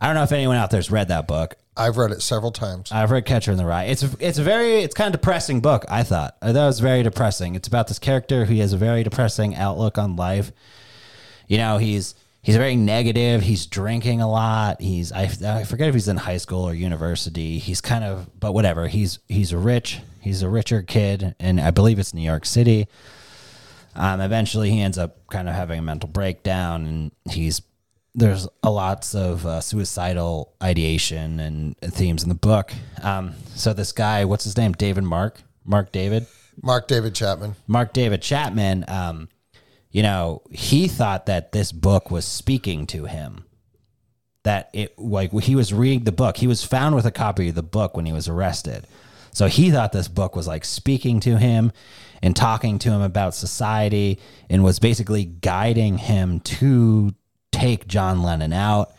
[0.00, 1.56] I don't know if anyone out there's read that book.
[1.76, 2.92] I've read it several times.
[2.92, 3.84] I've read Catcher in the Rye.
[3.84, 5.84] It's it's a very it's kind of depressing book.
[5.88, 7.56] I thought uh, that was very depressing.
[7.56, 10.52] It's about this character who has a very depressing outlook on life.
[11.48, 13.42] You know, he's he's very negative.
[13.42, 14.80] He's drinking a lot.
[14.80, 17.58] He's I, I forget if he's in high school or university.
[17.58, 18.86] He's kind of but whatever.
[18.86, 20.00] He's he's rich.
[20.24, 22.88] He's a richer kid, and I believe it's New York City.
[23.94, 27.60] Um, eventually, he ends up kind of having a mental breakdown, and he's
[28.14, 32.72] there's a lots of uh, suicidal ideation and themes in the book.
[33.02, 34.72] Um, so this guy, what's his name?
[34.72, 36.26] David Mark, Mark David,
[36.62, 37.56] Mark David Chapman.
[37.66, 38.86] Mark David Chapman.
[38.88, 39.28] Um,
[39.90, 43.44] you know, he thought that this book was speaking to him.
[44.44, 46.38] That it like he was reading the book.
[46.38, 48.86] He was found with a copy of the book when he was arrested.
[49.34, 51.72] So he thought this book was like speaking to him
[52.22, 57.14] and talking to him about society and was basically guiding him to
[57.52, 58.94] take John Lennon out.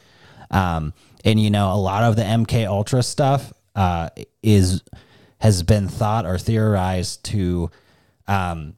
[0.52, 4.10] Um, and you know, a lot of the MK Ultra stuff uh,
[4.44, 4.84] is
[5.40, 7.72] has been thought or theorized to
[8.28, 8.76] um,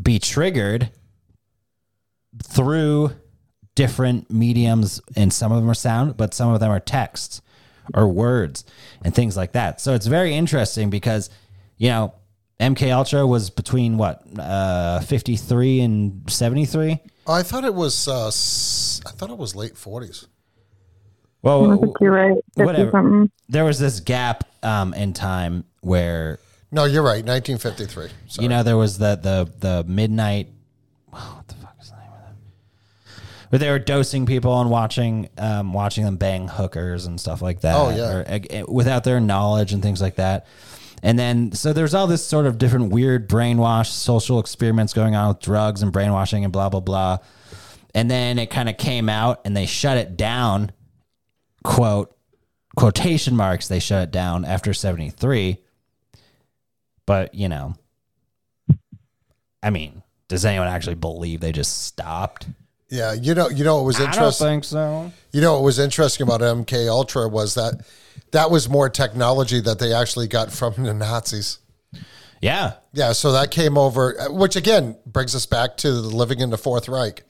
[0.00, 0.90] be triggered
[2.42, 3.12] through
[3.74, 7.42] different mediums, and some of them are sound, but some of them are texts
[7.94, 8.64] or words
[9.04, 9.80] and things like that.
[9.80, 11.30] So it's very interesting because
[11.78, 12.14] you know
[12.58, 17.00] MK Ultra was between what uh, fifty three and seventy three.
[17.26, 18.08] Oh, I thought it was.
[18.08, 20.26] Uh, s- I thought it was late forties.
[21.42, 22.36] I Well, think you're right.
[22.54, 23.26] whatever.
[23.48, 26.38] there was this gap um, in time where
[26.70, 27.24] No, you're right.
[27.24, 28.08] 1953.
[28.28, 28.42] Sorry.
[28.42, 30.48] you know there was the the the midnight.
[31.08, 32.34] What the fuck is the name of that?
[33.50, 37.60] Where they were dosing people and watching um, watching them bang hookers and stuff like
[37.60, 37.76] that.
[37.76, 38.12] Oh, yeah.
[38.12, 40.46] or, uh, without their knowledge and things like that.
[41.02, 45.28] And then so there's all this sort of different weird brainwash social experiments going on
[45.28, 47.18] with drugs and brainwashing and blah blah blah.
[47.94, 50.72] And then it kind of came out and they shut it down.
[51.64, 52.16] Quote
[52.76, 55.58] quotation marks they shut it down after 73
[57.06, 57.74] but you know
[59.62, 62.46] i mean does anyone actually believe they just stopped
[62.90, 64.22] yeah, you know, you know what was interesting.
[64.22, 67.84] i don't think so You know what was interesting about MK Ultra was that
[68.32, 71.58] that was more technology that they actually got from the Nazis.
[72.40, 76.50] yeah Yeah, so that came over, which again brings us back to the living in
[76.50, 77.22] the Fourth Reich.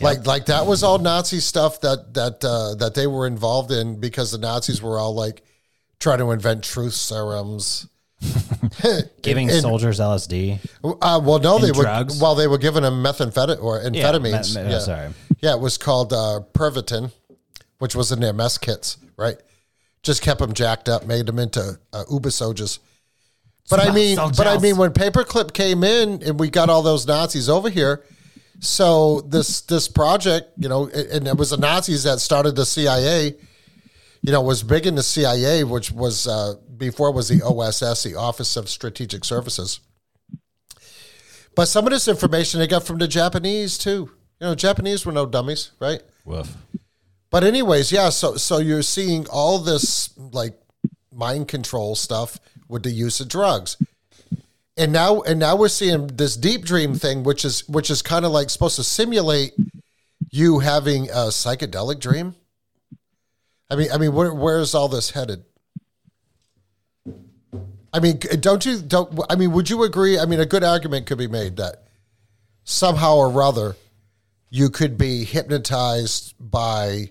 [0.00, 3.98] Like, like that was all Nazi stuff that that uh, that they were involved in
[3.98, 5.42] because the Nazis were all like
[6.00, 7.88] trying to invent truth serums.
[9.22, 12.20] giving And- soldiers lsd Uh, well, no, they And were drugs?
[12.20, 14.56] while they were giving them methamphetamine or amphetamines.
[14.56, 14.78] me- me- yeah.
[14.78, 15.08] sorry.
[15.40, 17.12] Yeah, it was called uh, Pervitin,
[17.78, 19.36] which was in their mess kits, right?
[20.02, 22.78] Just kept them jacked up, made them into uh, Uber soldiers.
[23.68, 24.36] But I mean, soldiers.
[24.38, 28.04] but I mean, when Paperclip came in and we got all those Nazis over here,
[28.60, 33.34] so this this project, you know, and it was the Nazis that started the CIA.
[34.26, 38.02] You know, was big in the CIA, which was uh, before it was the OSS,
[38.02, 39.78] the Office of Strategic Services.
[41.54, 44.10] But some of this information they got from the Japanese too.
[44.40, 46.02] You know, Japanese were no dummies, right?
[46.24, 46.56] Woof.
[47.30, 48.08] But anyways, yeah.
[48.08, 50.58] So so you're seeing all this like
[51.12, 53.76] mind control stuff with the use of drugs,
[54.76, 58.24] and now and now we're seeing this deep dream thing, which is which is kind
[58.24, 59.52] of like supposed to simulate
[60.30, 62.34] you having a psychedelic dream.
[63.68, 65.44] I mean, I mean, where where is all this headed?
[67.92, 69.18] I mean, don't you don't?
[69.28, 70.18] I mean, would you agree?
[70.18, 71.84] I mean, a good argument could be made that
[72.64, 73.76] somehow or other
[74.50, 77.10] you could be hypnotized by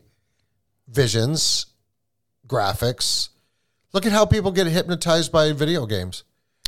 [0.88, 1.66] visions,
[2.47, 3.30] graphics.
[3.93, 6.24] Look at how people get hypnotized by video games,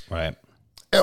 [0.10, 0.36] Right.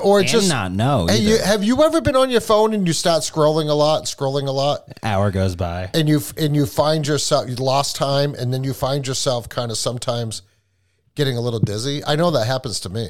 [0.03, 1.07] Or And just not know.
[1.07, 4.05] Hey, you, have you ever been on your phone and you start scrolling a lot,
[4.05, 5.91] scrolling a lot, Hour goes by.
[5.95, 9.71] and you and you find yourself you lost time, and then you find yourself kind
[9.71, 10.43] of sometimes
[11.15, 12.03] getting a little dizzy?
[12.05, 13.09] I know that happens to me.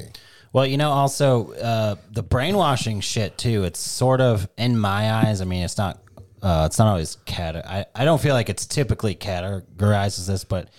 [0.53, 3.63] Well, you know, also uh, the brainwashing shit too.
[3.63, 5.41] It's sort of in my eyes.
[5.41, 6.01] I mean, it's not.
[6.41, 7.55] Uh, it's not always cat.
[7.55, 10.69] I, I don't feel like it's typically categorized as this, but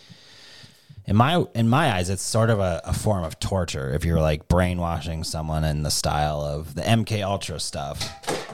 [1.07, 4.21] in my in my eyes, it's sort of a, a form of torture if you're
[4.21, 8.51] like brainwashing someone in the style of the MK Ultra stuff,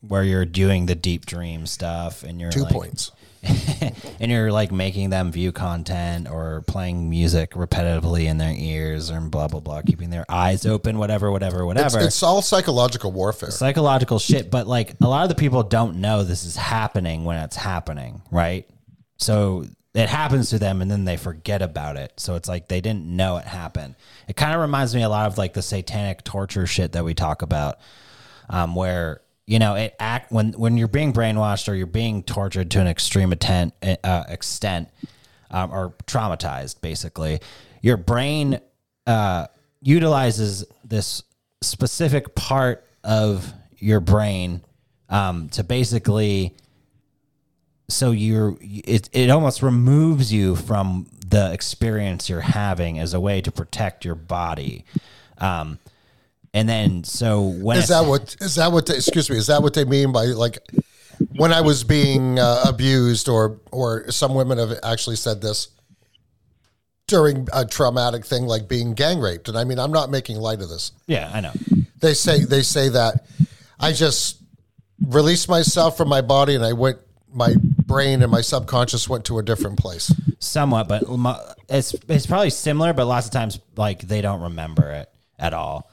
[0.00, 3.10] where you're doing the deep dream stuff and you're Two like, points.
[4.20, 9.30] and you're like making them view content or playing music repetitively in their ears and
[9.30, 12.00] blah blah blah, keeping their eyes open, whatever, whatever, It's, whatever.
[12.00, 13.50] it's all psychological warfare.
[13.50, 17.36] Psychological shit, but like a lot of the people don't know this is happening when
[17.38, 18.68] it's happening, right?
[19.18, 19.66] So
[19.96, 22.12] it happens to them and then they forget about it.
[22.18, 23.94] So it's like they didn't know it happened.
[24.28, 27.14] It kind of reminds me a lot of like the satanic torture shit that we
[27.14, 27.78] talk about,
[28.50, 32.70] um, where you know it act when when you're being brainwashed or you're being tortured
[32.72, 33.72] to an extreme intent,
[34.04, 34.88] uh, extent
[35.50, 37.40] um, or traumatized, basically,
[37.80, 38.60] your brain
[39.06, 39.46] uh,
[39.80, 41.22] utilizes this
[41.62, 44.62] specific part of your brain
[45.08, 46.54] um, to basically
[47.88, 53.40] so you're it, it almost removes you from the experience you're having as a way
[53.40, 54.84] to protect your body
[55.38, 55.78] um,
[56.56, 58.34] and then so when Is that what?
[58.40, 58.86] Is that what?
[58.86, 59.36] They, excuse me.
[59.36, 60.58] Is that what they mean by like
[61.36, 65.68] when I was being uh, abused, or or some women have actually said this
[67.06, 69.48] during a traumatic thing like being gang raped?
[69.48, 70.92] And I mean, I'm not making light of this.
[71.06, 71.52] yeah i know
[72.00, 73.26] They say they say that
[73.78, 74.40] I just
[75.06, 76.98] released myself from my body, and I went.
[77.34, 77.54] My
[77.86, 80.12] brain and my subconscious went to a different place.
[80.38, 81.04] somewhat but
[81.68, 85.08] it's it's probably similar but lots of times like they don't remember it
[85.38, 85.90] at all.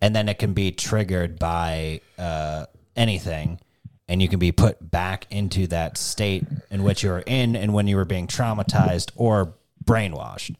[0.00, 3.60] And then it can be triggered by uh, anything.
[4.08, 7.72] And you can be put back into that state in which you were in and
[7.72, 10.54] when you were being traumatized or brainwashed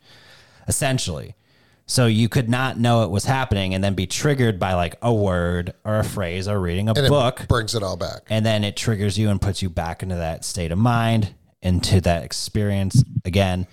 [0.69, 1.35] essentially
[1.87, 5.13] so you could not know it was happening and then be triggered by like a
[5.15, 8.23] word or a phrase or reading a And book it brings it all back.
[8.29, 12.01] and then it triggers you and puts you back into that state of mind into
[12.03, 13.67] that experience again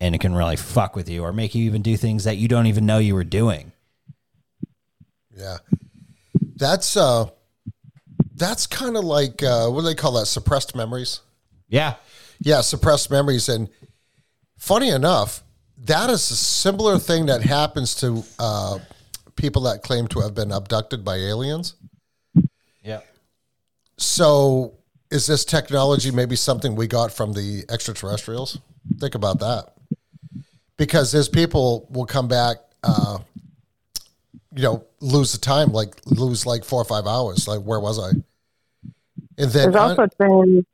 [0.00, 2.48] and it can really fuck with you or make you even do things that you
[2.48, 3.72] don't even know you were doing
[5.36, 5.58] Yeah.
[6.56, 7.26] That's uh
[8.36, 10.26] that's kind of like uh what do they call that?
[10.26, 11.20] Suppressed memories.
[11.68, 11.94] yeah
[12.40, 13.48] Yeah, suppressed memories.
[13.48, 13.68] And
[14.58, 15.43] funny enough,
[15.84, 18.78] that is a similar thing that happens to uh
[19.36, 21.74] people that claim to have been abducted by aliens.
[22.82, 23.00] yeah
[23.96, 24.74] So
[25.10, 28.58] is this technology maybe something we got from the extraterrestrials?
[28.98, 29.72] Think about that.
[30.76, 33.18] Because there's people will come back uh
[34.54, 37.48] you know, lose the time, like lose like four or five hours.
[37.48, 38.10] Like, where was I?
[39.36, 40.64] And then There's also things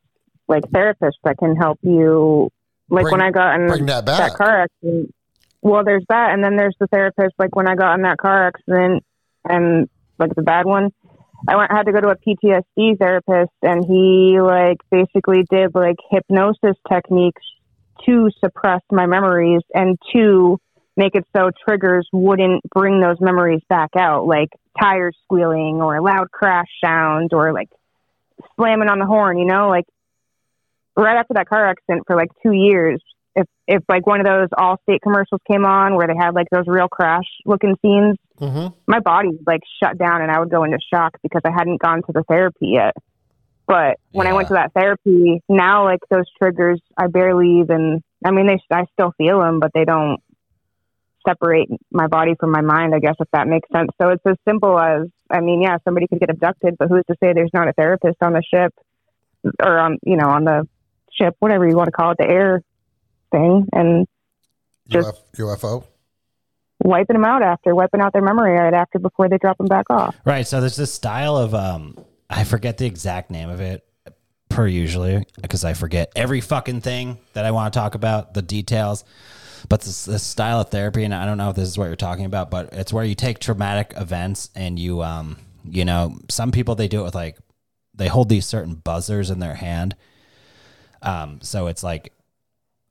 [0.48, 2.50] like therapists that can help you.
[2.90, 4.34] Like Bring- when I got in that back.
[4.34, 5.14] car accident.
[5.62, 7.34] Well, there's that, and then there's the therapist.
[7.38, 9.04] Like when I got in that car accident,
[9.44, 9.88] and
[10.18, 10.90] like the bad one,
[11.48, 15.96] I went had to go to a PTSD therapist, and he like basically did like
[16.10, 17.42] hypnosis techniques
[18.06, 20.58] to suppress my memories and to
[20.96, 24.48] make it so triggers wouldn't bring those memories back out, like
[24.80, 27.68] tires squealing or loud crash sound or like
[28.56, 29.84] slamming on the horn, you know, like
[31.02, 33.02] right after that car accident for like two years,
[33.36, 36.64] if if like one of those Allstate commercials came on where they had like those
[36.66, 38.74] real crash looking scenes, Mhm.
[38.86, 41.80] my body would like shut down and I would go into shock because I hadn't
[41.80, 42.94] gone to the therapy yet.
[43.66, 48.02] But when I went to that therapy, now like those triggers, I barely even.
[48.24, 50.18] I mean, they I still feel them, but they don't
[51.26, 52.94] separate my body from my mind.
[52.94, 53.90] I guess if that makes sense.
[54.00, 57.16] So it's as simple as I mean, yeah, somebody could get abducted, but who's to
[57.22, 58.74] say there's not a therapist on the ship
[59.62, 60.66] or on you know on the
[61.12, 62.62] ship, whatever you want to call it, the air
[63.32, 64.06] thing, and
[64.88, 65.84] Just- UF, UFO.
[66.82, 69.90] wiping them out after, wiping out their memory right after before they drop them back
[69.90, 70.16] off.
[70.24, 70.46] Right.
[70.46, 71.96] So there's this style of um
[72.28, 73.84] I forget the exact name of it
[74.48, 78.42] per usually because I forget every fucking thing that I want to talk about, the
[78.42, 79.04] details.
[79.68, 81.96] But this, this style of therapy, and I don't know if this is what you're
[81.96, 86.50] talking about, but it's where you take traumatic events and you um you know, some
[86.50, 87.36] people they do it with like
[87.94, 89.94] they hold these certain buzzers in their hand.
[91.02, 92.12] Um, so it's like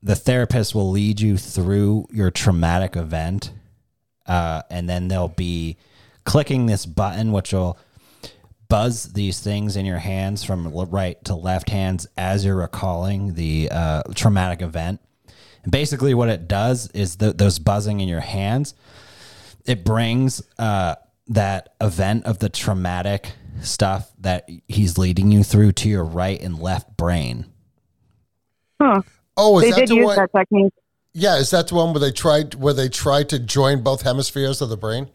[0.02, 3.52] the therapist will lead you through your traumatic event,
[4.26, 5.76] uh, and then they'll be
[6.24, 7.78] clicking this button, which will
[8.68, 13.68] buzz these things in your hands from right to left hands as you're recalling the
[13.70, 15.00] uh, traumatic event.
[15.62, 18.74] And basically, what it does is th- those buzzing in your hands,
[19.66, 20.94] it brings uh,
[21.28, 26.58] that event of the traumatic stuff that he's leading you through to your right and
[26.58, 27.46] left brain.
[28.80, 29.02] Huh.
[29.36, 30.16] Oh, is They that did the use one?
[30.16, 30.72] that technique.
[31.12, 34.60] Yeah, is that the one where they tried where they tried to join both hemispheres
[34.60, 35.08] of the brain?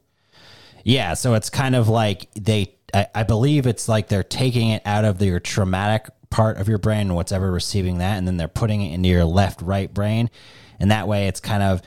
[0.83, 4.81] Yeah, so it's kind of like they, I, I believe it's like they're taking it
[4.85, 8.47] out of your traumatic part of your brain, what's ever receiving that, and then they're
[8.47, 10.29] putting it into your left, right brain,
[10.79, 11.81] and that way it's kind of,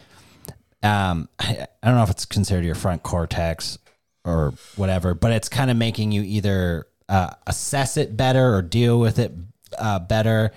[0.82, 3.78] um, I, I don't know if it's considered your front cortex
[4.24, 8.98] or whatever, but it's kind of making you either uh, assess it better or deal
[8.98, 9.32] with it
[9.78, 10.50] uh, better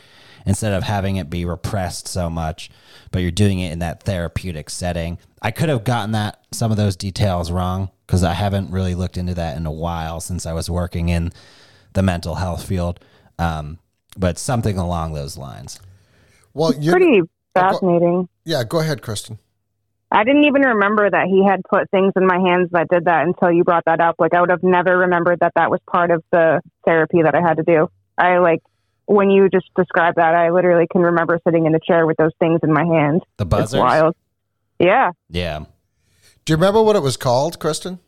[0.45, 2.69] instead of having it be repressed so much.
[3.11, 5.17] But you're doing it in that therapeutic setting.
[5.41, 9.17] I could have gotten that some of those details wrong because I haven't really looked
[9.17, 11.31] into that in a while since I was working in
[11.93, 12.99] the mental health field.
[13.39, 13.79] Um,
[14.17, 15.79] but something along those lines.
[16.53, 17.21] Well, you're Pretty
[17.53, 18.27] fascinating.
[18.45, 18.63] yeah.
[18.63, 19.39] Go ahead, Kristen.
[20.13, 23.25] I didn't even remember that he had put things in my hands that did that
[23.25, 24.15] until you brought that up.
[24.19, 27.39] Like I would have never remembered that that was part of the therapy that I
[27.41, 27.89] had to do.
[28.17, 28.61] I like
[29.11, 32.31] when you just described that, I literally can remember sitting in a chair with those
[32.39, 33.21] things in my hand.
[33.37, 33.73] The buzzers.
[33.73, 34.15] It's wild.
[34.79, 35.65] Yeah, Yeah.
[36.43, 37.99] Do you remember what it was called, Kristen?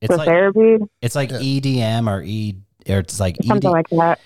[0.00, 1.38] It's the like therapy, it's like Yeah.
[1.38, 2.56] EDM or E
[2.88, 4.20] or it's like something ED, like that.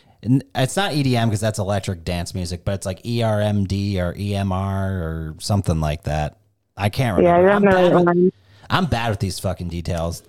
[0.54, 5.02] It's not EDM because that's electric dance music, but it's like E ERMD or EMR
[5.02, 6.38] or something like that.
[6.76, 7.70] I can't Yeah, remember.
[7.70, 8.30] you're I'm, bad with, one.
[8.70, 10.22] I'm bad with these fucking details.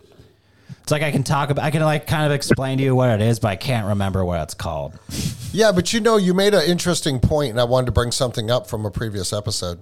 [0.89, 3.11] It's like I can talk about, I can like kind of explain to you what
[3.11, 4.97] it is, but I can't remember what it's called.
[5.51, 8.49] Yeah, but you know, you made an interesting point, and I wanted to bring something
[8.49, 9.77] up from a previous episode.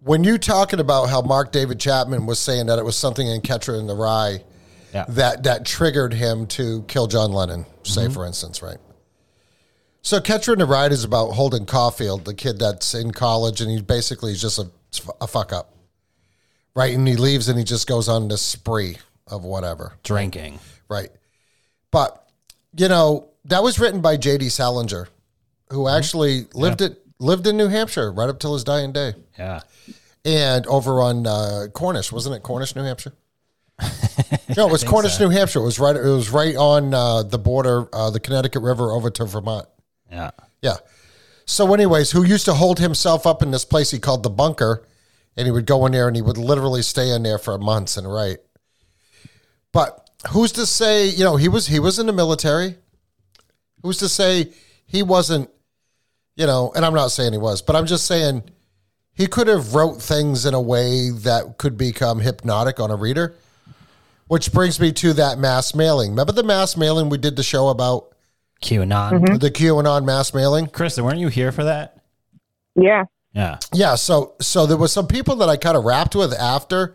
[0.00, 3.42] When you talking about how Mark David Chapman was saying that it was something in
[3.42, 4.42] Catcher in the Rye
[4.94, 5.04] Yeah.
[5.10, 8.14] that that triggered him to kill John Lennon, say mm-hmm.
[8.14, 8.78] for instance, right?
[10.00, 13.70] So Catcher in the Rye is about Holden Caulfield, the kid that's in college, and
[13.70, 14.70] he basically is just a,
[15.20, 15.74] a fuck up,
[16.74, 16.94] right?
[16.94, 18.96] And he leaves and he just goes on this spree
[19.30, 19.94] of whatever.
[20.02, 20.58] Drinking.
[20.88, 21.10] Right.
[21.90, 22.26] But,
[22.76, 24.48] you know, that was written by J.D.
[24.48, 25.08] Salinger,
[25.70, 29.14] who actually lived it lived in New Hampshire right up till his dying day.
[29.38, 29.60] Yeah.
[30.24, 33.12] And over on uh, Cornish, wasn't it Cornish, New Hampshire?
[34.56, 35.18] no, it was Cornish.
[35.20, 35.60] New Hampshire.
[35.60, 39.10] It was right it was right on uh, the border, uh, the Connecticut River over
[39.10, 39.66] to Vermont.
[40.10, 40.30] Yeah.
[40.62, 40.76] Yeah.
[41.44, 44.86] So, anyways, who used to hold himself up in this place he called the bunker,
[45.36, 47.96] and he would go in there and he would literally stay in there for months
[47.96, 48.38] and write.
[49.72, 51.08] But who's to say?
[51.08, 52.76] You know, he was he was in the military.
[53.82, 54.50] Who's to say
[54.86, 55.50] he wasn't?
[56.36, 58.44] You know, and I'm not saying he was, but I'm just saying
[59.12, 63.34] he could have wrote things in a way that could become hypnotic on a reader.
[64.28, 66.10] Which brings me to that mass mailing.
[66.10, 68.12] Remember the mass mailing we did the show about
[68.62, 69.12] QAnon.
[69.12, 69.36] Mm-hmm.
[69.38, 70.66] the QAnon mass mailing?
[70.66, 71.98] Kristen, weren't you here for that?
[72.76, 73.04] Yeah.
[73.32, 73.58] Yeah.
[73.72, 76.94] Yeah, so so there was some people that I kind of rapped with after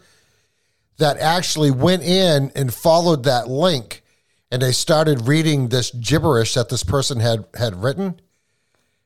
[1.03, 4.03] that actually went in and followed that link
[4.49, 8.21] and they started reading this gibberish that this person had had written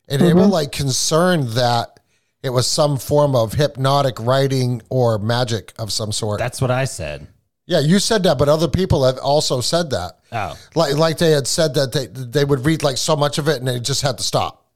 [0.08, 0.52] and they were mm-hmm.
[0.52, 2.00] like concerned that
[2.44, 6.38] it was some form of hypnotic writing or magic of some sort.
[6.38, 7.30] That's what I said.
[7.66, 10.20] yeah, you said that, but other people have also said that.
[10.32, 10.56] Oh.
[10.76, 13.58] Like like they had said that they they would read like so much of it
[13.58, 14.67] and they just had to stop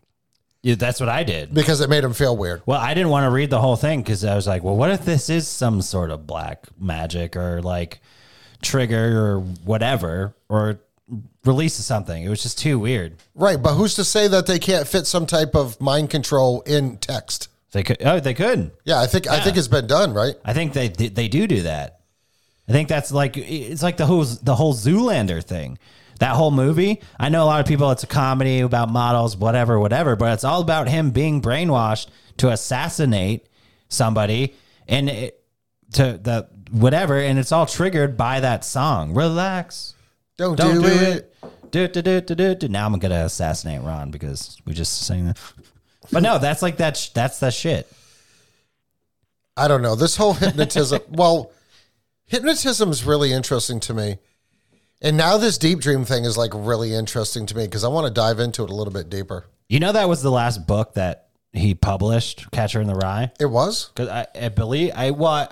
[0.63, 1.53] Yeah, that's what I did.
[1.53, 2.61] because it made them feel weird.
[2.65, 4.91] Well, I didn't want to read the whole thing because I was like, well, what
[4.91, 7.99] if this is some sort of black magic or like
[8.61, 10.79] trigger or whatever or
[11.45, 12.23] release of something?
[12.23, 13.17] It was just too weird.
[13.33, 16.97] Right, but who's to say that they can't fit some type of mind control in
[16.97, 17.47] text?
[17.71, 17.97] They could.
[18.01, 18.71] Oh, they could.
[18.83, 20.35] Yeah, I think I think it's been done, right?
[20.45, 22.01] I think they they do do that.
[22.67, 25.79] I think that's like it's like the whole the whole Zoolander thing.
[26.21, 27.01] That whole movie.
[27.19, 27.89] I know a lot of people.
[27.89, 30.15] It's a comedy about models, whatever, whatever.
[30.15, 33.47] But it's all about him being brainwashed to assassinate
[33.89, 34.53] somebody,
[34.87, 35.43] and it,
[35.93, 39.15] to the whatever, and it's all triggered by that song.
[39.15, 39.95] Relax.
[40.37, 41.33] Don't, Don't do, do, it.
[41.43, 41.71] it.
[41.71, 42.67] Do, do, do, do, do, do.
[42.67, 45.39] Now I'm gonna assassinate Ron because we just sang that.
[46.11, 46.97] But no, that's like that.
[46.97, 47.91] sh- That's that shit.
[49.57, 49.95] I don't know.
[49.95, 51.51] This whole hypnotism, well,
[52.27, 54.17] hypnotism is really interesting to me.
[55.01, 58.07] And now this deep dream thing is like really interesting to me because I want
[58.07, 59.47] to dive into it a little bit deeper.
[59.67, 63.31] You know that was the last book that he published, Catcher in the Rye.
[63.39, 63.89] It was?
[63.89, 65.49] Because I, I believe I well,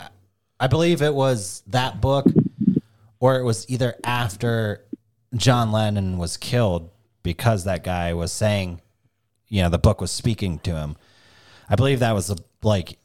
[0.60, 2.26] I believe it was that book,
[3.20, 4.86] or it was either after
[5.36, 6.92] John Lennon was killed
[7.24, 8.82] because that guy was saying,
[9.48, 10.96] you know, the book was speaking to him.
[11.70, 13.00] I believe that was the like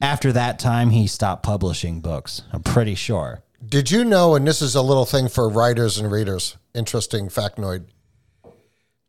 [0.00, 2.42] after that time he stopped publishing books.
[2.52, 3.42] I'm pretty sure.
[3.66, 7.84] Did you know, and this is a little thing for writers and readers, interesting factoid.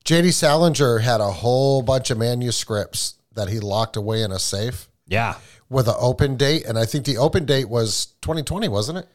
[0.04, 0.32] J.D.
[0.32, 5.36] Salinger had a whole bunch of manuscripts that he locked away in a safe Yeah,
[5.70, 6.66] with an open date.
[6.66, 9.08] And I think the open date was 2020, wasn't it?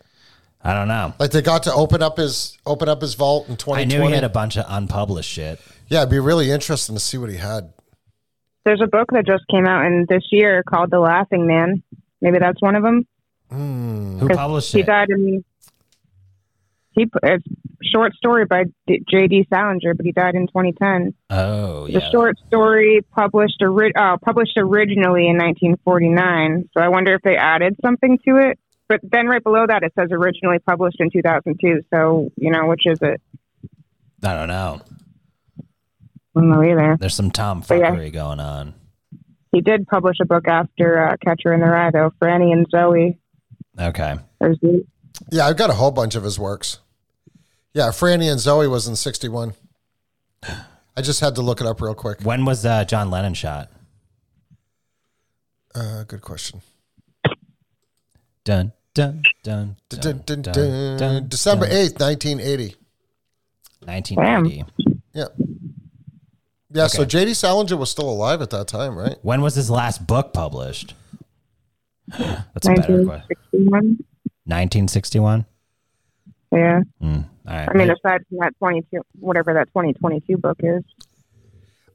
[0.62, 1.12] I don't know.
[1.18, 3.82] Like they got to open up his open up his vault in 2020.
[3.82, 4.03] I 2020.
[4.05, 5.61] knew he had a bunch of unpublished shit.
[5.89, 7.72] yeah, it'd be really interesting to see what he had.
[8.64, 11.82] There's a book that just came out in this year called The Laughing Man.
[12.20, 13.07] Maybe that's one of them.
[13.51, 14.83] Who 'Cause published he it?
[14.83, 15.45] He died in
[16.97, 19.47] he it's a short story by J.D.
[19.53, 21.13] Salinger, but he died in 2010.
[21.29, 21.99] Oh, yeah.
[21.99, 26.71] The short story published ori- uh, published originally in 1949.
[26.73, 28.59] So I wonder if they added something to it.
[28.89, 31.83] But then right below that it says originally published in 2002.
[31.93, 33.21] So you know which is it?
[34.23, 34.81] I don't know.
[35.59, 36.97] I don't know either.
[36.99, 37.31] There's some yeah.
[37.31, 38.75] tomfuckery going on.
[39.53, 42.13] He did publish a book after uh, Catcher in the Rye, though.
[42.23, 43.19] Franny and Zooey.
[43.79, 44.16] Okay.
[45.31, 46.79] Yeah, I've got a whole bunch of his works.
[47.74, 49.55] Yeah, Franny and Zooey was in 61.
[50.97, 52.20] I just had to look it up real quick.
[52.22, 53.70] When was uh, John Lennon shot?
[55.74, 56.62] Uh, good question.
[58.45, 61.74] Dun dun dun Dun, dun dun, dun, dun, dun, December dun.
[61.74, 62.77] 8th, 1980.
[63.85, 64.64] 1980.
[65.12, 65.24] Yeah.
[66.70, 69.16] Yeah, so JD Salinger was still alive at that time, right?
[69.22, 70.95] When was his last book published?
[72.19, 73.37] That's a better question.
[73.53, 73.99] 1961.
[74.45, 75.47] 1961.
[76.53, 76.81] Yeah.
[77.01, 77.07] Hmm.
[77.49, 77.69] All right.
[77.69, 80.83] I mean, aside from that 22, whatever that 2022 book is.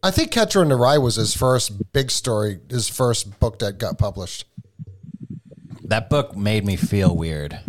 [0.03, 3.78] I think Catcher in the Rye was his first big story, his first book that
[3.78, 4.45] got published.
[5.84, 7.59] that book made me feel weird.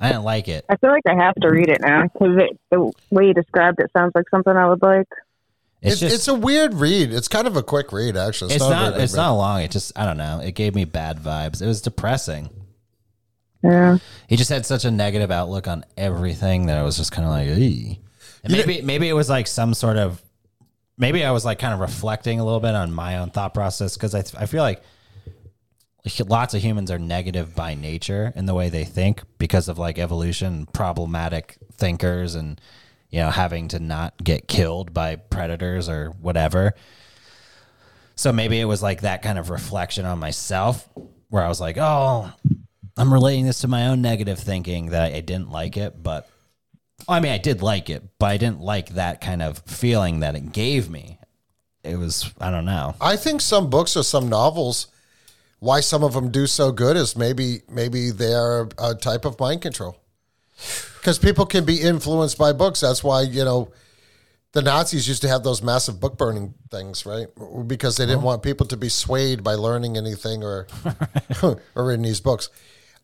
[0.00, 0.64] I didn't like it.
[0.68, 2.38] I feel like I have to read it now because
[2.70, 5.08] the way you described it sounds like something I would like.
[5.82, 7.12] It's, It's, just it's a weird read.
[7.12, 8.54] It's kind of a quick read, actually.
[8.54, 9.18] it's a very not big it's read.
[9.18, 9.62] not long.
[9.62, 10.40] It just I don't know.
[10.40, 11.62] It gave me bad vibes.
[11.62, 12.50] It was depressing.
[13.62, 13.98] Yeah.
[14.28, 17.30] He just had such a negative outlook on everything that I was just kind of
[17.30, 17.98] like, "Eey."
[18.44, 20.22] And maybe maybe it was like some sort of
[20.96, 23.96] maybe I was like kind of reflecting a little bit on my own thought process
[23.96, 24.82] because I I feel like
[26.26, 29.98] lots of humans are negative by nature in the way they think because of like
[29.98, 32.60] evolution, problematic thinkers, and
[33.10, 36.74] you know having to not get killed by predators or whatever.
[38.16, 40.88] So maybe it was like that kind of reflection on myself
[41.30, 42.30] where I was like, oh,
[42.96, 46.28] I'm relating this to my own negative thinking that I didn't like it, but
[47.08, 50.34] I mean, I did like it, but I didn't like that kind of feeling that
[50.34, 51.18] it gave me.
[51.82, 52.94] It was, I don't know.
[53.00, 54.88] I think some books or some novels,
[55.60, 59.62] why some of them do so good is maybe maybe they're a type of mind
[59.62, 59.96] control.
[61.00, 62.80] Because people can be influenced by books.
[62.80, 63.72] That's why you know
[64.52, 67.28] the Nazis used to have those massive book burning things, right?
[67.66, 70.66] Because they didn't want people to be swayed by learning anything or
[71.42, 72.50] or reading these books.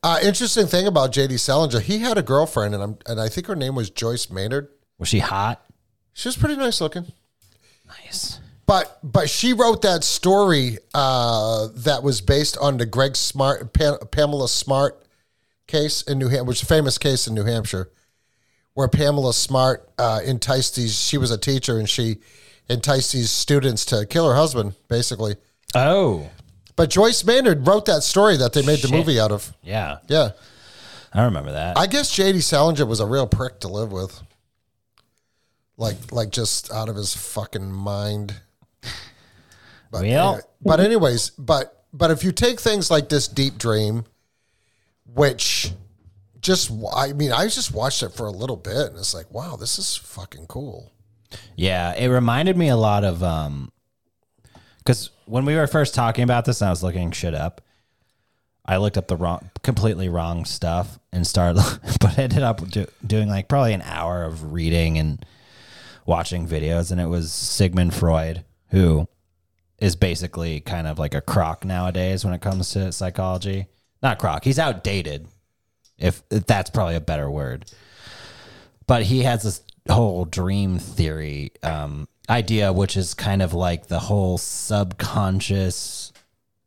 [0.03, 1.37] Uh, interesting thing about J.D.
[1.39, 4.69] Salinger, he had a girlfriend, and I'm and I think her name was Joyce Maynard.
[4.99, 5.65] Was she hot?
[6.13, 7.13] She was pretty nice looking.
[7.87, 8.41] Nice.
[8.67, 13.99] But but she wrote that story uh, that was based on the Greg Smart pa-
[14.11, 15.05] Pamela Smart
[15.67, 17.91] case in New Hampshire, which is a famous case in New Hampshire,
[18.77, 20.95] where Pamela Smart uh, enticed these.
[20.95, 22.19] She was a teacher and she
[22.69, 25.37] enticed these students to kill her husband, basically.
[25.75, 26.29] Oh,
[26.77, 29.55] But Joyce Maynard wrote that story that they made the movie out of.
[29.63, 29.97] yeah.
[30.09, 30.33] Yeah,
[31.15, 31.79] I remember that.
[31.79, 32.41] I guess J.D.
[32.43, 34.21] Salinger was a real prick to live with.
[35.79, 38.35] Like like just out of his fucking mind.
[39.91, 44.05] But Well- anyway- but anyways, but but if you take things like this deep dream,
[45.15, 45.73] which
[46.47, 49.57] just I mean I just watched it for a little bit and it's like wow
[49.57, 50.93] this is fucking cool.
[51.57, 53.73] Yeah, it reminded me a lot of um
[54.85, 57.61] cuz when we were first talking about this and I was looking shit up,
[58.65, 61.61] I looked up the wrong completely wrong stuff and started
[62.01, 65.27] but ended up do, doing like probably an hour of reading and
[66.07, 69.09] watching videos and it was Sigmund Freud who
[69.79, 73.67] is basically kind of like a crock nowadays when it comes to psychology.
[74.01, 75.27] Not crock, he's outdated.
[75.99, 77.65] If, if that's probably a better word
[78.87, 83.99] but he has this whole dream theory um, idea, which is kind of like the
[83.99, 86.13] whole subconscious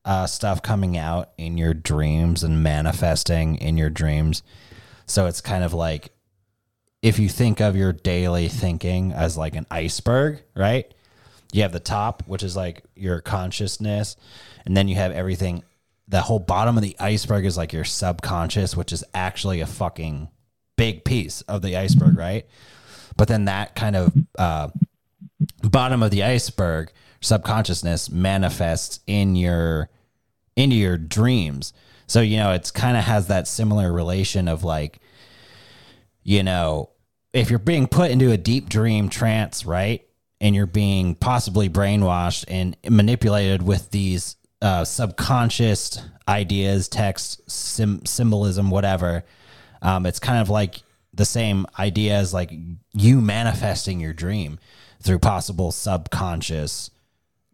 [0.06, 4.44] uh, stuff coming out in your dreams and manifesting in your dreams.
[5.06, 6.10] So it's kind of like
[7.02, 10.94] if you think of your daily thinking as like an iceberg, right?
[11.52, 14.16] You have the top, which is like your consciousness,
[14.66, 15.64] and then you have everything.
[16.10, 20.30] The whole bottom of the iceberg is like your subconscious, which is actually a fucking
[20.76, 22.46] big piece of the iceberg, right?
[23.16, 24.70] But then that kind of uh,
[25.62, 26.92] bottom of the iceberg
[27.22, 29.90] subconsciousness manifests in your
[30.56, 31.74] into your dreams.
[32.08, 35.00] So you know, it's kind of has that similar relation of like,
[36.24, 36.90] you know,
[37.34, 40.08] if you're being put into a deep dream trance, right,
[40.42, 48.70] and you're being possibly brainwashed and manipulated with these uh, subconscious ideas, text, sim- symbolism,
[48.70, 49.24] whatever.
[49.82, 50.84] Um, it's kind of like
[51.14, 52.52] the same idea as like
[52.94, 54.60] you manifesting your dream
[55.02, 56.92] through possible subconscious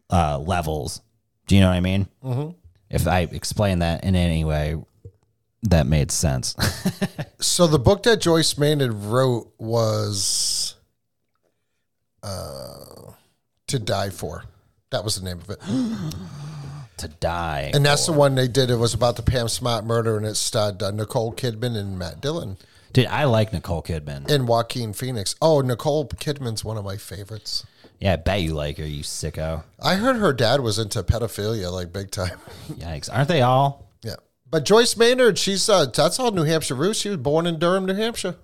[0.09, 1.01] uh, levels.
[1.47, 2.07] Do you know what I mean?
[2.23, 2.51] Mm-hmm.
[2.89, 4.75] If I explain that in any way,
[5.63, 6.55] that made sense.
[7.37, 10.75] So the book that Joyce Maynard wrote was
[12.23, 13.11] uh,
[13.67, 14.45] To Die For.
[14.89, 15.59] That was the name of it.
[16.97, 17.71] to die.
[17.73, 18.69] And that's the one they did.
[18.69, 22.21] It was about the Pam Smart murder, and it starred uh, Nicole Kidman and Matt
[22.21, 22.57] Dillon
[22.93, 24.29] Dude, I like Nicole Kidman.
[24.31, 25.35] and Joaquin Phoenix.
[25.41, 27.65] Oh, Nicole Kidman's one of my favorites.
[27.99, 29.63] Yeah, I bet you like her, you sicko.
[29.83, 32.37] I heard her dad was into pedophilia, like big time.
[32.69, 33.09] Yikes.
[33.13, 33.89] Aren't they all?
[34.01, 34.15] Yeah,
[34.49, 36.99] but Joyce Maynard, she's uh, that's all New Hampshire roots.
[36.99, 38.35] She was born in Durham, New Hampshire.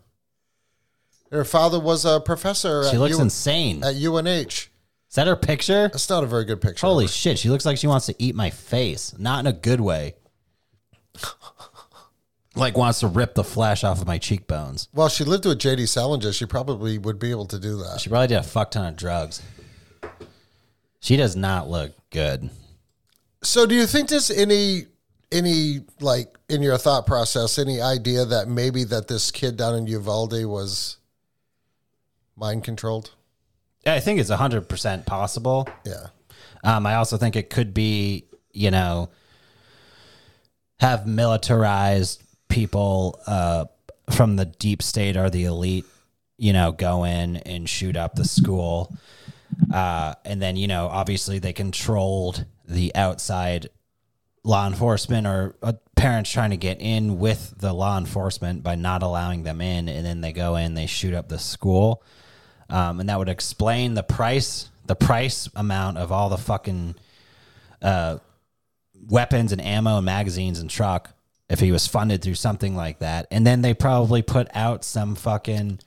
[1.32, 3.84] Her father was a professor She looks U- insane.
[3.86, 4.68] at UNH.
[5.12, 5.90] Is that her picture?
[5.90, 6.88] That's not a very good picture.
[6.88, 9.14] Holy shit, she looks like she wants to eat my face.
[9.20, 10.16] Not in a good way.
[12.56, 14.88] like wants to rip the flesh off of my cheekbones.
[14.94, 15.88] Well, she lived with J.D.
[15.88, 16.32] Salinger.
[16.32, 18.00] She probably would be able to do that.
[18.00, 19.42] She probably did a fuck ton of drugs.
[21.02, 22.50] She does not look good.
[23.44, 24.86] So, do you think there's any
[25.30, 29.88] any like in your thought process any idea that maybe that this kid down in
[29.88, 30.96] Uvalde was
[32.38, 33.12] mind controlled?
[33.86, 35.68] I think it's 100% possible.
[35.86, 36.08] Yeah.
[36.64, 39.10] Um, I also think it could be, you know,
[40.80, 43.66] have militarized people uh,
[44.12, 45.86] from the deep state or the elite,
[46.38, 48.96] you know, go in and shoot up the school.
[49.74, 53.70] Uh, and then, you know, obviously they controlled the outside
[54.44, 59.04] law enforcement or uh, parents trying to get in with the law enforcement by not
[59.04, 59.88] allowing them in.
[59.88, 62.04] And then they go in, they shoot up the school
[62.72, 66.96] um, and that would explain the price, the price amount of all the fucking
[67.82, 68.18] uh,
[69.10, 71.14] weapons and ammo and magazines and truck
[71.50, 73.28] if he was funded through something like that.
[73.30, 75.80] And then they probably put out some fucking,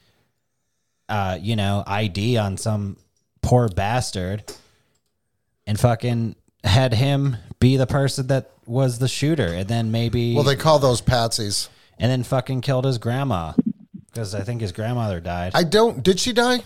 [1.08, 2.96] uh, you know, ID on some
[3.42, 4.44] poor bastard
[5.66, 10.44] and fucking had him be the person that was the shooter, and then maybe Well,
[10.44, 11.68] they call those patsies.
[11.98, 13.52] and then fucking killed his grandma
[14.10, 15.52] because I think his grandmother died.
[15.54, 16.02] I don't.
[16.02, 16.60] Did she die?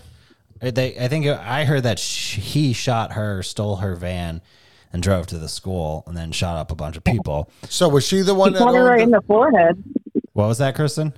[0.61, 4.41] They, I think I heard that sh- he shot her, stole her van,
[4.91, 7.49] and drove to the school, and then shot up a bunch of people.
[7.69, 8.59] So was she the one He that?
[8.65, 9.83] shot her right the- in the forehead.
[10.33, 11.13] What was that, Kristen?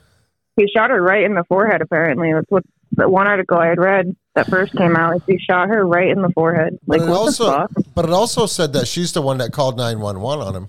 [0.57, 1.81] He shot her right in the forehead.
[1.81, 5.15] Apparently, that's what the one article I had read that first came out.
[5.15, 6.77] Is he shot her right in the forehead?
[6.85, 7.71] Like but it what also, the fuck?
[7.95, 10.67] but it also said that she's the one that called nine one one on him.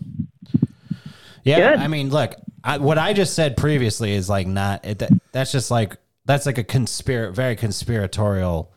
[1.44, 1.81] Yeah, Good.
[1.81, 4.85] I mean, look, I, what I just said previously is like not.
[4.85, 8.73] It, that, that's just like that's like a conspir very conspiratorial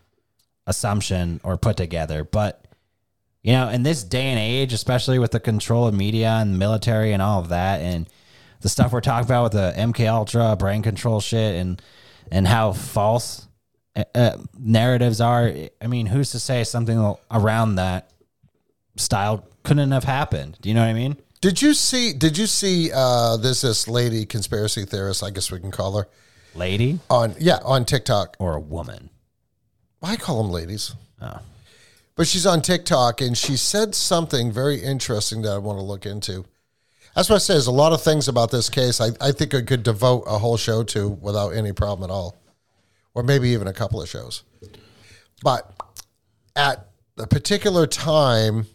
[0.67, 2.23] assumption or put together.
[2.23, 2.65] But
[3.43, 7.13] you know, in this day and age, especially with the control of media and military
[7.13, 8.09] and all of that, and
[8.61, 11.81] the stuff we're talking about with the MK Ultra brain control shit, and
[12.31, 13.47] and how false
[13.95, 15.53] uh, uh, narratives are.
[15.79, 18.11] I mean, who's to say something around that
[18.95, 20.57] style couldn't have happened?
[20.61, 21.17] Do you know what I mean?
[21.41, 22.13] Did you see?
[22.13, 22.89] Did you see?
[22.91, 25.21] Uh, there's this lady conspiracy theorist.
[25.21, 26.07] I guess we can call her
[26.55, 28.35] Lady on yeah on TikTok.
[28.39, 29.09] or a woman?
[30.01, 30.93] I call them ladies.
[31.21, 31.39] Oh.
[32.15, 36.05] But she's on TikTok and she said something very interesting that I want to look
[36.05, 36.45] into.
[37.15, 37.53] That's what I say.
[37.53, 40.37] There's a lot of things about this case I, I think I could devote a
[40.37, 42.37] whole show to without any problem at all,
[43.13, 44.43] or maybe even a couple of shows.
[45.43, 45.71] But
[46.55, 46.87] at
[47.17, 48.67] a particular time,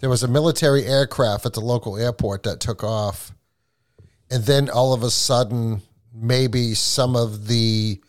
[0.00, 3.32] there was a military aircraft at the local airport that took off.
[4.30, 5.82] And then all of a sudden,
[6.18, 8.00] maybe some of the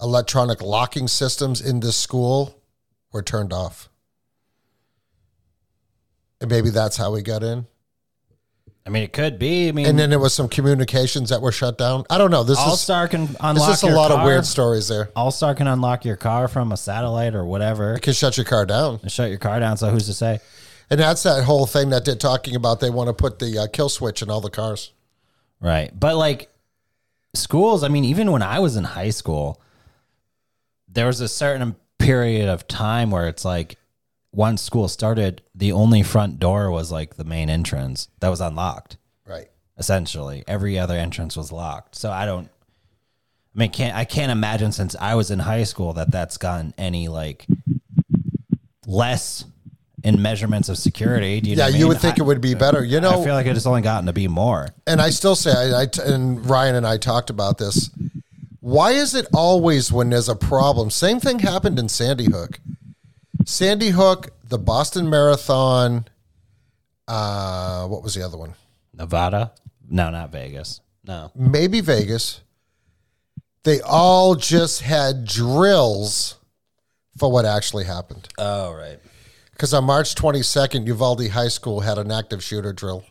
[0.00, 2.62] electronic locking systems in this school
[3.12, 3.88] were turned off.
[6.40, 7.66] And maybe that's how we got in.
[8.86, 9.68] I mean, it could be.
[9.68, 12.04] I mean, And then there was some communications that were shut down.
[12.08, 12.44] I don't know.
[12.44, 14.20] This All Star can this unlock is a your lot car.
[14.20, 15.10] of weird stories there.
[15.16, 18.44] All Star can unlock your car from a satellite or whatever It can shut your
[18.44, 19.00] car down.
[19.02, 19.76] and shut your car down.
[19.76, 20.38] So who's to say?
[20.88, 22.78] And that's that whole thing that they're talking about.
[22.78, 24.92] They want to put the uh, kill switch in all the cars.
[25.60, 25.90] Right.
[25.98, 26.48] But like
[27.36, 29.60] schools, I mean, even when I was in high school,
[30.88, 33.76] there was a certain period of time where it's like
[34.32, 38.96] once school started, the only front door was like the main entrance that was unlocked.
[39.26, 39.48] Right.
[39.78, 41.94] Essentially, every other entrance was locked.
[41.96, 42.48] So I don't.
[43.54, 46.74] I mean, can't I can't imagine since I was in high school that that's gotten
[46.76, 47.46] any like
[48.86, 49.44] less
[50.06, 51.40] in measurements of security.
[51.40, 51.88] Do you know Yeah, you mean?
[51.88, 52.84] would think I- it would be better.
[52.84, 54.68] You know, I feel like it's only gotten to be more.
[54.86, 57.90] and I still say, I, I- and Ryan and I talked about this.
[58.60, 60.90] Why is it always when there's a problem?
[60.90, 62.58] Same thing happened in Sandy Hook.
[63.44, 66.06] Sandy Hook, the Boston Marathon.
[67.08, 68.54] Uh, what was the other one?
[68.94, 69.52] Nevada?
[69.88, 70.80] No, not Vegas.
[71.04, 71.30] No.
[71.36, 72.40] Maybe Vegas.
[73.64, 76.36] They all just had drills
[77.18, 78.28] for what actually happened.
[78.38, 78.98] Oh, right.
[79.56, 83.04] Because on March 22nd, Uvalde High School had an active shooter drill.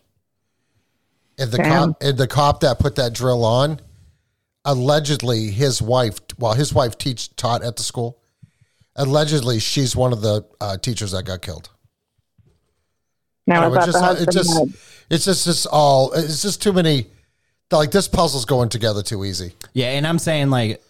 [1.40, 1.94] And the Damn.
[1.94, 3.82] cop and the cop that put that drill on,
[4.64, 8.20] allegedly his wife, well, his wife teach taught at the school.
[8.96, 11.70] Allegedly, she's one of the uh, teachers that got killed.
[13.48, 14.74] Now You know, it's thought the just, it husband just, had-
[15.10, 17.08] it's just, it's all, it's just too many.
[17.72, 19.54] Like this puzzle's going together too easy.
[19.74, 20.82] Yeah, and I'm saying like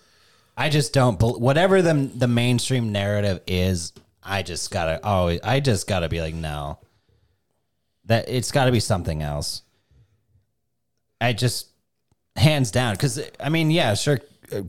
[0.57, 3.94] I just don't bel whatever the the mainstream narrative is,
[4.26, 6.80] I just got to always I just got to be like no.
[8.06, 9.61] That it's got to be something else.
[11.22, 11.69] I just
[12.35, 14.19] hands down cuz I mean, yeah, sure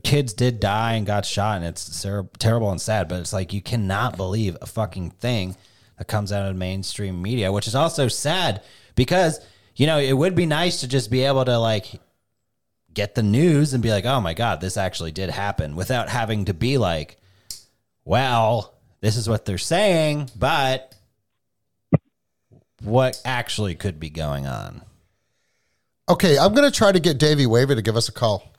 [0.03, 3.53] kids did die and got shot and it's ter- terrible and sad, but it's like
[3.53, 5.55] you cannot believe a fucking thing
[5.97, 8.63] that comes out of mainstream media, which is also sad
[8.95, 9.39] because
[9.75, 12.01] you know, it would be nice to just be able to like
[12.93, 16.45] get the news and be like, oh my God, this actually did happen without having
[16.45, 17.17] to be like,
[18.03, 20.95] well, this is what they're saying, but
[22.83, 24.81] what actually could be going on?
[26.09, 28.53] Okay, I'm going to try to get Davey Wavy to give us a call.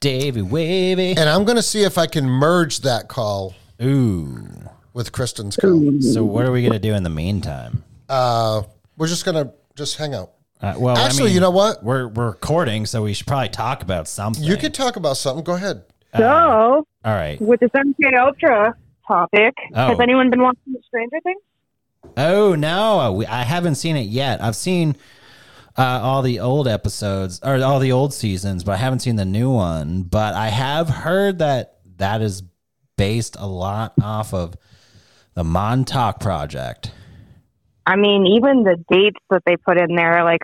[0.00, 1.10] Davey Wavy.
[1.10, 4.48] And I'm going to see if I can merge that call Ooh.
[4.92, 6.00] with Kristen's call.
[6.00, 7.84] So what are we going to do in the meantime?
[8.08, 8.62] Uh,
[8.96, 10.30] we're just going to just hang out.
[10.60, 11.82] Uh, well, I Actually, mean, you know what?
[11.82, 14.42] We're, we're recording, so we should probably talk about something.
[14.42, 15.44] You could talk about something.
[15.44, 15.84] Go ahead.
[16.16, 17.40] So, All right.
[17.40, 18.74] with the this MK Ultra
[19.06, 19.88] topic, Oh.
[19.88, 21.40] has anyone been watching Stranger Things?
[22.16, 24.42] Oh no, we, I haven't seen it yet.
[24.42, 24.96] I've seen
[25.76, 29.24] uh, all the old episodes or all the old seasons, but I haven't seen the
[29.24, 30.02] new one.
[30.02, 32.42] But I have heard that that is
[32.96, 34.54] based a lot off of
[35.34, 36.92] the Montauk Project.
[37.86, 40.42] I mean, even the dates that they put in there, like,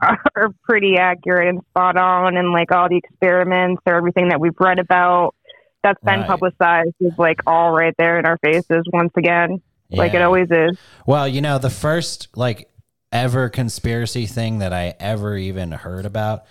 [0.00, 4.54] are pretty accurate and spot on, and like all the experiments or everything that we've
[4.60, 5.34] read about
[5.82, 6.28] that's been Right.
[6.28, 9.60] publicized is like all right there in our faces once again,
[9.90, 10.76] like it always is.
[11.06, 12.68] Well, you know, the first like
[13.12, 16.44] ever conspiracy thing that I ever even heard about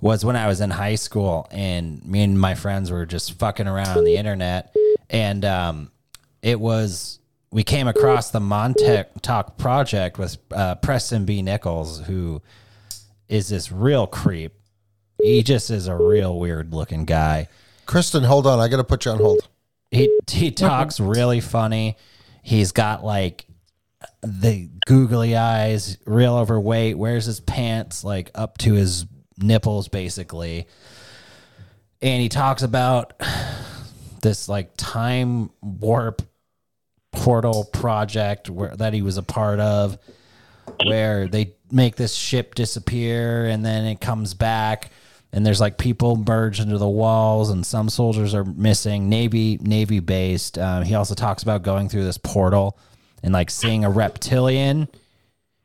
[0.00, 3.66] was when I was in high school and me and my friends were just fucking
[3.66, 4.74] around on the internet
[5.10, 5.90] and um
[6.40, 7.18] it was
[7.50, 11.42] we came across the Montauk project with uh, Preston B.
[11.42, 12.40] Nichols, who
[13.28, 14.54] is this real creep.
[15.22, 17.48] He just is a real weird looking guy
[17.86, 18.58] Kristen, hold on.
[18.60, 19.48] I got to put you on hold.
[19.90, 21.96] he he talks really funny.
[22.42, 23.46] He's got like
[24.22, 29.06] the googly eyes, real overweight, wears his pants like up to his
[29.38, 30.66] nipples basically.
[32.00, 33.14] And he talks about
[34.22, 36.22] this like time warp
[37.12, 39.98] portal project where that he was a part of
[40.84, 44.90] where they make this ship disappear and then it comes back
[45.32, 50.00] and there's like people merged into the walls and some soldiers are missing navy navy
[50.00, 52.78] based um, he also talks about going through this portal
[53.22, 54.88] and like seeing a reptilian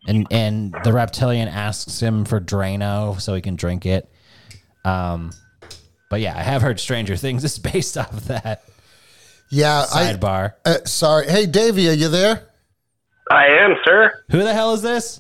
[0.08, 4.10] and and the reptilian asks him for drano so he can drink it
[4.86, 5.32] um
[6.10, 8.64] but yeah i have heard stranger things is based off of that
[9.50, 9.86] Yeah.
[9.94, 11.28] I, sidebar uh, sorry.
[11.28, 12.44] Hey, Davey, are you there?
[13.32, 14.12] I am, sir.
[14.32, 15.20] who the hell is this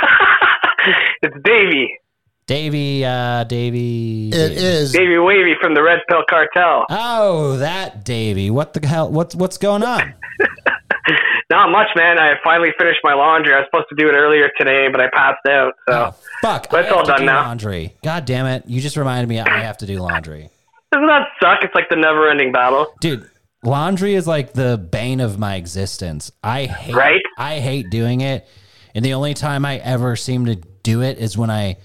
[1.22, 1.98] It's Davey.
[2.46, 4.92] Davy uh davy It is.
[4.92, 6.86] Davey Wavy from the Red Pill Cartel.
[6.90, 8.50] Oh, that Davey.
[8.50, 9.10] What the hell?
[9.10, 10.14] What's what's going on?
[11.50, 12.18] Not much, man.
[12.20, 13.52] I finally finished my laundry.
[13.54, 15.72] I was supposed to do it earlier today, but I passed out.
[15.88, 16.68] So Oh, fuck.
[16.70, 17.42] But I it's have all to done do now.
[17.42, 17.96] Laundry.
[18.04, 18.64] God damn it!
[18.66, 20.48] You just reminded me I have to do laundry,
[20.92, 21.62] doesn't that suck?
[21.64, 22.92] It's like the never-ending battle.
[23.00, 23.28] dude.
[23.64, 26.30] Laundry is like the bane of my existence.
[26.44, 26.94] I hate.
[26.94, 27.22] Right?
[27.38, 28.46] I hate doing it,
[28.94, 31.78] and the only time I ever seem to do it is when I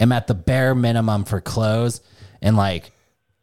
[0.00, 2.00] am at the bare minimum for clothes,
[2.42, 2.92] and like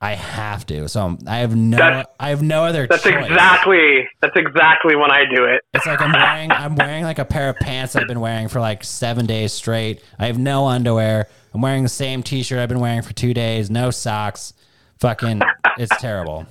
[0.02, 0.90] I have to.
[0.90, 3.26] So I'm- I have no That's- I have no other That's choice.
[3.26, 5.62] exactly that's exactly when I do it.
[5.74, 8.60] It's like I'm wearing I'm wearing like a pair of pants I've been wearing for
[8.60, 10.04] like seven days straight.
[10.20, 11.28] I have no underwear.
[11.54, 13.70] I'm wearing the same t-shirt I've been wearing for two days.
[13.70, 14.54] No socks.
[15.00, 15.42] Fucking,
[15.78, 16.46] it's terrible.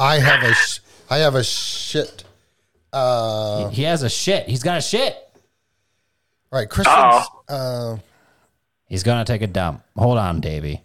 [0.00, 0.80] I have a sh-
[1.10, 2.24] I have a shit.
[2.92, 4.48] Uh, He has a shit.
[4.48, 5.14] He's got a shit.
[6.52, 7.26] all right, Kristen's.
[7.48, 7.96] Uh,
[8.92, 9.82] He's gonna take a dump.
[9.96, 10.84] Hold on, Davey.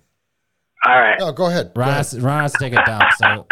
[0.86, 1.20] All right.
[1.20, 1.74] no, go ahead.
[1.74, 1.98] Go Ron ahead.
[1.98, 3.46] has, Ron has to take a dump, so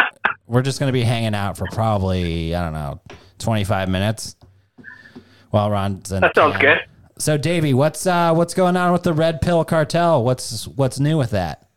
[0.47, 3.01] we're just gonna be hanging out for probably I don't know,
[3.39, 4.37] 25 minutes.
[5.49, 6.77] While Ron's in That sounds good.
[7.17, 10.23] So, Davey, what's uh, what's going on with the Red Pill Cartel?
[10.23, 11.67] What's what's new with that?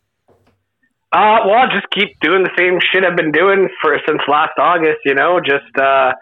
[1.10, 4.52] Uh, well, I'll just keep doing the same shit I've been doing for since last
[4.56, 4.98] August.
[5.04, 6.12] You know, just uh,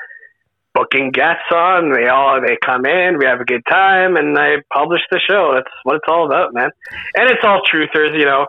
[0.76, 1.92] booking guests on.
[1.92, 5.52] They all they come in, we have a good time, and I publish the show.
[5.54, 6.70] That's what it's all about, man.
[7.16, 8.46] And it's all truthers, you know,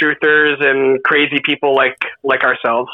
[0.00, 2.90] truthers and crazy people like like ourselves.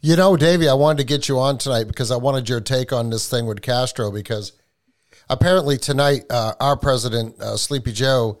[0.00, 2.92] You know, Davey, I wanted to get you on tonight because I wanted your take
[2.92, 4.52] on this thing with Castro because
[5.28, 8.38] apparently tonight uh, our president, uh, Sleepy Joe,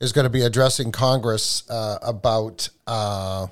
[0.00, 3.46] is going to be addressing Congress uh, about uh,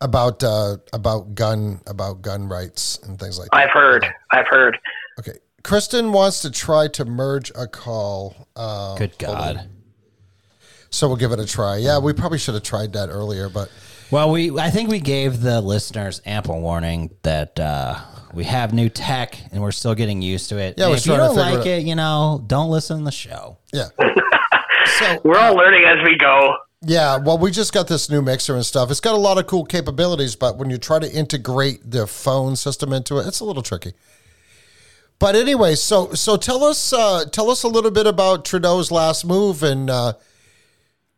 [0.00, 3.56] about uh, about gun about gun rights and things like that.
[3.56, 4.06] I've heard.
[4.32, 4.78] I've heard.
[5.18, 8.48] Okay, Kristen wants to try to merge a call.
[8.54, 9.68] Uh, Good God.
[10.90, 11.76] So we'll give it a try.
[11.78, 13.70] Yeah, we probably should have tried that earlier, but
[14.10, 17.98] Well, we I think we gave the listeners ample warning that uh,
[18.32, 20.74] we have new tech and we're still getting used to it.
[20.78, 23.12] Yeah, we're if you don't figure like it it, you know, don't listen to the
[23.12, 23.58] show.
[23.72, 23.88] yeah.
[24.98, 26.56] So We're all learning as we go.
[26.88, 28.92] Yeah, well, we just got this new mixer and stuff.
[28.92, 32.54] It's got a lot of cool capabilities, but when you try to integrate the phone
[32.54, 33.92] system into it, it's a little tricky.
[35.18, 39.24] But anyway, so so tell us uh, tell us a little bit about Trudeau's last
[39.24, 40.12] move, and uh,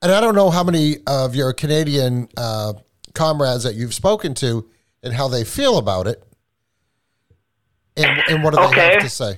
[0.01, 2.73] and I don't know how many of your Canadian uh,
[3.13, 4.67] comrades that you've spoken to
[5.03, 6.23] and how they feel about it,
[7.97, 8.93] and and what do they Okay.
[8.93, 9.37] have to say?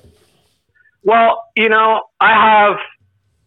[1.03, 2.77] Well, you know, I have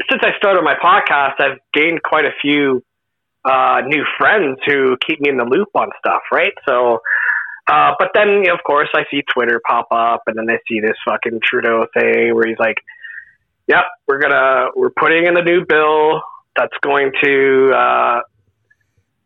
[0.09, 2.83] since I started my podcast, I've gained quite a few
[3.45, 6.53] uh, new friends who keep me in the loop on stuff, right?
[6.67, 6.99] So,
[7.67, 10.59] uh, but then you know, of course I see Twitter pop up, and then I
[10.67, 12.77] see this fucking Trudeau thing where he's like,
[13.67, 16.21] "Yep, we're gonna we're putting in a new bill
[16.55, 18.19] that's going to uh,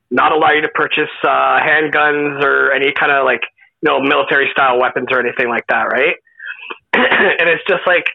[0.10, 3.42] not allow you to purchase uh, handguns or any kind of like
[3.82, 6.16] you know military style weapons or anything like that, right?"
[6.94, 8.06] and it's just like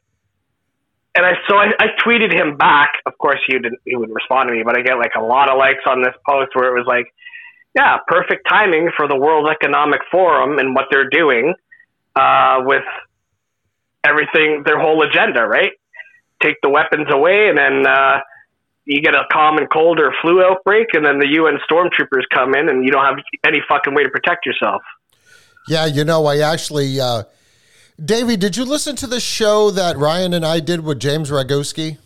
[1.15, 2.93] and I so I, I tweeted him back.
[3.07, 5.51] Of course, he didn't he wouldn't respond to me, but I get like a lot
[5.51, 7.07] of likes on this post where it was like,
[7.77, 11.55] yeah, perfect timing for the World Economic Forum and what they're doing
[12.17, 12.85] uh, with
[14.05, 15.73] everything, their whole agenda, right?
[16.43, 18.21] Take the weapons away, and then uh,
[18.85, 22.69] you get a common cold or flu outbreak, and then the UN stormtroopers come in,
[22.69, 24.83] and you don't have any fucking way to protect yourself.
[25.69, 27.23] Yeah, you know, I actually, uh,
[28.03, 31.99] Davey, did you listen to the show that Ryan and I did with James Roguski?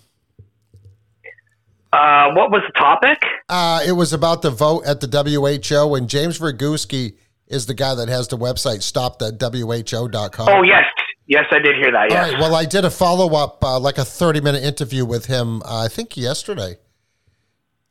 [1.92, 3.18] Uh, what was the topic?
[3.48, 7.14] Uh, it was about the vote at the WHO, and James Roguski
[7.46, 10.48] is the guy that has the website stopthatwho.com.
[10.48, 10.84] Oh yes,
[11.26, 12.00] yes, I did hear that.
[12.00, 12.32] All Yes.
[12.32, 12.40] right.
[12.40, 15.84] Well, I did a follow up, uh, like a 30 minute interview with him, uh,
[15.84, 16.76] I think yesterday.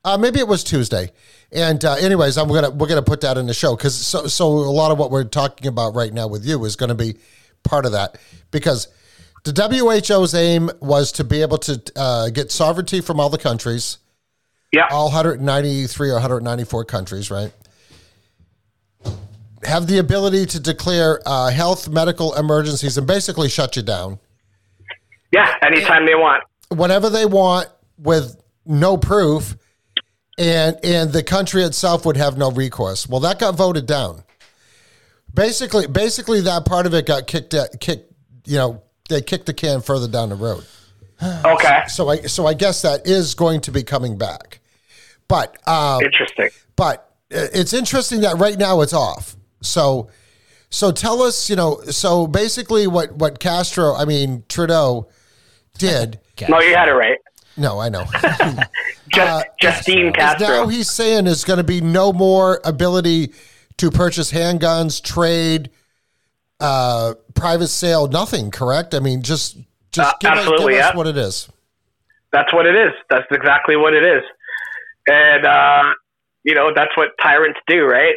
[0.04, 1.12] Uh, maybe it was Tuesday.
[1.52, 4.46] And uh, anyways, I'm gonna we're gonna put that in the show because so so
[4.48, 7.16] a lot of what we're talking about right now with you is going to be
[7.66, 8.18] part of that
[8.52, 8.88] because
[9.44, 14.00] the WHO's aim was to be able to uh, get sovereignty from all the countries,
[14.72, 14.88] yeah.
[14.90, 17.52] all 193 or 194 countries, right?
[19.64, 24.20] Have the ability to declare uh, health, medical emergencies, and basically shut you down
[25.32, 25.54] Yeah.
[25.64, 26.44] Anytime they want.
[26.70, 27.68] whatever they want
[27.98, 29.56] with no proof
[30.38, 34.24] and and the country itself would have no recourse well that got voted down
[35.36, 38.12] basically basically that part of it got kicked at, kicked
[38.46, 40.66] you know they kicked the can further down the road
[41.46, 41.84] Okay.
[41.88, 44.60] so i so i guess that is going to be coming back
[45.28, 46.50] but um Interesting.
[46.76, 49.36] but uh, it's interesting that right now it's off.
[49.62, 50.10] So,
[50.70, 55.10] so tell us, you know, so basically what what Castro, I mean Trudeau,
[55.78, 56.20] did.
[56.50, 57.18] No, you had it right.
[57.58, 58.06] No, I know.
[59.18, 60.48] Uh, Just, Justine Castro.
[60.48, 63.32] now he's saying is going to be no more ability
[63.78, 65.70] to purchase handguns, trade,
[66.60, 68.52] uh, private sale, nothing.
[68.52, 68.94] Correct?
[68.94, 69.58] I mean, just
[69.92, 70.96] just Uh, give, us, absolutely, us yeah.
[70.98, 71.50] what it is.
[72.32, 72.92] That's what it is.
[73.10, 74.24] That's exactly what it is.
[75.08, 75.84] And uh,
[76.44, 78.16] you know, that's what tyrants do, right?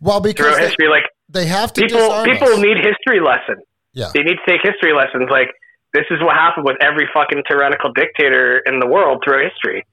[0.00, 2.58] Well, because they, history, like they have to people, people us.
[2.58, 3.64] need history lessons.
[3.92, 4.10] yeah.
[4.14, 5.28] They need to take history lessons.
[5.30, 5.48] Like
[5.92, 9.84] this is what happened with every fucking tyrannical dictator in the world throughout history.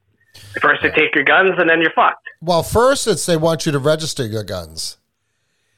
[0.61, 2.27] First they take your guns, and then you're fucked.
[2.41, 4.97] Well, first it's they want you to register your guns.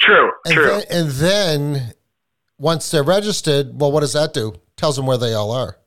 [0.02, 0.65] True, And true.
[0.68, 1.94] then, and then
[2.57, 4.53] once they're registered, well, what does that do?
[4.77, 5.77] Tells them where they all are.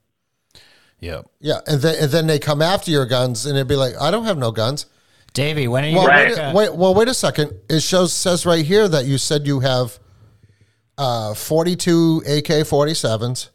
[1.01, 1.23] Yeah.
[1.41, 4.11] Yeah, and then and then they come after your guns, and it'd be like, I
[4.11, 4.87] don't have no guns.
[5.33, 6.29] Davey, when are you Well, Right.
[6.29, 7.55] wait, a- wait, well, wait a second.
[7.71, 9.99] It shows says right here that you said you have
[10.99, 13.49] uh, forty-two AK forty-sevens,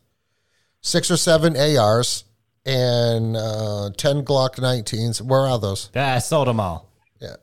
[0.81, 2.23] six or seven ARs,
[2.67, 5.21] and uh, ten Glock 19s.
[5.21, 5.89] Where are those?
[5.95, 6.89] Yeah, I sold them all.
[7.19, 7.35] Yeah.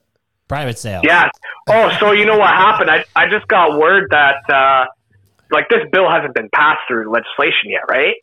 [0.47, 1.01] Private sale.
[1.03, 1.29] Yeah.
[1.69, 2.91] Oh, so you know what happened?
[2.91, 4.85] I I just got word that uh,
[5.51, 8.15] like this bill hasn't been passed through legislation yet, right?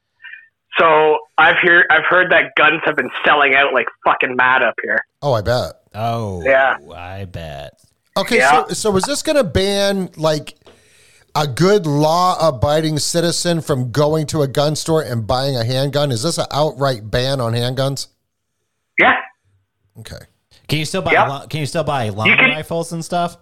[0.79, 4.75] So I've heard I've heard that guns have been selling out like fucking mad up
[4.83, 4.99] here.
[5.21, 5.73] Oh, I bet.
[5.93, 6.77] Oh, Yeah.
[6.95, 7.73] I bet.
[8.15, 8.65] Okay, Yeah.
[8.67, 10.55] so so is this going to ban like
[11.35, 16.11] a good law-abiding citizen from going to a gun store and buying a handgun?
[16.11, 18.07] Is this an outright ban on handguns?
[18.99, 19.13] Yeah.
[19.99, 20.25] Okay.
[20.67, 21.11] Can you still buy?
[21.13, 21.27] Yeah.
[21.27, 23.37] lo- Can you still buy long can- rifles and stuff?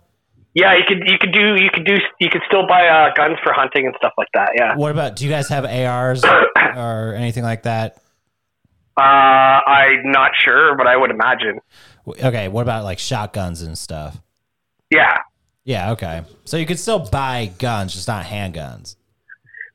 [0.56, 3.38] Yeah, you could you could do you could do you could still buy uh, guns
[3.44, 4.50] for hunting and stuff like that.
[4.58, 4.76] Yeah.
[4.76, 5.16] What about?
[5.16, 6.24] Do you guys have ARs
[6.76, 8.02] or anything like that?
[9.00, 11.60] Uh, I'm not sure, but I would imagine.
[12.08, 12.48] Okay.
[12.48, 14.20] What about like shotguns and stuff?
[14.90, 15.18] Yeah.
[15.70, 15.92] Yeah.
[15.92, 16.24] Okay.
[16.46, 18.96] So you could still buy guns, just not handguns.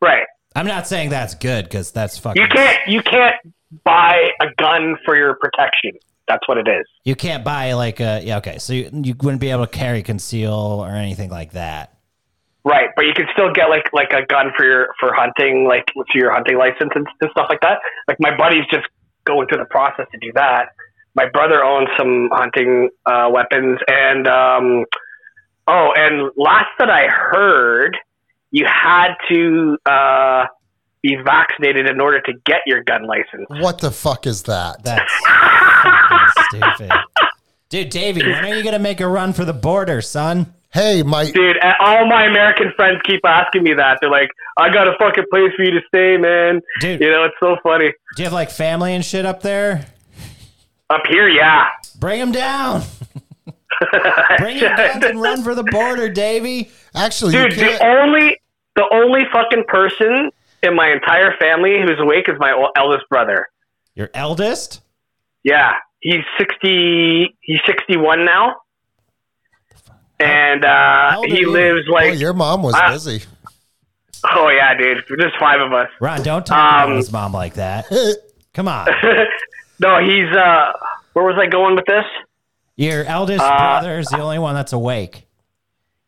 [0.02, 0.26] Right.
[0.56, 2.42] I'm not saying that's good because that's fucking.
[2.42, 3.36] You can't you can't
[3.84, 5.92] buy a gun for your protection.
[6.26, 6.84] That's what it is.
[7.04, 8.38] You can't buy like a yeah.
[8.38, 8.58] Okay.
[8.58, 11.96] So you, you wouldn't be able to carry conceal or anything like that.
[12.64, 15.84] Right, but you can still get like like a gun for your for hunting, like
[15.94, 17.78] for your hunting license and, and stuff like that.
[18.08, 18.86] Like my buddy's just
[19.26, 20.70] going through the process to do that.
[21.14, 24.86] My brother owns some hunting uh, weapons, and um,
[25.66, 27.96] oh, and last that I heard,
[28.50, 30.46] you had to uh,
[31.02, 33.46] be vaccinated in order to get your gun license.
[33.48, 34.82] What the fuck is that?
[34.84, 36.92] That's fucking stupid.
[37.68, 40.54] Dude, Davey, when are you gonna make a run for the border, son?
[40.72, 43.98] Hey, my Dude, all my American friends keep asking me that.
[44.00, 47.00] They're like, "I got a fucking place for you to stay, man." Dude.
[47.00, 47.92] you know it's so funny.
[48.16, 49.86] Do you have like family and shit up there?
[50.90, 51.68] Up here, yeah.
[51.98, 52.82] Bring them down.
[54.38, 56.70] Bring your guns and run for the border, Davey.
[56.94, 58.36] actually, Dude, you the only
[58.76, 60.30] the only fucking person
[60.62, 63.48] in my entire family who's awake is my ol- eldest brother.
[63.94, 64.80] Your eldest?
[65.42, 67.36] Yeah, he's sixty.
[67.40, 68.56] He's sixty-one now,
[70.20, 71.50] and uh, old are he you?
[71.50, 72.18] lives Oh, like.
[72.18, 72.90] your mom was Ah.
[72.92, 73.22] busy.
[74.32, 75.04] Oh yeah, dude.
[75.20, 75.88] Just five of us.
[76.00, 77.86] Ron, don't talk Um, about his mom like that.
[78.54, 78.86] Come on.
[79.80, 80.34] no, he's.
[80.36, 80.72] uh
[81.12, 82.04] Where was I going with this?
[82.76, 85.26] Your eldest Uh, brother is the only one that's awake.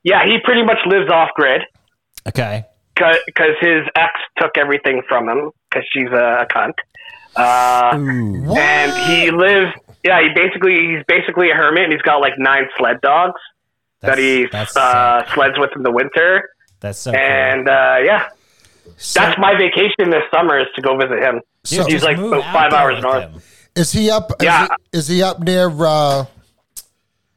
[0.02, 1.62] Yeah, he pretty much lives off grid.
[2.28, 2.64] Okay.
[2.94, 6.72] because his ex took everything from him because she's a, a cunt.
[7.36, 7.96] Uh,
[8.48, 8.58] What?
[8.58, 9.72] and he lives.
[10.02, 13.40] Yeah, he basically he's basically a hermit, and he's got like nine sled dogs
[14.00, 15.34] that he that's uh, sick.
[15.34, 16.48] sleds with in the winter.
[16.80, 17.20] That's so cool.
[17.20, 18.28] And uh, yeah,
[18.96, 21.42] So- that's my vacation this summer is to go visit him.
[21.64, 23.24] So- he's like about five hours north.
[23.24, 23.42] him.
[23.74, 24.30] Is he up?
[24.40, 24.68] is Yeah.
[24.92, 26.24] he- Is he, up near uh,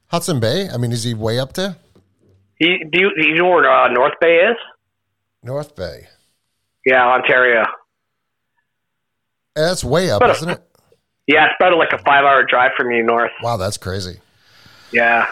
[0.09, 0.69] Hudson Bay?
[0.69, 1.75] I mean, is he way up there?
[2.57, 4.57] He do you, do you know where uh, North Bay is?
[5.43, 6.07] North Bay.
[6.85, 7.63] Yeah, Ontario.
[9.55, 10.61] That's way up, But- isn't it?
[11.27, 13.29] Yeah, it's about like a five hour drive from you north.
[13.43, 14.19] Wow, that's crazy.
[14.91, 15.27] Yeah,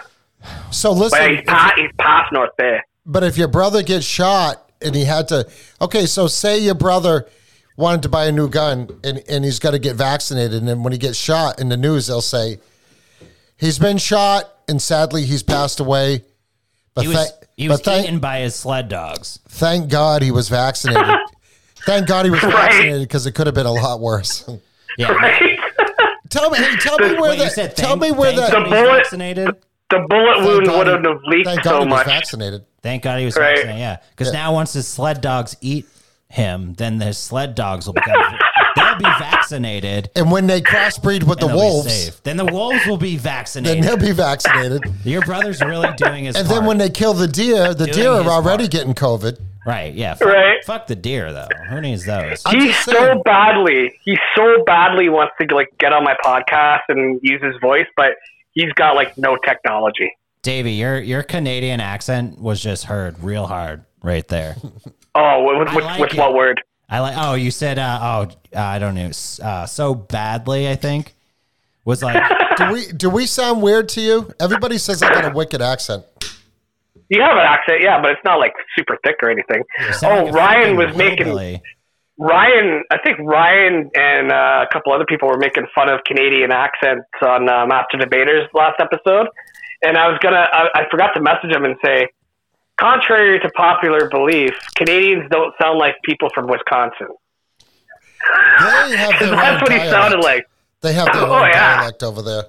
[0.70, 2.80] So but listen, he's, if- he's past North Bay.
[3.04, 5.48] but if your brother gets shot and he had to,
[5.82, 7.28] okay, so say your brother
[7.78, 10.84] wanted to buy a new gun and, and he's got to get vaccinated, and then
[10.84, 12.60] when he gets shot in the news, they'll say
[13.58, 16.24] he's been shot and sadly he's passed away.
[16.94, 19.40] But, He was, thank- he was but thank, eaten by his sled dogs.
[19.50, 21.16] thank God he was vaccinated.
[21.86, 22.54] thank God he was Right.
[22.54, 24.48] vaccinated because it could have been a lot worse.
[24.98, 25.12] Yeah.
[25.12, 25.60] Right?
[26.30, 27.52] tell me, hey, tell me where Wait, you that.
[27.54, 28.52] said tell thank- me where thank that.
[28.52, 29.48] God he's bullet- vaccinated?
[29.90, 32.08] the bullet Thank wound God wouldn't have leaked Thank God so he was much.
[32.08, 32.66] vaccinated.
[32.84, 33.56] Thank God he was Right.
[33.56, 33.80] vaccinated.
[33.80, 35.86] Yeah, because now once his sled dogs eat
[36.30, 38.18] him, then the sled dogs will become
[38.78, 40.10] they'll be vaccinated.
[40.16, 42.24] And when they crossbreed with the and they'll wolves, safe.
[42.24, 43.84] Then the wolves will be vaccinated.
[43.84, 44.08] then vaccinated.
[44.08, 44.18] they'll be
[44.82, 44.94] vaccinated.
[45.06, 46.60] Your brother's really doing his And part.
[46.60, 48.72] then when they kill the deer, the Doing deer are already part.
[48.72, 49.40] getting COVID.
[49.66, 50.64] right, yeah, fuck, Right.
[50.66, 51.48] fuck the deer though.
[51.70, 52.42] Who needs those?
[52.46, 57.20] I'm He so badly, he so badly wants to like get on my podcast and
[57.24, 58.12] use his voice, but
[58.54, 60.12] he's got like no technology.
[60.44, 64.56] Davey, your your Canadian accent was just heard real hard right there.
[65.16, 66.62] Oh, with, with, like with what word?
[66.90, 67.16] I like.
[67.18, 67.80] Oh, you said.
[67.80, 69.12] Uh, oh, uh, I don't know.
[69.42, 71.16] Uh, so badly, I think
[71.86, 72.22] was like.
[72.58, 74.34] Do we do we sound weird to you?
[74.40, 76.04] Everybody says I got a wicked accent.
[77.08, 79.62] You have an accent, yeah, but it's not like super thick or anything.
[80.04, 81.62] Oh, like Ryan fucking was making hillbilly.
[82.18, 86.52] Ryan, I think Ryan and uh, a couple other people were making fun of Canadian
[86.52, 89.28] accents on uh, Master Debaters last episode,
[89.84, 92.08] and I was gonna, I, I forgot to message him and say,
[92.80, 97.08] contrary to popular belief, Canadians don't sound like people from Wisconsin.
[98.90, 100.48] They have their That's own what he sounded like.
[100.82, 101.78] They have their Oh, own yeah.
[101.78, 102.44] dialect over there.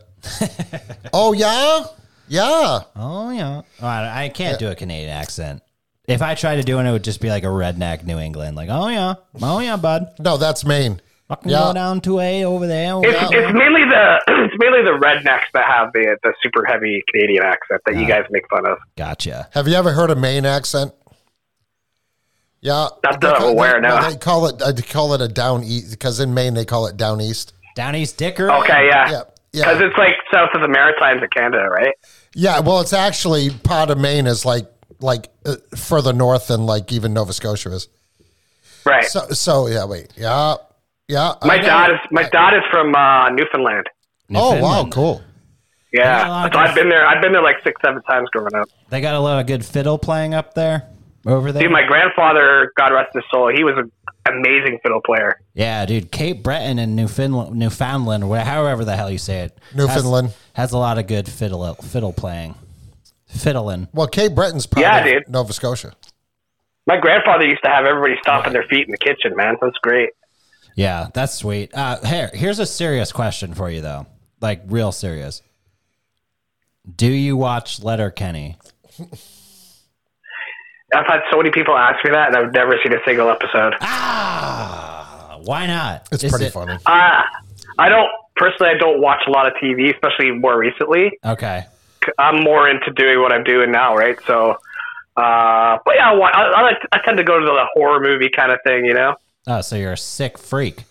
[1.12, 1.84] oh yeah,
[2.28, 2.80] yeah.
[2.96, 3.62] Oh yeah.
[3.80, 5.62] Oh, I, I can't do a Canadian accent.
[6.06, 8.56] If I tried to do it, it would just be like a redneck New England.
[8.56, 10.14] Like, oh yeah, oh yeah, bud.
[10.18, 11.00] No, that's Maine.
[11.28, 11.58] Fucking Yeah.
[11.58, 12.94] go down to A over there.
[12.94, 17.02] over It's, it's mainly the it's mainly the rednecks that have the the super heavy
[17.12, 18.78] Canadian accent that you guys make fun of.
[18.96, 19.48] Gotcha.
[19.52, 20.92] Have you ever heard a Maine accent?
[22.60, 24.10] Yeah, Not They I'm call- aware, they, no.
[24.10, 24.62] They call it.
[24.62, 27.52] I call it a down east because in Maine they call it down east.
[27.76, 28.50] Down East Dicker.
[28.50, 29.22] Okay, yeah, Yeah,
[29.52, 31.94] because yeah, it's like south of the Maritimes of Canada, right?
[32.34, 32.58] yeah.
[32.58, 34.64] Well, it's actually part of Maine is like
[34.98, 37.86] like uh, further north than like even Nova Scotia is.
[38.84, 39.04] Right.
[39.04, 39.84] So so yeah.
[39.84, 40.12] Wait.
[40.16, 40.56] Yeah.
[41.08, 41.34] Yeah.
[41.42, 43.86] I my dad is my dad is from uh, Newfoundland.
[44.34, 45.22] Oh wow, cool.
[45.92, 47.06] Yeah, lot of so I've been there.
[47.06, 48.68] I've been there like six, seven times growing up.
[48.90, 50.86] They got a lot of good fiddle playing up there.
[51.26, 51.62] Over there.
[51.62, 53.90] Dude, my grandfather, God rest his soul, he was an
[54.32, 55.40] amazing fiddle player.
[55.54, 56.10] yeah, dude.
[56.12, 59.58] Cape Breton and Newfoundland, Newfoundland, or however the hell you say it.
[59.74, 60.32] Newfoundland.
[60.52, 62.54] has, a lot of good fiddle fiddle playing.
[63.26, 63.88] Fiddling.
[63.92, 65.28] Well, Cape Breton's part Yeah, of dude.
[65.28, 65.92] Nova Scotia.
[66.86, 69.56] My grandfather used to have everybody stomping their feet in the kitchen, man.
[69.60, 70.10] That's great.
[70.78, 71.74] Yeah, that's sweet.
[71.74, 74.06] Uh, here, here's a serious question for you though,
[74.40, 75.42] like real serious.
[76.94, 78.58] Do you watch Letterkenny?
[80.94, 83.74] I've had so many people ask me that, and I've never seen a single episode.
[83.80, 86.06] Ah, why not?
[86.12, 86.74] It's Is pretty it- funny.
[86.86, 87.22] Uh,
[87.78, 88.70] I don't personally.
[88.72, 91.10] I don't watch a lot of TV, especially more recently.
[91.24, 91.64] Okay.
[92.18, 94.16] I'm more into doing what I'm doing now, right?
[94.28, 94.52] So,
[95.16, 96.76] uh, but yeah, I, I, I like.
[96.92, 99.16] I tend to go to the horror movie kind of thing, you know.
[99.48, 100.84] Oh, so you're a sick freak.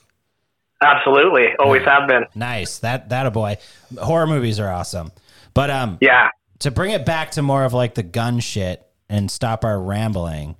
[0.81, 2.25] Absolutely, always have been.
[2.35, 2.79] Nice.
[2.79, 3.57] That that a boy.
[3.99, 5.11] Horror movies are awesome.
[5.53, 6.29] But um Yeah,
[6.59, 10.55] to bring it back to more of like the gun shit and stop our rambling.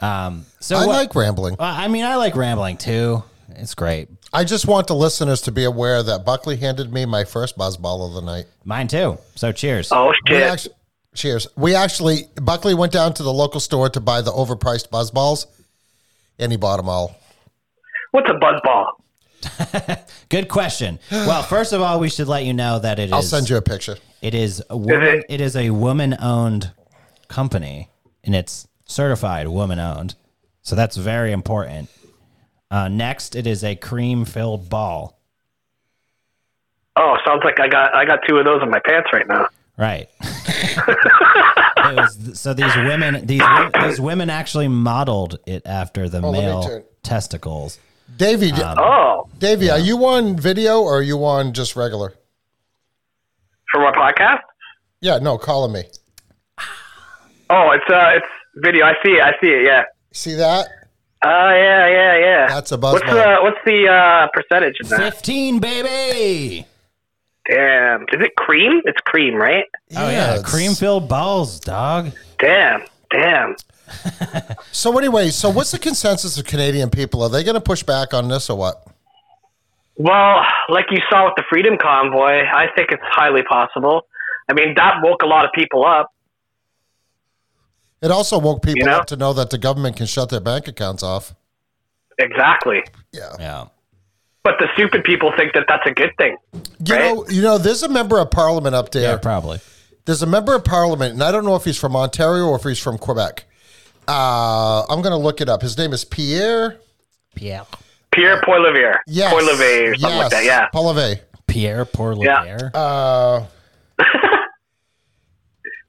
[0.00, 1.56] Um so I what- like rambling.
[1.58, 3.22] I mean I like rambling too.
[3.50, 4.08] It's great.
[4.32, 7.76] I just want the listeners to be aware that Buckley handed me my first buzz
[7.76, 8.46] ball of the night.
[8.64, 9.18] Mine too.
[9.34, 9.92] So cheers.
[9.92, 10.74] Oh We actually,
[11.14, 11.46] cheers.
[11.54, 15.46] We actually, Buckley went down to the local store to buy the overpriced buzz balls,
[16.38, 17.16] and he bought them all.
[18.12, 19.00] What's a buzz ball?
[20.28, 20.98] Good question.
[21.10, 23.56] Well, first of all, we should let you know that it is I'll send you
[23.56, 23.96] a picture.
[24.22, 26.70] It is a woman, it- it is a woman owned
[27.28, 27.90] company
[28.22, 30.14] and it's certified woman owned.
[30.62, 31.90] So that's very important.
[32.70, 35.18] Uh, next, it is a cream filled ball.
[36.96, 39.48] Oh, sounds like I got I got two of those in my pants right now.
[39.76, 40.08] Right.
[41.90, 43.42] it was, so these women, these
[43.82, 47.78] these women actually modeled it after the Oh, male testicles.
[48.16, 52.14] Davey, Um, Oh, Davey, are you on video or are you on just regular?
[53.72, 54.40] for my podcast?
[55.00, 55.84] Yeah, no, calling me.
[57.50, 58.84] Oh, it's uh, it's video.
[58.86, 59.22] I see it.
[59.22, 59.64] I see it.
[59.64, 59.82] Yeah.
[60.12, 60.68] See that?
[61.24, 62.46] Oh yeah, yeah, yeah.
[62.48, 63.14] That's a buzz What's ball.
[63.14, 65.00] the what's the uh, percentage in that?
[65.14, 66.66] Fifteen, baby.
[67.48, 68.80] Damn, is it cream?
[68.84, 69.64] It's cream, right?
[69.96, 72.12] Oh yeah, it's- cream filled balls, dog.
[72.38, 73.56] Damn, damn.
[74.72, 77.22] So anyway, so what's the consensus of Canadian people?
[77.22, 78.84] Are they going to push back on this or what?
[79.96, 84.06] Well, like you saw with the Freedom Convoy, I think it's highly possible.
[84.48, 86.12] I mean, that woke a lot of people up.
[88.02, 88.98] It also woke people You know?
[88.98, 91.34] up to know that the government can shut their bank accounts off.
[92.18, 92.82] Exactly.
[93.12, 93.36] Yeah.
[93.38, 93.64] Yeah.
[94.44, 96.36] But the stupid people think that that's a good thing.
[96.52, 97.14] You Right?
[97.14, 99.12] know, you know, there's a member of parliament up there.
[99.12, 99.58] Yeah, probably.
[100.04, 102.62] There's a member of parliament, and I don't know if he's from Ontario or if
[102.62, 103.44] he's from Quebec.
[104.06, 105.62] Uh, I'm going to look it up.
[105.62, 106.76] His name is Pierre.
[107.34, 107.64] Pierre.
[108.12, 108.96] Pierre Poilievre.
[109.06, 109.32] Yes.
[109.32, 110.44] Poilievre or something like that.
[110.44, 110.68] Yeah.
[110.74, 111.20] Polivet.
[111.46, 112.70] Pierre Pourlier.
[112.74, 113.46] Uh,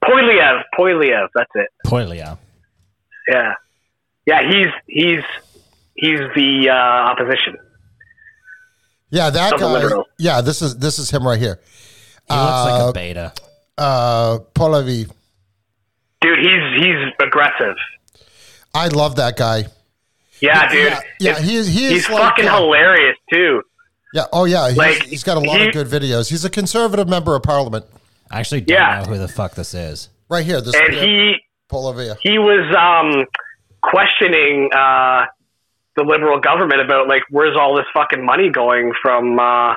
[0.04, 0.62] Poiliev.
[0.78, 1.28] Poiliev.
[1.36, 1.68] That's it.
[1.86, 2.38] Poilia.
[3.28, 3.54] Yeah.
[4.26, 5.24] Yeah, he's he's
[5.96, 7.58] he's the uh, opposition.
[9.16, 9.74] Yeah, that Double guy.
[9.74, 10.06] literal.
[10.20, 11.60] Yeah, this is this is him right here.
[12.28, 13.34] He looks like Uh, a beta.
[13.78, 15.12] Uh, Polivet.
[16.22, 17.76] Dude, he's he's aggressive.
[18.74, 19.66] I love that guy.
[20.42, 20.92] Yeah, dude.
[20.92, 21.68] Yeah, yeah, It's- he is.
[21.68, 23.62] He is he's like, fucking uh, hilarious too.
[24.14, 24.26] Yeah.
[24.32, 24.70] Oh, yeah.
[24.70, 26.30] He's, Like, he's got a lot he- of good videos.
[26.30, 27.86] He's a conservative member of parliament.
[28.32, 29.00] I actually don't yeah.
[29.06, 30.10] know who the fuck this is.
[30.30, 30.60] Right here.
[30.62, 31.36] This And he
[31.70, 32.18] Polivet.
[32.22, 33.26] he was um
[33.82, 35.26] questioning uh
[35.96, 39.74] the liberal government about like where's all this fucking money going from uh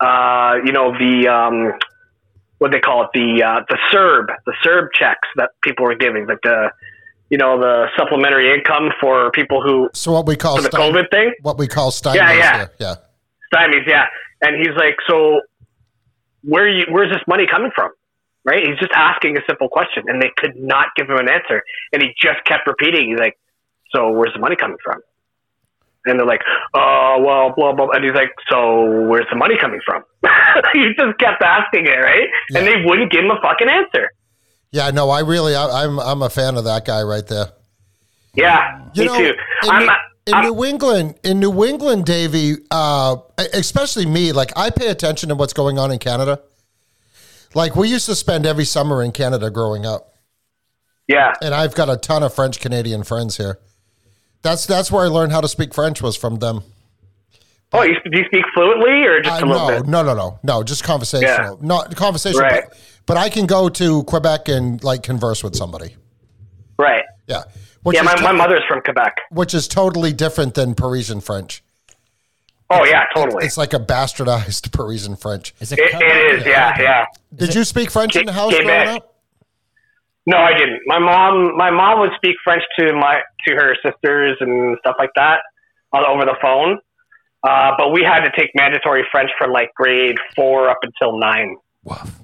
[0.00, 1.72] uh you know the um
[2.58, 6.26] what they call it the uh the CERB the CERB checks that people were giving
[6.26, 6.70] like the
[7.28, 11.10] you know, the supplementary income for people who So what we call for the COVID
[11.10, 11.32] thing.
[11.42, 12.66] what we call stymies Yeah, yeah.
[12.78, 12.94] Yeah.
[13.52, 14.04] stymies, yeah.
[14.42, 15.40] And he's like, so
[16.42, 17.90] where you where's this money coming from?
[18.44, 18.64] Right?
[18.64, 21.62] He's just asking a simple question, and they could not give him an answer,
[21.92, 23.10] and he just kept repeating.
[23.10, 23.36] He's like,
[23.94, 25.00] so where's the money coming from?
[26.06, 26.42] And they're like,
[26.74, 27.88] oh well, blah blah.
[27.90, 30.04] And he's like, so where's the money coming from?
[30.72, 32.28] he just kept asking it, right?
[32.54, 34.10] And they wouldn't give him a fucking answer.
[34.70, 37.46] Yeah, no, I really, I, I'm, I'm a fan of that guy right there.
[38.34, 39.24] Yeah, You me know, too.
[39.62, 43.16] in, I'm, not- in I'm, New England, in New England, Davey, uh,
[43.54, 46.40] especially me, like I pay attention to what's going on in Canada.
[47.54, 50.12] Like we used to spend every summer in Canada growing up,
[51.08, 53.58] yeah, and I've got a ton of French Canadian friends here.
[54.46, 56.62] That's that's where I learned how to speak French was from them.
[57.72, 59.86] Oh, you, do you speak fluently or just I a little no, bit?
[59.88, 62.44] no, no, no, no, just conversational, not conversational.
[62.46, 62.62] Right.
[62.68, 65.96] But, but I can go to Quebec and like converse with somebody.
[66.78, 67.02] Right.
[67.26, 67.42] Yeah,
[67.82, 69.16] which Yeah, is my, to- my mother's from Quebec.
[69.30, 71.64] which is totally different than Parisian French.
[72.70, 73.44] Oh yeah, totally.
[73.44, 75.54] It's like a bastardized Parisian French.
[75.58, 75.80] Is it?
[75.80, 77.06] It, it is, yeah, yeah.
[77.34, 79.15] Did you speak French in the house growing up?
[80.26, 80.80] No, I didn't.
[80.86, 85.10] My mom, my mom would speak French to my to her sisters and stuff like
[85.16, 85.38] that
[85.92, 86.78] on over the phone.
[87.42, 91.56] Uh, but we had to take mandatory French from like grade four up until nine.
[91.84, 92.20] Woof.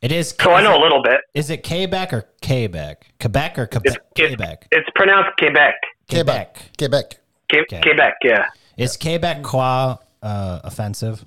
[0.00, 0.34] It is.
[0.40, 1.20] So I know it- a little bit.
[1.34, 3.06] Is it Quebec or Quebec?
[3.20, 4.02] Quebec or It's, Quebec?
[4.16, 4.68] it's, Quebec.
[4.72, 5.74] it's pronounced Quebec.
[6.10, 6.58] Quebec.
[6.76, 7.10] Quebec.
[7.48, 7.80] Que- Okay.
[7.82, 8.46] Quebec, yeah.
[8.76, 11.24] Is Quebecois uh, offensive?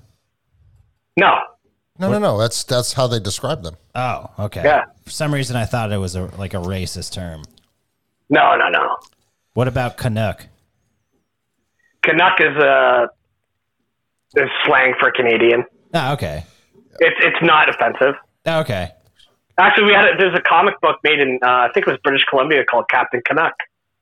[1.16, 1.38] No,
[1.98, 2.38] No, no, no.
[2.38, 3.76] That's that's how they describe them.
[3.94, 4.62] Oh, okay.
[4.64, 4.84] Yeah.
[5.04, 7.42] For some reason, I thought it was a like a racist term.
[8.28, 8.96] no, no, no.
[9.54, 10.46] What about Canuck?
[12.02, 13.08] Canuck is a
[14.36, 15.64] is slang for Canadian.
[15.94, 16.44] Oh, okay.
[16.98, 18.14] It's it's not offensive.
[18.46, 18.90] Oh, okay.
[19.58, 21.98] Actually, we had a, there's a comic book made in uh, I think it was
[22.04, 23.54] British Columbia called Captain Canuck.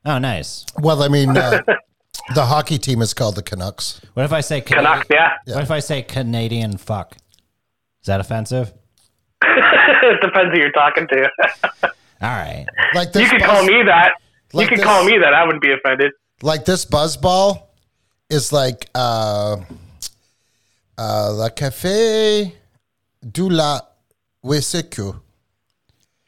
[0.05, 0.67] Oh, nice.
[0.79, 1.63] Well, I mean, uh,
[2.35, 4.01] the hockey team is called the Canucks.
[4.15, 4.93] What if I say Canadian?
[4.93, 5.55] Canuck, yeah.
[5.55, 7.17] What if I say Canadian fuck?
[8.05, 8.71] Is that offensive?
[9.43, 11.31] it depends who you're talking to.
[12.21, 12.67] All right.
[12.95, 14.13] Like this, you could call me that.
[14.53, 15.33] like you could this- call me that.
[15.33, 16.13] I wouldn't be offended.
[16.43, 17.63] like this buzzball
[18.29, 19.57] is like uh,
[20.99, 22.53] uh, la café
[23.23, 23.81] du la
[24.45, 25.19] Wisiku.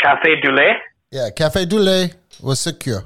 [0.01, 0.77] Cafe du lait.
[1.11, 3.05] Yeah, café du lait Wisiku.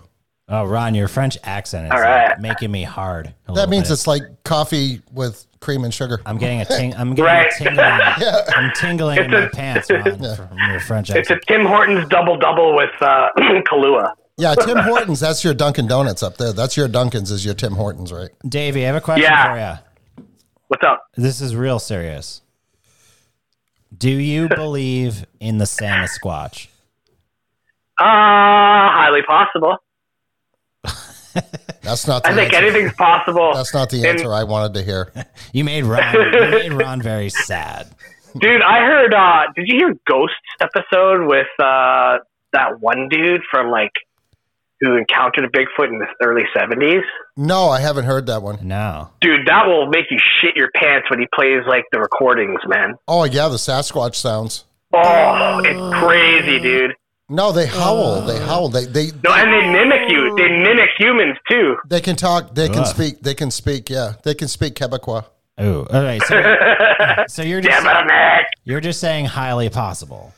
[0.53, 3.33] Oh, Ron, your French accent is All like, making me hard.
[3.47, 3.93] a That means bit.
[3.93, 6.21] it's like coffee with cream and sugar.
[6.27, 6.93] I'm getting a ting.
[6.97, 7.47] I'm getting Right.
[7.53, 7.77] a tingling.
[8.19, 8.45] yeah.
[8.57, 10.03] I'm tingling in It's my pants, Ron,
[10.37, 11.19] from your French accent.
[11.19, 11.53] It's a.
[11.53, 14.13] Tim Hortons double double with uh, Kahlua.
[14.39, 15.21] Yeah, Tim Hortons.
[15.21, 16.53] That's your Dunkin' Donuts up there.
[16.53, 17.31] That's your Dunkin's.
[17.31, 18.31] Is your Tim Hortons, right?
[18.49, 19.77] Davey, I have a question Yeah.
[19.77, 20.27] for you.
[20.69, 21.05] What's up?
[21.17, 22.43] This is real serious.
[23.97, 26.69] Do you believe in the Santa Squatch?
[27.99, 29.77] Uh, highly possible.
[31.83, 32.23] That's not.
[32.25, 32.67] The I think answer.
[32.67, 33.53] anything's possible.
[33.55, 35.13] That's not the And- answer I wanted to hear.
[35.53, 36.15] You made Ron.
[36.15, 37.89] you made Ron very sad.
[38.39, 39.13] Dude, I heard.
[39.13, 42.19] Uh, did you hear Ghosts episode with uh,
[42.53, 43.91] that one dude from like
[44.81, 47.03] who encountered a Bigfoot in the early seventies?
[47.37, 48.59] No, I haven't heard that one.
[48.63, 49.09] No.
[49.21, 52.95] Dude, that will make you shit your pants when he plays like the recordings, man.
[53.09, 54.67] Oh yeah, the Sasquatch sounds.
[54.93, 56.95] Oh, it's crazy, dude.
[57.31, 58.23] No, they howl.
[58.23, 58.47] They uh.
[58.47, 58.69] howl.
[58.69, 60.35] They they No, and they mimic you.
[60.37, 61.77] They mimic humans too.
[61.89, 62.55] they can talk.
[62.55, 62.87] They can Ugh.
[62.87, 63.21] speak.
[63.23, 63.89] They can speak.
[63.89, 65.25] Yeah, they can speak Quebecois.
[65.59, 66.23] Oh, all right.
[66.23, 66.35] So,
[67.29, 70.35] so you're just Damn it, you're just saying highly possible.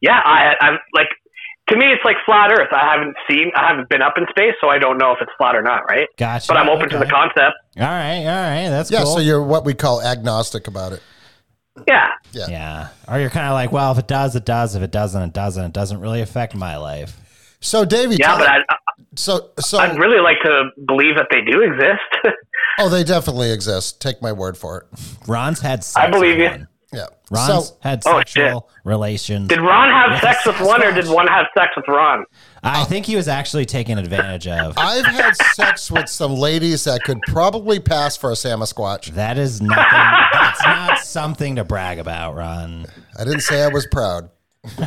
[0.00, 1.08] Yeah, I, I'm like.
[1.70, 2.68] To me, it's like flat Earth.
[2.72, 5.30] I haven't seen, I haven't been up in space, so I don't know if it's
[5.38, 6.06] flat or not, right?
[6.18, 6.46] Gotcha.
[6.46, 7.56] But I'm open to the concept.
[7.78, 8.68] All right, all right.
[8.68, 9.14] That's Yeah, cool.
[9.14, 11.02] so you're what we call agnostic about it.
[11.88, 12.46] Yeah, Yeah.
[12.48, 12.88] yeah.
[13.08, 14.74] Or you're kind of like, well, if it does, it does.
[14.76, 15.64] If it doesn't, it doesn't.
[15.64, 17.20] It doesn't really affect my life.
[17.60, 18.76] So Davey, yeah, but I, I-
[19.16, 22.34] so so I'd really like to believe that they do exist.
[22.78, 24.00] oh, they definitely exist.
[24.00, 25.00] Take my word for it.
[25.26, 26.50] Ron's had sex I believe with you.
[26.50, 26.68] one.
[26.92, 27.06] Yeah.
[27.30, 29.48] Ron's so had Oh, sexual relations.
[29.48, 31.14] did Ron have sex with one, or did Sasquatch.
[31.14, 32.24] one have sex with Ron?
[32.64, 34.74] I think he was actually taken advantage of.
[34.78, 39.06] I've had sex with some ladies that could probably pass for a Samsquanch.
[39.14, 39.84] That is nothing.
[40.32, 42.86] That's not something to brag about, Ron.
[43.18, 44.30] I didn't say I was proud.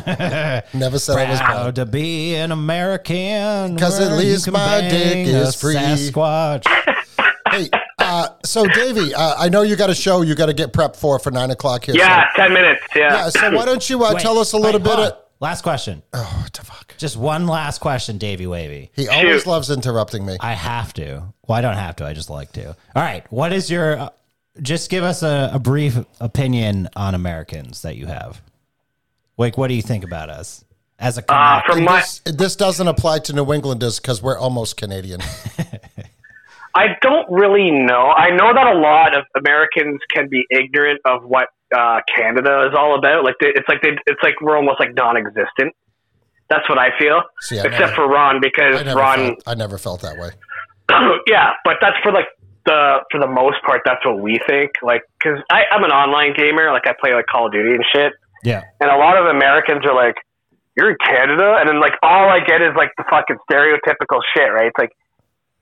[0.74, 1.74] Never said I was Proud proud.
[1.76, 3.78] to be an American.
[3.78, 5.74] 'Cause at where you least can my bang dick a is free.
[5.76, 6.64] Sasquatch.
[7.50, 10.72] Hey, uh, so Davey, uh, I know you got a show you got to get
[10.72, 11.94] prepped for for nine o'clock here.
[11.94, 12.82] Yeah, So, ten minutes.
[12.96, 13.02] Yeah.
[13.14, 13.28] yeah.
[13.30, 14.94] So why don't you uh, Wait, tell us a little wait, bit?
[14.96, 15.18] hold Of, on.
[15.40, 16.02] Last question.
[16.12, 16.94] oh, what the fuck?
[16.98, 18.90] Just one last question, Davey Wavy.
[18.94, 20.36] He always loves interrupting me.
[20.40, 21.22] I have to.
[21.46, 22.06] Well, I don't have to.
[22.06, 22.68] I just like to.
[22.68, 23.24] All right.
[23.30, 23.98] What is your?
[23.98, 24.08] Uh,
[24.60, 28.42] just give us a, a brief opinion on Americans that you have.
[29.36, 30.64] Like, what do you think about us?
[30.98, 34.76] as a Uh, from my, This, this doesn't apply to New Englanders because we're almost
[34.76, 35.20] Canadian.
[36.74, 38.10] I don't really know.
[38.10, 42.74] I know that a lot of Americans can be ignorant of what uh, Canada is
[42.76, 43.24] all about.
[43.24, 45.74] Like they, it's like they, it's like we're almost like non-existent.
[46.48, 47.22] That's what I feel.
[47.40, 50.30] See, I Except never- for Ron, because never, Ron, felt, I never felt that way.
[51.26, 52.26] yeah, but that's for like
[52.64, 53.82] the for the most part.
[53.84, 54.72] That's what we think.
[54.82, 56.72] Like, because I'm an online gamer.
[56.72, 58.12] Like I play like Call of Duty and shit.
[58.44, 58.62] yeah.
[58.80, 60.14] and a lot of Americans are like,
[60.76, 64.50] "You're in Canada," and then like all I get is like the fucking stereotypical shit,
[64.52, 64.66] right?
[64.68, 64.92] It's like,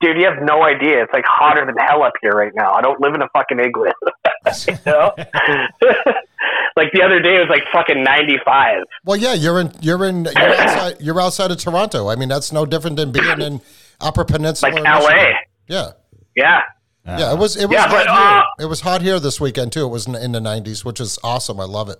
[0.01, 1.03] dude, you have no idea.
[1.03, 2.71] It's like hotter than hell up here right now.
[2.73, 3.85] I don't live in a fucking igloo.
[4.67, 5.13] you know?
[6.75, 8.83] like the other day it was like fucking 95.
[9.05, 12.09] Well, yeah, you're in you're in you're outside you're outside of Toronto.
[12.09, 13.61] I mean, that's no different than being in
[13.99, 14.71] Upper Peninsula.
[14.71, 14.99] Like LA.
[15.09, 15.33] Michigan.
[15.67, 15.91] Yeah,
[16.35, 16.61] Yeah.
[17.05, 17.33] yeah.
[17.33, 18.15] It was it was Yeah, hot but, here.
[18.15, 19.85] uh, it was hot here this weekend too.
[19.85, 21.59] It was in, in the 90s, which is awesome.
[21.59, 21.97] I love it.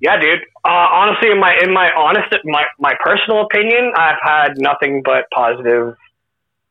[0.00, 0.40] Yeah, dude.
[0.64, 5.26] Uh, honestly, in my in my honest my my personal opinion, I've had nothing but
[5.32, 5.94] positive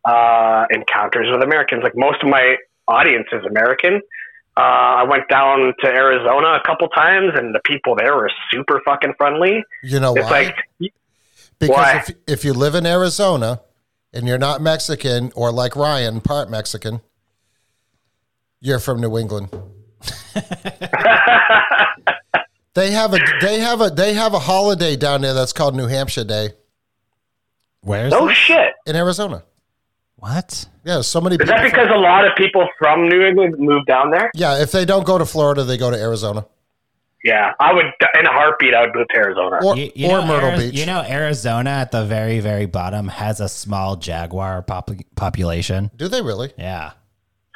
[0.10, 1.82] uh, encounters with Americans.
[1.84, 2.56] Like most of my
[2.88, 4.02] audience is American.
[4.58, 4.62] Uh,
[5.02, 9.14] I went down to Arizona a couple times, and the people there were super fucking
[9.18, 9.64] friendly.
[9.84, 10.32] You know It's why?
[10.32, 10.56] like,
[11.60, 11.98] because why?
[12.08, 13.62] if if you live in Arizona
[14.14, 17.02] and you're not Mexican or like Ryan, part Mexican,
[18.60, 19.50] you're from New England.
[22.76, 25.88] They have a they have a they have a holiday down there that's called New
[25.88, 26.50] Hampshire Day
[27.82, 28.38] Where's no this?
[28.38, 28.74] shit.
[28.86, 29.44] in Arizona.
[30.20, 30.66] What?
[30.84, 31.56] Yeah, so many Is people.
[31.56, 34.32] that because a lot of people from New England move down there?
[34.36, 36.46] yeah, if they don't go to Florida, they go to Arizona
[37.24, 38.74] Yeah, I would in a heartbeat.
[38.74, 39.60] I would move to Arizona.
[39.66, 40.80] or You, you or know, Myrtle Ari- Beach.
[40.80, 45.92] You know, Arizona at the very, very bottom has a small jaguar pop- population.
[45.96, 46.52] Do they really?
[46.58, 46.92] Yeah.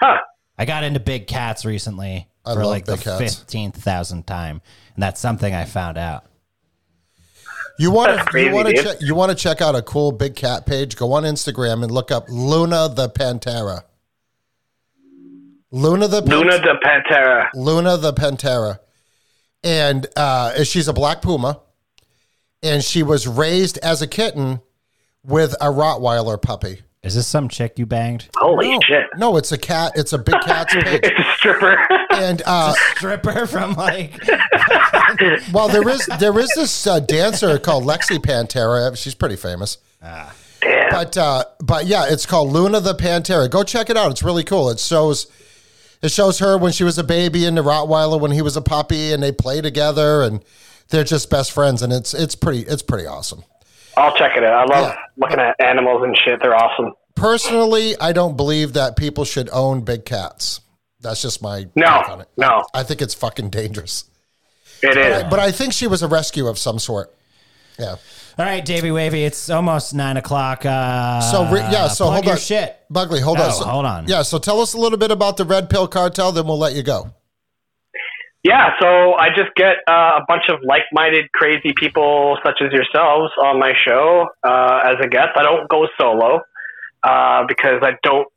[0.02, 0.18] Huh?
[0.58, 4.62] I got into big cats recently I for like the fifteenth thousand time,
[4.96, 6.26] and that's something I found out.
[7.80, 10.66] You want to you want to you want to check out a cool big cat
[10.66, 10.96] page?
[10.96, 13.84] Go on Instagram and look up Luna the Pantera.
[15.72, 17.50] Luna the Luna de Pantera.
[17.56, 18.80] Luna the Pantera,
[19.64, 21.62] and uh, she's a black puma,
[22.62, 24.62] and she was raised as a kitten
[25.24, 26.84] with a Rottweiler puppy.
[27.04, 28.30] Is this some chick you banged?
[28.38, 29.06] Holy no, shit!
[29.18, 29.92] no, it's a cat.
[29.96, 31.78] It's a big cat's page, It's a stripper.
[32.12, 34.18] and uh, Stripper from like
[35.54, 38.96] well, there is there is this uh, dancer called Lexi Pantera.
[38.98, 39.78] She's pretty famous.
[40.02, 40.28] Damn.
[40.92, 43.50] But uh, but yeah, it's called Luna the Pantera.
[43.50, 44.12] Go check it out.
[44.12, 44.70] It's really cool.
[44.70, 45.28] It shows
[46.02, 48.62] it shows her when she was a baby and the Rottweiler when he was a
[48.62, 50.42] puppy, and they play together, and
[50.90, 51.82] they're just best friends.
[51.82, 53.44] And it's it's pretty it's pretty awesome.
[53.98, 54.70] I'll check it out.
[54.70, 54.96] I love Yeah.
[55.18, 56.40] looking at animals and shit.
[56.42, 56.94] They're awesome.
[57.16, 60.62] Personally, I don't believe that people should own big cats.
[61.02, 62.28] That's just my No, on it.
[62.38, 62.64] no.
[62.74, 64.06] I think it's fucking dangerous.
[64.82, 65.24] It is.
[65.30, 67.14] But I think she was a rescue of some sort.
[67.80, 67.96] Yeah.
[68.40, 70.66] All right, Davey Wavy, it's almost nine o'clock.
[70.66, 72.40] Uh, So re- yeah, so plug hold your on.
[72.40, 72.78] shit.
[72.90, 73.52] Bugley, hold Oh, on.
[73.54, 74.08] So- hold on.
[74.08, 76.74] Yeah, so tell us a little bit about the Red Pill Cartel, then we'll let
[76.74, 77.12] you go.
[78.44, 83.32] Yeah, so I just get uh, a bunch of like-minded, crazy people such as yourselves
[83.42, 85.30] on my show uh, as a guest.
[85.38, 86.42] I don't go solo
[87.04, 88.28] uh, because I don't.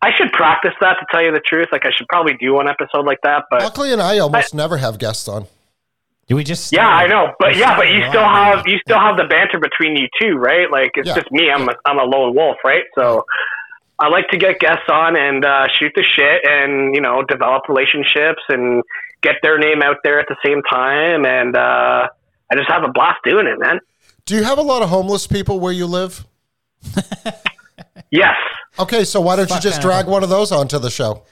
[0.00, 1.68] I should practice that to tell you the truth.
[1.72, 4.76] Like I should probably do one episode like that, but Buckley and I almost never
[4.76, 5.46] have guests on.
[6.28, 6.72] Do we just?
[6.72, 7.32] yeah, I know.
[7.40, 10.70] But yeah, but you still have you still have the banter between you two, right?
[10.70, 11.14] Like it's Yeah.
[11.16, 11.50] just me.
[11.50, 12.84] I'm a, I'm a lone wolf, right?
[12.96, 13.24] So.
[14.00, 17.64] I like to get guests on and uh, shoot the shit and, you know, develop
[17.68, 18.84] relationships and
[19.22, 21.24] get their name out there at the same time.
[21.26, 22.08] And uh,
[22.50, 23.80] I just have a blast doing it, man.
[24.26, 26.26] Do you have a lot of homeless people where you live?
[28.10, 28.34] Yes.
[28.78, 31.24] Okay, so why don't you just drag one of those onto the show?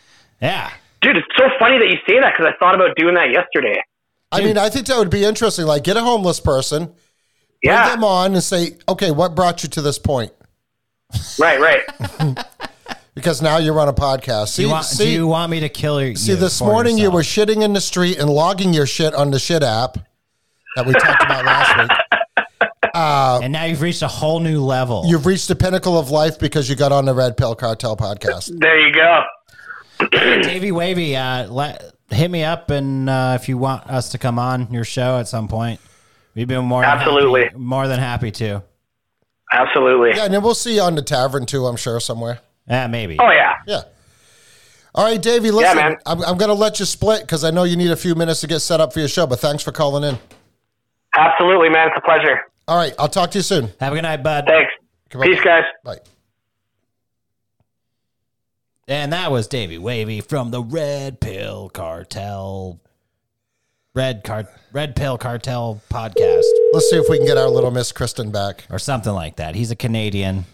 [0.42, 0.70] Yeah.
[1.00, 3.80] Dude, it's so funny that you say that because I thought about doing that yesterday.
[4.32, 5.66] I mean, I think that would be interesting.
[5.66, 6.94] Like, get a homeless person, bring
[7.62, 7.90] Yeah.
[7.90, 10.32] them on, and say, okay, what brought you to this point?
[11.38, 11.82] Right, right.
[13.16, 14.48] Because now you're on a podcast.
[14.48, 14.84] See, Do you want?
[14.84, 16.14] see, do you want me to kill you?
[16.16, 19.38] see this morning you were shitting in the street and logging your shit on the
[19.38, 19.96] shit app
[20.76, 22.44] that we talked about last week.
[22.94, 25.04] and now you've reached a whole new level.
[25.06, 28.50] You've reached the pinnacle of life because you got on the Red Pill Cartel podcast.
[28.60, 29.22] there you go.
[30.10, 34.38] Davey Wavy, uh, let, hit me up, and uh, if you want us to come
[34.38, 35.80] on your show at some point,
[36.34, 37.44] we'd be more than Absolutely.
[37.44, 38.62] happy, more than happy to.
[39.50, 40.10] Absolutely.
[40.10, 42.40] Yeah, and then we'll see you on the tavern too, I'm sure, somewhere.
[42.68, 43.16] Yeah, maybe.
[43.20, 43.54] Oh, yeah.
[43.66, 43.82] Yeah.
[44.94, 45.96] All right, Davey, listen, man.
[46.06, 48.40] I'm, I'm going to let you split because I know you need a few minutes
[48.40, 50.18] to get set up for your show, but thanks for calling in.
[51.14, 51.88] Absolutely, man.
[51.88, 52.40] It's a pleasure.
[52.66, 53.70] All right, I'll talk to you soon.
[53.78, 54.44] Have a good night, bud.
[54.46, 54.72] Thanks.
[55.10, 55.28] Come on.
[55.28, 55.64] Peace, guys.
[55.84, 55.98] Bye.
[58.88, 62.80] And that was Davey Wavy from the Red Pill Cartel.
[63.94, 66.42] Red Car Red Pill Cartel podcast
[66.74, 68.64] Let's see if we can get our little Miss Kristen back.
[68.70, 69.54] or something like that.
[69.54, 70.44] He's a Canadian.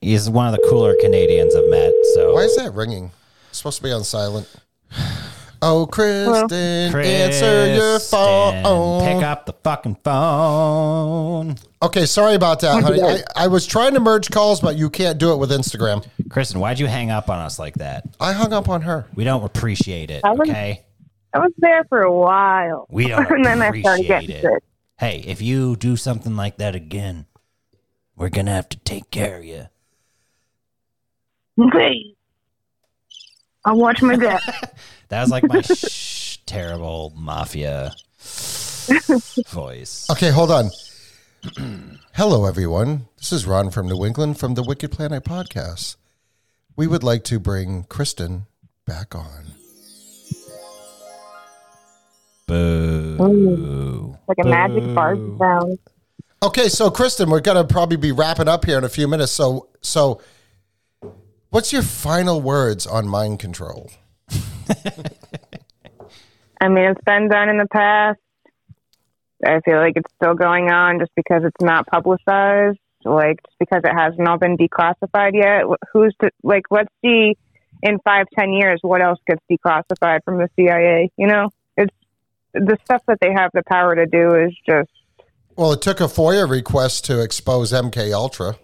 [0.00, 1.92] He's one of the cooler Canadians I've met.
[2.14, 3.10] So Why is that ringing?
[3.50, 4.48] It's supposed to be on silent.
[5.62, 6.50] Oh, Kristen,
[6.98, 8.18] answer your Kristen,
[8.62, 9.04] phone.
[9.04, 11.54] Pick up the fucking phone.
[11.82, 13.02] Okay, sorry about that, honey.
[13.02, 16.06] I, I was trying to merge calls, but you can't do it with Instagram.
[16.30, 18.04] Kristen, why'd you hang up on us like that?
[18.18, 19.04] I hung up on her.
[19.14, 20.22] We don't appreciate it.
[20.24, 20.82] I was- Okay.
[21.34, 22.86] I was there for a while.
[22.88, 24.40] We don't and then I started appreciate getting it.
[24.40, 24.62] sick.
[24.98, 27.26] Hey, if you do something like that again,
[28.16, 29.66] we're gonna have to take care of you.
[31.60, 32.14] Okay.
[33.64, 34.42] I'll watch my back.
[35.08, 37.90] That was like my shh, terrible mafia
[39.48, 40.08] voice.
[40.08, 40.70] Okay, hold on.
[42.14, 43.06] Hello, everyone.
[43.16, 45.96] This is Ron from New England from the Wicked Planet podcast.
[46.76, 48.46] We would like to bring Kristen
[48.86, 49.46] back on.
[52.46, 54.16] Boo.
[54.28, 55.78] like a magic fart sound.
[56.40, 59.32] Okay, so Kristen, we're gonna probably be wrapping up here in a few minutes.
[59.32, 60.20] So, so,
[61.50, 63.90] what's your final words on mind control?
[66.60, 68.18] I mean, it's been done in the past.
[69.44, 72.78] I feel like it's still going on just because it's not publicized.
[73.04, 75.64] Like, just because it has not all been declassified yet.
[75.92, 77.36] Who's to, like, let's see
[77.82, 81.10] in five, ten years what else gets declassified from the CIA.
[81.16, 81.48] You know,
[81.78, 81.94] it's
[82.52, 84.90] the stuff that they have the power to do is just
[85.56, 88.56] Well, it took a FOIA request to expose MK Ultra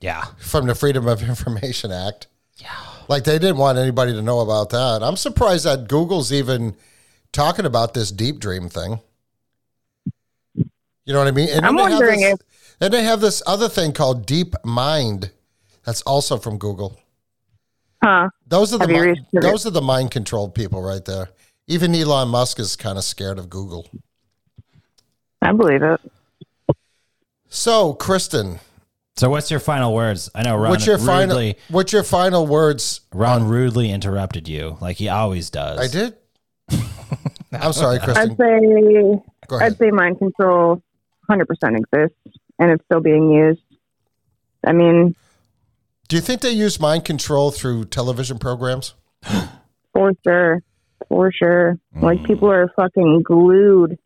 [0.00, 0.24] Yeah.
[0.38, 2.26] from the Freedom of Information Act.
[2.58, 2.70] Yeah,
[3.08, 5.00] like they didn't want anybody to know about that.
[5.02, 6.74] I'm surprised that Google's even
[7.32, 9.00] talking about this deep dream thing.
[10.56, 11.48] You know what I mean?
[11.50, 12.38] And I'm then they have wondering this-
[12.80, 15.30] Then they have this other thing called Deep Mind.
[15.84, 16.98] That's also from Google.
[18.02, 18.28] huh.
[18.46, 19.40] Those are the Have you mi- researched it?
[19.42, 21.30] those are the mind controlled people right there.
[21.66, 23.88] Even Elon Musk is kind of scared of Google.
[25.42, 26.00] I believe it.
[27.48, 28.58] So, Kristen,
[29.18, 30.30] So what's your final words?
[30.32, 33.00] I know Ron what's your final rudely what's your final words?
[33.12, 35.80] Ron rudely interrupted you, like he always does.
[35.80, 36.14] I did.
[37.52, 38.30] I'm sorry, Kristen.
[38.30, 39.72] I'd say Go ahead.
[39.72, 40.80] I'd say mind control
[41.28, 41.42] 100%
[41.76, 42.16] exists
[42.60, 43.60] and it's still being used.
[44.64, 45.16] I mean,
[46.08, 48.94] Do you think they use mind control through television programs?
[49.92, 50.62] for sure.
[51.08, 51.76] For sure.
[51.96, 52.02] Mm.
[52.02, 53.98] Like people are fucking glued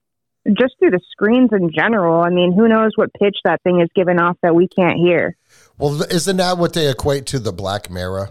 [0.57, 2.21] just through the screens in general.
[2.21, 5.37] I mean, who knows what pitch that thing is giving off that we can't hear?
[5.79, 8.31] Well, isn't that what they equate to the Black Mirror?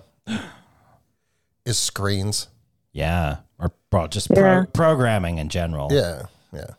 [1.66, 2.48] Is screens?
[2.92, 3.38] Yeah.
[3.60, 4.64] Or well, just Yeah.
[4.64, 5.90] pro- programming in general.
[5.92, 6.72] Yeah, yeah.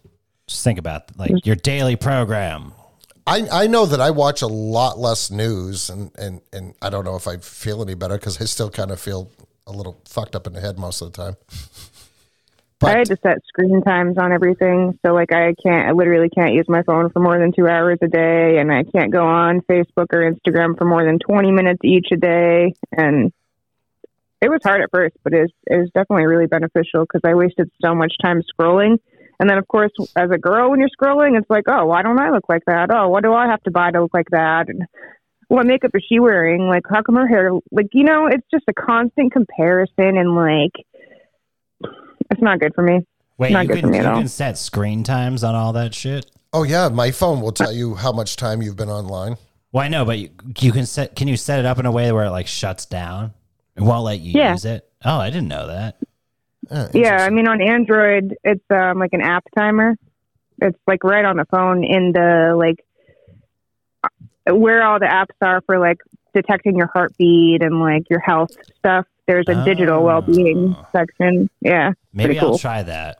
[0.47, 2.73] Just think about like your daily program.
[3.27, 7.05] I, I know that I watch a lot less news, and, and, and I don't
[7.05, 9.31] know if I feel any better because I still kind of feel
[9.65, 11.37] a little fucked up in the head most of the time.
[12.85, 14.99] I had to set screen times on everything.
[15.05, 17.99] So like I can't I literally can't use my phone for more than 2 hours
[18.03, 21.81] a day and I can't go on Facebook or Instagram for more than 20 minutes
[21.85, 23.33] each a day and
[24.43, 27.35] it was hard at first, but it was, it was definitely really beneficial because I
[27.35, 28.99] wasted so much time scrolling.
[29.39, 32.19] And then, of course, as a girl, when you're scrolling, it's like, oh, why don't
[32.19, 32.91] I look like that?
[32.93, 34.69] Oh, what do I have to buy to look like that?
[34.69, 34.83] And
[35.47, 36.69] what makeup is she wearing?
[36.69, 37.53] Like, how come her hair?
[37.71, 40.73] Like, you know, it's just a constant comparison, and like,
[42.33, 43.01] it's not good for me.
[43.39, 44.19] Wait, Not you good can, for me you at all.
[44.19, 46.31] can set screen times on all that shit?
[46.53, 49.37] Oh yeah, my phone will tell you how much time you've been online.
[49.73, 50.29] Well, I know, but you,
[50.61, 51.17] you can set.
[51.17, 53.33] Can you set it up in a way where it like shuts down?
[53.75, 54.53] It won't let you Yeah.
[54.53, 54.87] use it.
[55.05, 55.97] Oh, I didn't know that.
[56.71, 59.97] Yeah, Yeah, I mean, on Android, it's um, like an app timer.
[60.61, 62.85] It's like right on the phone in the like
[64.05, 65.99] uh, where all the apps are for like
[66.35, 69.07] detecting your heartbeat and like your health stuff.
[69.27, 70.03] There's a digital Oh.
[70.03, 71.49] well-being section.
[71.61, 73.19] Yeah, Maybe pretty I'll try that.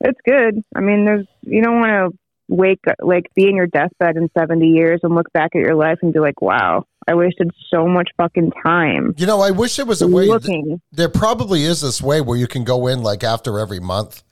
[0.00, 0.62] It's good.
[0.74, 2.18] I mean, there's you don't want to
[2.48, 5.98] wake like be in your deathbed in 70 years and look back at your life
[6.02, 9.86] and be like, wow, I wasted so much fucking time You know, I wish there
[9.86, 10.26] was a way.
[10.28, 10.80] looking.
[10.92, 14.22] There probably is this way where you can go in like after every month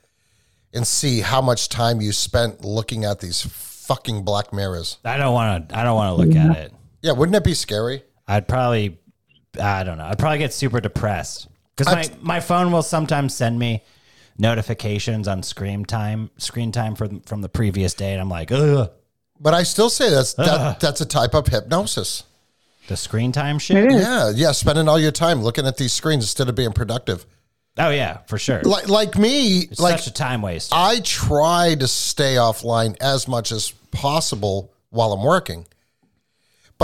[0.72, 4.98] and see how much time you spent looking at these fucking black mirrors.
[5.04, 5.78] I don't want to.
[5.78, 6.72] I don't want to look at it.
[7.02, 8.02] Yeah, wouldn't it be scary?
[8.28, 8.98] I'd probably.
[9.60, 10.04] I don't know.
[10.04, 13.82] I'd probably get super depressed because my I'd- my phone will sometimes send me
[14.38, 18.90] notifications on screen time screen time from from the previous day, and I'm like, ugh,
[19.40, 22.24] But I still say that's that, that's a type of hypnosis.
[22.88, 23.90] the screen time shit.
[23.92, 27.24] Yeah, yeah, spending all your time looking at these screens instead of being productive.
[27.78, 28.60] Oh yeah, for sure.
[28.62, 30.70] Like like me, It's like such a time waste.
[30.72, 35.66] I try to stay offline as much as possible while I'm working.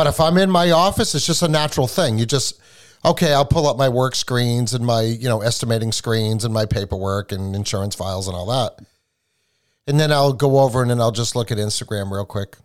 [0.01, 2.17] But if I'm in my office, it's just a natural thing.
[2.17, 2.59] You just
[3.05, 6.65] okay, I'll pull up my work screens and my, you know, estimating screens and my
[6.65, 8.83] paperwork and insurance files and all that.
[9.87, 12.57] And then I'll go over and then I'll just look at Instagram real quick.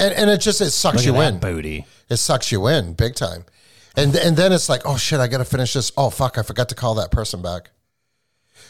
[0.00, 1.38] And and it just it sucks Look you that in.
[1.38, 1.84] booty.
[2.08, 3.44] It sucks you in big time.
[3.94, 5.92] And and then it's like, oh shit, I got to finish this.
[5.98, 7.72] Oh fuck, I forgot to call that person back.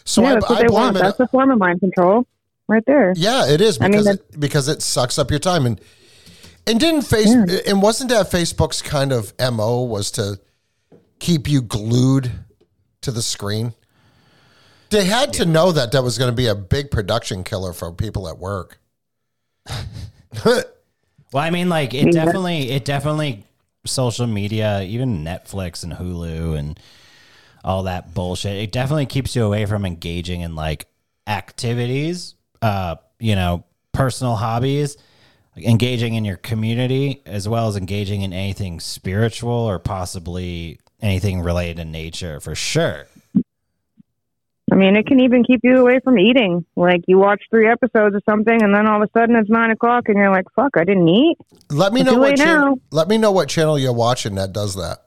[0.05, 0.97] So yeah, I, that's what I they blame want.
[0.97, 1.03] it.
[1.03, 2.27] That's a form of mind control,
[2.67, 3.13] right there.
[3.15, 5.81] Yeah, it is I mean, because it, because it sucks up your time and
[6.69, 7.33] and didn't face
[7.67, 10.39] and wasn't that Facebook's kind of mo was to
[11.19, 12.31] keep you glued
[13.01, 13.75] to the screen.
[14.91, 17.93] They had to know that that was going to be a big production killer for
[17.93, 18.79] people at work.
[21.33, 23.45] Well, I mean, like it definitely, it definitely,
[23.85, 26.81] social media, even Netflix and Hulu and
[27.63, 28.57] all that bullshit.
[28.57, 30.87] It definitely keeps you away from engaging in like
[31.27, 34.97] activities, uh, you know, personal hobbies,
[35.65, 41.77] engaging in your community, as well as engaging in anything spiritual or possibly anything related
[41.79, 43.07] to nature for sure.
[44.71, 46.67] I mean, it can even keep you away from eating.
[46.77, 49.71] Like you watch three episodes of something, and then all of a sudden it's nine
[49.71, 51.39] o'clock, and you're like, "Fuck, I didn't eat."
[51.71, 52.81] Let me It's know what late channel, now.
[52.91, 55.05] let me know what channel you're watching that does that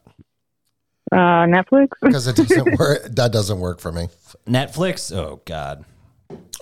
[1.11, 1.89] Uh, Netflix.
[2.01, 3.03] because it doesn't work.
[3.03, 4.07] That doesn't work for me.
[4.47, 5.85] Netflix, oh god,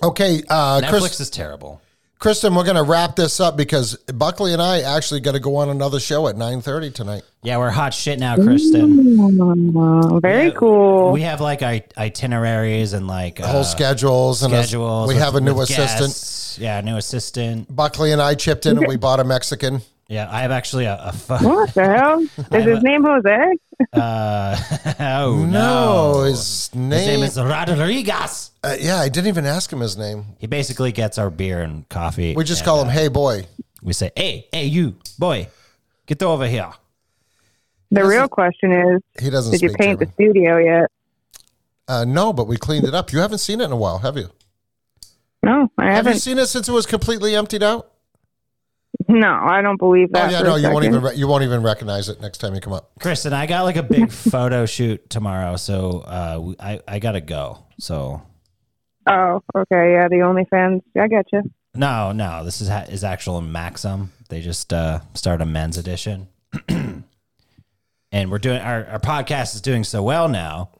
[0.02, 1.80] Okay, uh, Netflix Chris, is terrible.
[2.20, 5.56] Kristen, we're going to wrap this up because Buckley and I actually got to go
[5.56, 7.22] on another show at nine thirty tonight.
[7.42, 9.16] Yeah, we're hot shit now, Kristen.
[9.18, 11.12] Oh, very Yeah, cool.
[11.12, 15.08] We have like itineraries and like whole uh, schedules and a- schedules.
[15.08, 16.00] we with- have a new assistant.
[16.10, 16.58] guests.
[16.58, 17.74] Yeah, new assistant.
[17.74, 19.80] Buckley and I chipped in and we bought a Mexican.
[20.08, 21.42] Yeah, I have actually a, a phone.
[21.44, 22.20] what the hell?
[22.52, 23.54] Is his name Jose?
[23.92, 24.56] Uh,
[25.00, 27.22] oh No, no, his His name name.
[27.22, 28.50] is Rodriguez.
[28.62, 30.24] uh, yeah, I didn't even ask him his name.
[30.38, 32.34] He basically gets our beer and coffee.
[32.34, 33.46] We just and, call him uh, Hey Boy.
[33.82, 35.48] We say, "Hey, hey, you boy,
[36.06, 36.70] get over here."
[37.90, 40.90] The real question is, He doesn't did you speak paint the studio yet?
[41.88, 43.12] Uh, no, but we cleaned it up.
[43.12, 44.28] You haven't seen it in a while, have you?
[45.42, 46.18] No, I Have you haven't.
[46.20, 47.90] seen it since it was completely emptied out?
[49.12, 50.28] No, I don't believe that.
[50.28, 52.60] oh yeah, no, you won't even re- you won't even recognize it next time you
[52.60, 52.92] come up.
[53.00, 57.64] Kristen, I got like a big photo shoot tomorrow, so uh, I I gotta go.
[57.78, 58.22] So
[59.08, 60.82] Oh, okay, yeah, the OnlyFans.
[61.00, 61.42] I get you.
[61.74, 64.12] no, no, this is ha- is actual Maxim.
[64.28, 66.28] They just uh, started a men's edition,
[66.68, 70.70] and we're doing our our podcast is doing so well now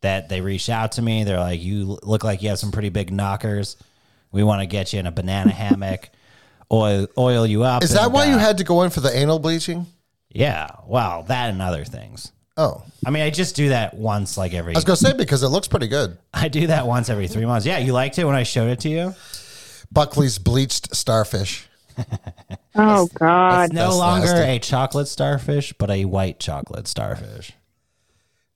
[0.00, 1.24] that they reached out to me.
[1.24, 3.76] They're like, "You look like you have some pretty big knockers.
[4.32, 6.08] We want to get you in a banana hammock."
[6.70, 7.82] Oil, oil you up.
[7.82, 9.86] Is that and, why you uh, had to go in for the anal bleaching?
[10.30, 12.32] Yeah, well, that and other things.
[12.56, 14.74] Oh, I mean, I just do that once, like every.
[14.74, 16.18] I was gonna say because it looks pretty good.
[16.34, 17.64] I do that once every three months.
[17.64, 19.14] Yeah, you liked it when I showed it to you.
[19.90, 21.66] Buckley's bleached starfish.
[22.80, 23.64] Oh God.
[23.64, 24.50] It's no That's longer nasty.
[24.52, 27.50] a chocolate starfish, but a white chocolate starfish.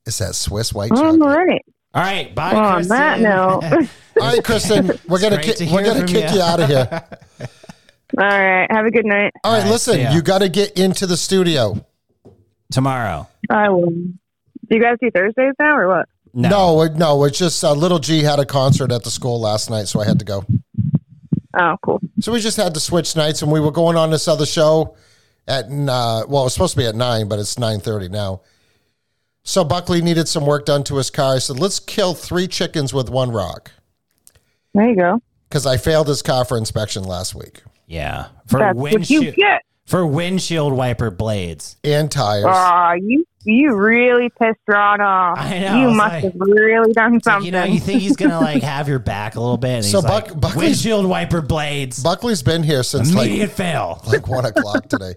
[0.05, 1.19] Is that Swiss white All chocolate?
[1.37, 1.65] right.
[1.93, 2.53] All right, bye.
[2.53, 2.97] Well, on Kristen.
[2.97, 3.63] that note,
[4.21, 6.37] All right, Kristen, we're gonna ki- to we're gonna kick you.
[6.37, 7.03] you out of here.
[8.17, 8.67] All right.
[8.71, 9.31] Have a good night.
[9.43, 11.85] All right, All right, listen, you got to get into the studio.
[12.71, 13.27] tomorrow.
[13.49, 13.89] I will.
[13.89, 14.15] Do
[14.69, 16.09] you guys do Thursdays now or what?
[16.33, 19.39] No, No, it- no, it's just uh, little G had a concert at the school
[19.39, 20.43] last night, so I had to go.
[21.55, 21.99] Oh, cool.
[22.19, 24.95] So we just had to switch nights, and we were going on this other show
[25.47, 28.41] at uh, well, it was supposed to be at nine, but it's nine thirty now.
[29.43, 31.35] So Buckley needed some work done to his car.
[31.35, 33.71] I said, "Let's kill three chickens with one rock,"
[34.73, 35.21] There you go.
[35.49, 39.35] because I failed his car for inspection last week yeah, for That's what you windshield
[39.35, 39.61] get.
[39.85, 41.77] for windshield wiper blades.
[41.83, 42.45] and tires.
[42.47, 45.37] Aw, you you really pissed Rod off.
[45.37, 47.45] I know, You it's must like- have really done It's like, something.
[47.45, 49.69] you know, you think he's gonna like have your back a little bit.
[49.71, 52.01] And So he's Buck- like, Buckley's- windshield wiper blades.
[52.01, 54.01] Buckley's been here since Immediate like fail.
[54.07, 55.15] like one o'clock today.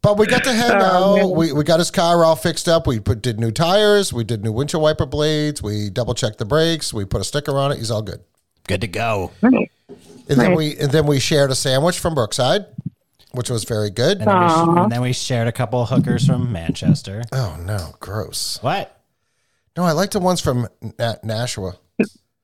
[0.00, 1.36] But we got to hang Oh, out.
[1.36, 2.86] We, we got his car all fixed up.
[2.86, 4.12] We put did new tires.
[4.12, 5.60] We did new windshield wiper blades.
[5.62, 6.92] We double checked the brakes.
[6.94, 7.78] We put a sticker on it.
[7.78, 8.20] He's all good.
[8.68, 9.30] Good to go.
[10.28, 10.30] Nice.
[10.30, 12.66] And then we and then we shared a sandwich from Brookside,
[13.32, 14.18] which was very good.
[14.20, 14.82] And then, we, sh- Aw.
[14.84, 17.22] and then we shared a couple hookers from Manchester.
[17.32, 18.58] Oh no, gross.
[18.62, 18.98] What?
[19.76, 20.68] No, I like the ones from
[20.98, 21.76] Na- Nashua.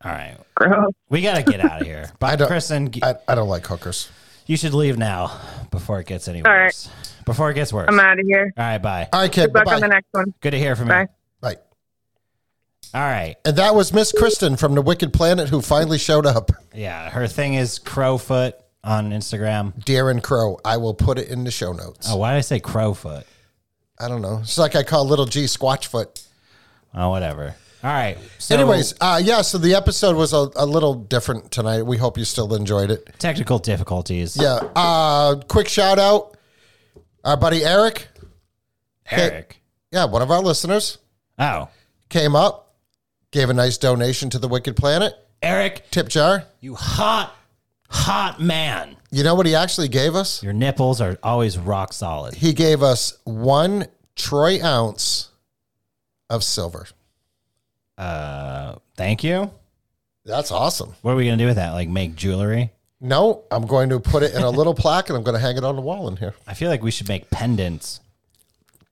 [0.04, 0.92] All right, Gross.
[1.10, 2.10] we got to get out of here.
[2.20, 4.08] But don't- Kristen, g- I, I don't like hookers.
[4.46, 5.38] you should leave now
[5.72, 6.66] before it gets any All right.
[6.66, 6.88] worse.
[7.26, 7.88] Before it gets worse.
[7.88, 8.52] I'm out of here.
[8.56, 9.08] All right, bye.
[9.12, 9.46] All right, kid.
[9.52, 9.94] Good luck Bye on the bye.
[9.94, 10.32] next one.
[10.40, 11.00] Good to hear from Bye.
[11.00, 11.06] you.
[11.08, 11.12] Bye.
[12.94, 13.36] All right.
[13.44, 16.50] And that was Miss Kristen from the Wicked Planet who finally showed up.
[16.74, 19.84] Yeah, her thing is Crowfoot on Instagram.
[19.84, 20.58] Deer and Crow.
[20.64, 22.08] I will put it in the show notes.
[22.10, 23.24] Oh, why did I say Crowfoot?
[24.00, 24.38] I don't know.
[24.42, 26.24] It's like I call little G Squatchfoot.
[26.94, 27.54] Oh, whatever.
[27.84, 28.16] All right.
[28.38, 29.42] So, Anyways, uh, yeah.
[29.42, 31.82] So the episode was a, a little different tonight.
[31.82, 33.08] We hope you still enjoyed it.
[33.18, 34.36] technical difficulties.
[34.36, 34.60] Yeah.
[34.74, 36.36] Uh, quick shout out,
[37.24, 38.08] our buddy Eric.
[39.10, 39.60] Eric.
[39.92, 40.98] Yeah, one of our listeners
[41.38, 41.68] Oh,
[42.08, 42.67] came up,
[43.30, 46.44] gave a nice donation to the Wicked Planet Eric, tip jar.
[46.60, 47.34] you hot,
[47.88, 48.96] hot man.
[49.10, 50.42] You know what he actually gave us?
[50.42, 52.34] Your nipples are always rock solid.
[52.34, 53.86] He gave us one
[54.16, 55.30] troy ounce
[56.28, 56.86] of silver.
[57.96, 59.50] Uh, thank you.
[60.24, 60.94] That's awesome.
[61.02, 61.72] What are we gonna do with that?
[61.72, 62.70] Like make jewelry?
[63.00, 65.56] No, I'm going to put it in a little plaque and I'm going to hang
[65.56, 66.34] it on the wall in here.
[66.46, 68.00] I feel like we should make pendants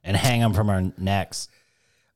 [0.04, 1.48] and hang them from our necks.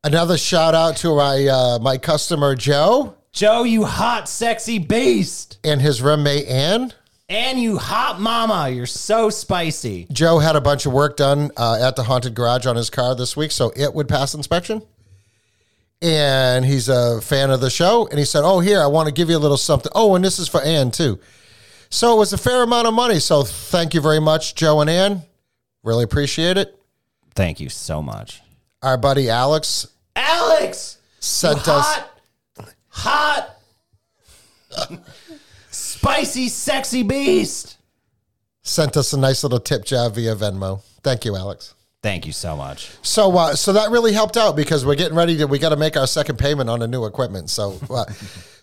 [0.02, 5.58] Another shout out to my uh, my customer Joe Joe, you hot, sexy beast.
[5.62, 6.92] and his roommate Ann.
[7.28, 8.70] And you hot mama.
[8.70, 10.08] You're so spicy.
[10.10, 13.14] Joe had a bunch of work done uh, at the haunted garage on his car
[13.14, 14.82] this week, so it would pass inspection.
[16.02, 19.14] And he's a fan of the show, and he said, "Oh, here, I want to
[19.14, 19.92] give you a little something.
[19.94, 21.20] Oh, and this is for Ann too."
[21.90, 23.20] So it was a fair amount of money.
[23.20, 25.22] So thank you very much, Joe and Ann.
[25.84, 26.76] Really appreciate it.
[27.34, 28.40] Thank you so much.
[28.82, 29.86] Our buddy Alex
[30.16, 32.00] Alex, sent us.
[32.88, 33.56] hot,
[34.70, 35.00] hot,
[35.70, 37.76] spicy, sexy beast.
[38.62, 40.82] sent us a nice little tip jar via Venmo.
[41.02, 41.74] Thank you, Alex.
[42.02, 42.90] Thank you so much.
[43.02, 45.46] So, uh, so that really helped out because we're getting ready to.
[45.46, 47.50] We got to make our second payment on the new equipment.
[47.50, 48.06] So, uh,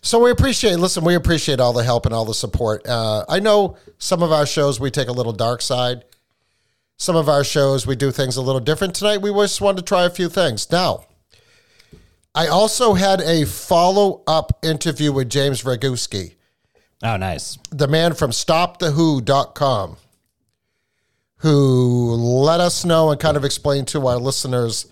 [0.02, 0.76] so we appreciate.
[0.76, 2.84] Listen, we appreciate all the help and all the support.
[2.88, 6.04] Uh, I know some of our shows we take a little dark side.
[6.98, 8.94] Some of our shows we do things a little different.
[8.94, 10.70] Tonight we just wanted to try a few things.
[10.70, 11.04] Now,
[12.34, 16.34] I also had a follow up interview with James Roguski.
[17.00, 17.56] Oh, nice.
[17.70, 19.96] the man from stopthewho.com
[21.36, 24.86] who let us know and kind of explain to our listeners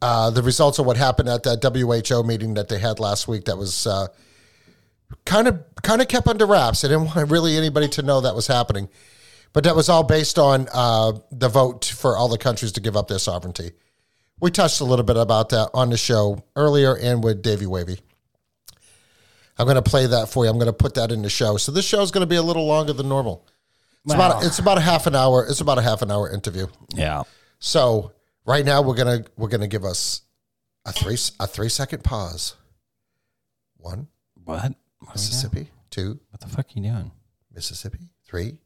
[0.00, 3.46] uh, the results of what happened at that WHO meeting that they had last week
[3.46, 4.06] that was uh,
[5.24, 6.82] kind of kind of kept under wraps.
[6.82, 8.88] They didn't want really anybody to know that was happening.
[9.52, 12.96] But that was all based on uh, the vote for all the countries to give
[12.96, 13.72] up their sovereignty.
[14.40, 17.98] We touched a little bit about that on the show earlier and with Davey Wavy.
[19.58, 20.50] I'm going to play that for you.
[20.50, 21.56] I'm going to put that in the show.
[21.58, 23.46] So this show is going to be a little longer than normal.
[24.06, 24.30] It's Wow.
[24.30, 25.44] about it's about a half an hour.
[25.46, 26.68] It's about a half an hour interview.
[26.94, 27.24] Yeah.
[27.58, 28.12] So
[28.46, 30.22] right now we're gonna we're gonna give us
[30.86, 32.54] a three a three second pause.
[33.76, 34.08] One
[34.42, 34.46] What?
[34.46, 34.76] What, are we doing?
[35.12, 37.10] Mississippi, two what the fuck are you doing?
[37.54, 38.56] Mississippi, three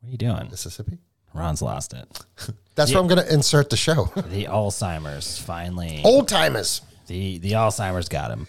[0.00, 0.48] What are you doing?
[0.50, 0.98] Mississippi.
[1.34, 2.06] Ron's lost it.
[2.74, 4.06] That's where I'm gonna insert the show.
[4.30, 6.00] The Alzheimer's finally.
[6.04, 6.82] Old timers.
[7.06, 8.46] The the Alzheimer's got him.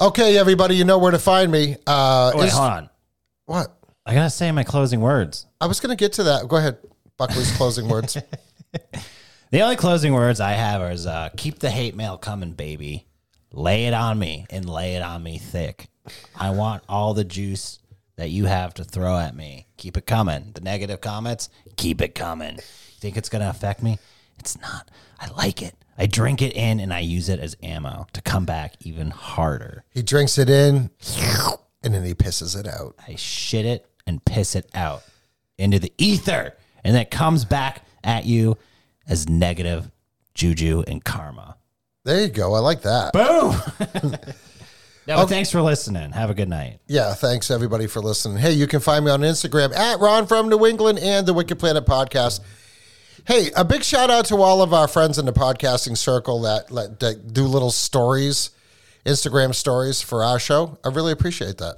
[0.00, 1.76] Okay, everybody, you know where to find me.
[1.86, 2.90] Uh, Oh, wait, is- hold on.
[3.46, 3.76] what?
[4.06, 5.46] I gotta say my closing words.
[5.60, 6.48] I was gonna get to that.
[6.48, 6.78] Go ahead,
[7.16, 8.16] Buckley's closing words.
[9.52, 13.08] The only closing words I have is uh, keep the hate mail coming, baby.
[13.52, 15.88] Lay it on me and lay it on me thick.
[16.38, 17.79] I want all the juice
[18.20, 19.66] that you have to throw at me.
[19.78, 20.50] Keep it coming.
[20.52, 21.48] The negative comments,
[21.78, 22.56] keep it coming.
[22.56, 23.98] You think it's going to affect me?
[24.38, 24.90] It's not.
[25.18, 25.74] I like it.
[25.96, 29.84] I drink it in and I use it as ammo to come back even harder.
[29.88, 30.90] He drinks it in,
[31.82, 32.94] and then he pisses it out.
[33.08, 35.02] I shit it and piss it out
[35.56, 36.56] into the ether.
[36.84, 38.58] And then it comes back at you
[39.08, 39.90] as negative
[40.34, 41.56] juju and karma.
[42.04, 42.52] There you go.
[42.52, 43.14] I like that.
[43.14, 44.20] Boom.
[45.10, 46.12] no, but thanks for listening.
[46.12, 46.78] Have a good night.
[46.86, 48.38] Yeah, thanks everybody for listening.
[48.38, 51.58] Hey, you can find me on Instagram at Ron from New England and the Wicked
[51.58, 52.40] Planet Podcast.
[53.26, 56.70] Hey, a big shout out to all of our friends in the podcasting circle that,
[56.70, 58.50] let- that do little stories,
[59.04, 60.78] Instagram stories for our show.
[60.84, 61.76] I really appreciate that.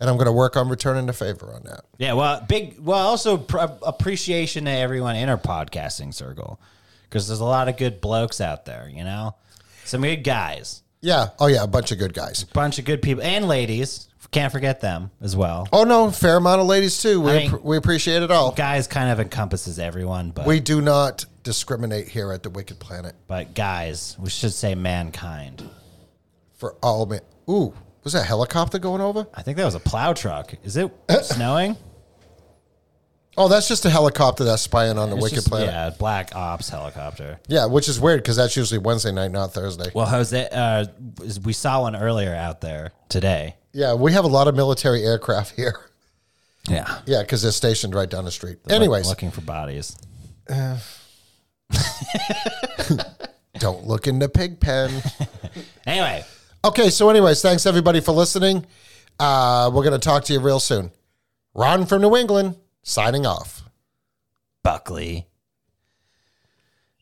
[0.00, 1.84] And I'm going to work on returning the favor on that.
[1.98, 6.60] Yeah, well, big, well, also pr- appreciation to everyone in our podcasting circle
[7.04, 9.36] because there's a lot of good blokes out there, you know?
[9.84, 11.28] Some good guys, Yeah.
[11.38, 11.62] Oh, yeah.
[11.64, 12.42] A bunch of good guys.
[12.42, 14.08] A bunch of good people, and ladies.
[14.30, 15.68] Can't forget them as well.
[15.74, 16.10] Oh, no.
[16.10, 17.20] Fair amount of ladies, too.
[17.20, 18.52] We, I mean- we appreciate it all.
[18.52, 23.14] Guys kind of encompasses everyone, but We do not discriminate here at the Wicked Planet
[23.26, 25.68] but guys, we should say mankind.
[26.54, 27.20] for all men.
[27.50, 27.74] Ooh,
[28.04, 29.26] was that a helicopter going over?
[29.34, 30.54] I think that was a plow truck.
[30.64, 30.90] Is it
[31.24, 31.76] snowing?
[33.36, 35.68] Oh, that's just a helicopter that's spying on the It's Wicked just- Planet.
[35.70, 37.40] Yeah, Black Ops helicopter.
[37.48, 39.90] Yeah, which is weird because that's usually Wednesday night, not Thursday.
[39.94, 40.84] Well, Jose, uh,
[41.42, 43.56] we saw one earlier out there today.
[43.72, 45.76] Yeah, we have a lot of military aircraft here.
[46.68, 46.98] Yeah.
[47.06, 48.58] Yeah, because they're stationed right down the street.
[48.68, 49.96] Anyways, looking for bodies.
[53.58, 54.90] don't look in the pig pen.
[55.84, 56.24] Anyway,
[56.64, 58.64] okay, so anyways, thanks everybody for listening.
[59.18, 60.92] Uh, we're going to talk to you real soon.
[61.54, 63.62] Ron from New England, signing off.
[64.62, 65.26] Buckley.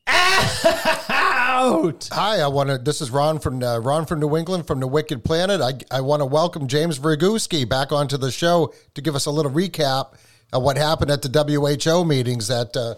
[0.07, 2.09] Out.
[2.13, 2.79] Hi, I want to.
[2.79, 5.61] This is Ron from uh, Ron from New England from the Wicked Planet.
[5.61, 9.31] I I want to welcome James Roguski back onto the show to give us a
[9.31, 10.15] little recap
[10.53, 12.95] of what happened at the WHO meetings that uh,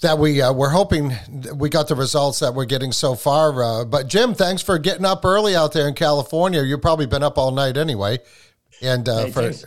[0.00, 1.12] that we uh, we're hoping
[1.54, 3.62] we got the results that we're getting so far.
[3.62, 6.62] Uh, but Jim, thanks for getting up early out there in California.
[6.62, 8.18] You've probably been up all night anyway,
[8.82, 9.64] and uh, Hey, for thanks.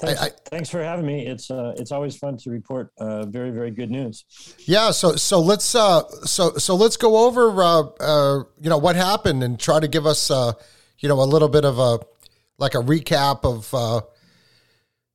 [0.00, 1.26] Thanks, I- thanks for having me.
[1.26, 4.24] It's uh, it's always fun to report uh, very very good news.
[4.66, 4.90] yeah.
[4.90, 9.42] So so let's uh, so so let's go over uh, uh, you know what happened
[9.42, 10.52] and try to give us uh,
[10.98, 12.00] you know a little bit of a
[12.58, 13.72] like a recap of.
[13.72, 14.00] Uh,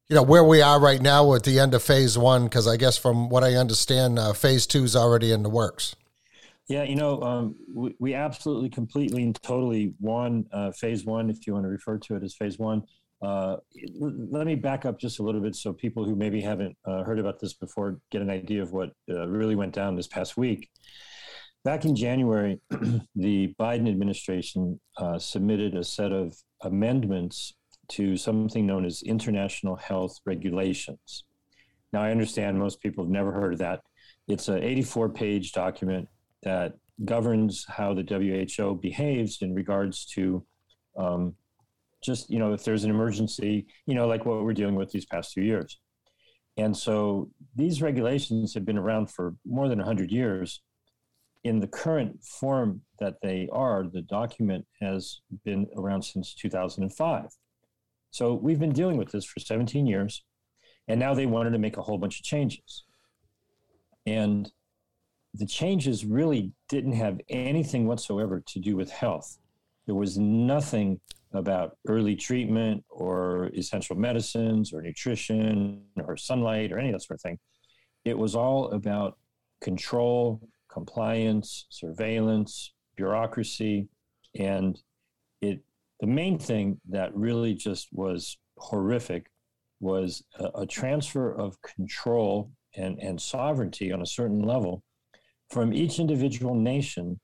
[0.09, 2.75] you know where we are right now at the end of phase one, because I
[2.75, 5.95] guess from what I understand, uh, phase two is already in the works.
[6.67, 11.47] Yeah, you know, um, we, we absolutely, completely, and totally won uh, phase one, if
[11.47, 12.83] you want to refer to it as phase one.
[13.21, 13.57] Uh,
[13.99, 17.19] let me back up just a little bit so people who maybe haven't uh, heard
[17.19, 20.69] about this before get an idea of what uh, really went down this past week.
[21.63, 22.59] Back in January,
[23.15, 27.53] the Biden administration uh, submitted a set of amendments
[27.89, 31.25] to something known as international health regulations.
[31.93, 33.81] Now, I understand most people have never heard of that.
[34.27, 36.07] It's an 84 page document
[36.41, 36.73] that
[37.05, 38.03] governs how the
[38.57, 40.43] WHO behaves in regards to
[40.97, 41.35] um,
[42.01, 45.05] just, you know, if there's an emergency, you know, like what we're dealing with these
[45.05, 45.79] past two years.
[46.57, 50.61] And so these regulations have been around for more than 100 years.
[51.43, 57.25] In the current form that they are, the document has been around since 2005.
[58.11, 60.23] So we've been dealing with this for 17 years.
[60.87, 62.83] And now they wanted to make a whole bunch of changes.
[64.05, 64.51] And
[65.33, 69.37] the changes really didn't have anything whatsoever to do with health.
[69.85, 70.99] There was nothing
[71.33, 77.15] about early treatment or essential medicines or nutrition or sunlight or any of that sort
[77.15, 77.39] of thing.
[78.05, 79.17] It was all about
[79.61, 80.41] control,
[80.71, 83.87] compliance, surveillance, bureaucracy,
[84.37, 84.79] and
[85.41, 85.61] it.
[85.99, 89.27] The main thing that really just was horrific
[89.79, 94.83] was a, a transfer of control and, and sovereignty on a certain level
[95.51, 97.19] from each individual nation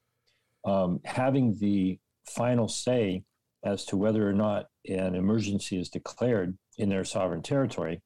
[0.65, 3.23] um, having the final say
[3.63, 8.01] as to whether or not an emergency is declared in their sovereign territory.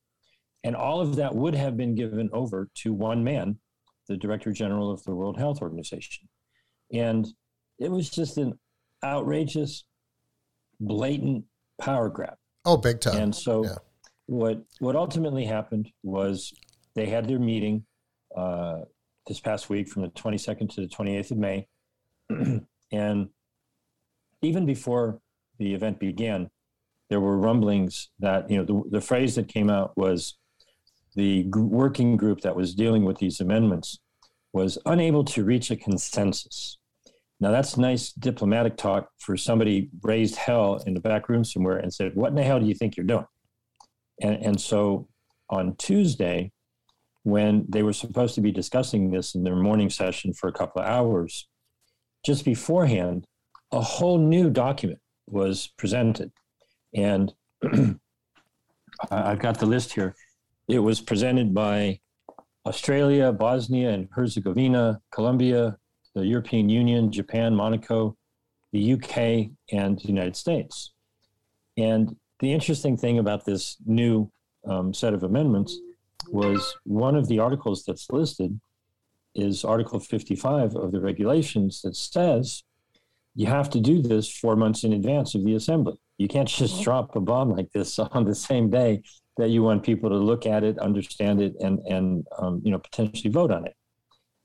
[0.64, 3.60] And all of that would have been given over to one man,
[4.08, 6.28] the Director General of the World Health Organization.
[6.94, 7.28] And
[7.80, 8.60] it was just an
[9.04, 9.86] outrageous,
[10.80, 11.46] blatant
[11.80, 12.36] power grab.
[12.66, 13.18] Oh, big time.
[13.18, 13.76] And so, yeah.
[14.28, 16.54] what what ultimately happened was
[16.94, 17.86] they had their meeting
[18.36, 18.82] uh,
[19.28, 21.68] this past week from the 22nd to the 28th of May,
[22.92, 23.30] and
[24.44, 25.20] even before
[25.62, 26.50] the event began,
[27.10, 30.38] there were rumblings that you know the, the phrase that came out was
[31.16, 34.00] the working group that was dealing with these amendments
[34.54, 36.80] was unable to reach a consensus.
[37.40, 41.94] Now that's nice diplomatic talk for somebody raised hell in the back room somewhere and
[41.94, 43.26] said, "What in the hell do you think you're doing?"
[44.22, 45.08] And and so
[45.50, 46.52] on Tuesday,
[47.24, 50.82] when they were supposed to be discussing this in their morning session for a couple
[50.82, 51.48] of hours,
[52.26, 53.26] just beforehand,
[53.72, 55.00] a whole new document
[55.32, 56.32] was presented,
[56.94, 57.34] and
[59.12, 60.16] I've got the list here.
[60.68, 62.00] It was presented by
[62.66, 65.78] Australia, Bosnia and Herzegovina, Colombia,
[66.14, 68.18] the European Union, Japan, Monaco,
[68.72, 70.92] the UK, and the United States.
[71.78, 74.32] And the interesting thing about this new
[74.68, 75.78] um, set of amendments
[76.30, 78.60] was one of the articles that's listed
[79.34, 82.64] is Article 55 of the regulations that says
[83.36, 85.96] you have to do this four months in advance of the assembly.
[86.18, 89.02] You can't just drop a bomb like this on the same day
[89.38, 92.80] that you want people to look at it, understand it, and and um, you know
[92.80, 93.76] potentially vote on it.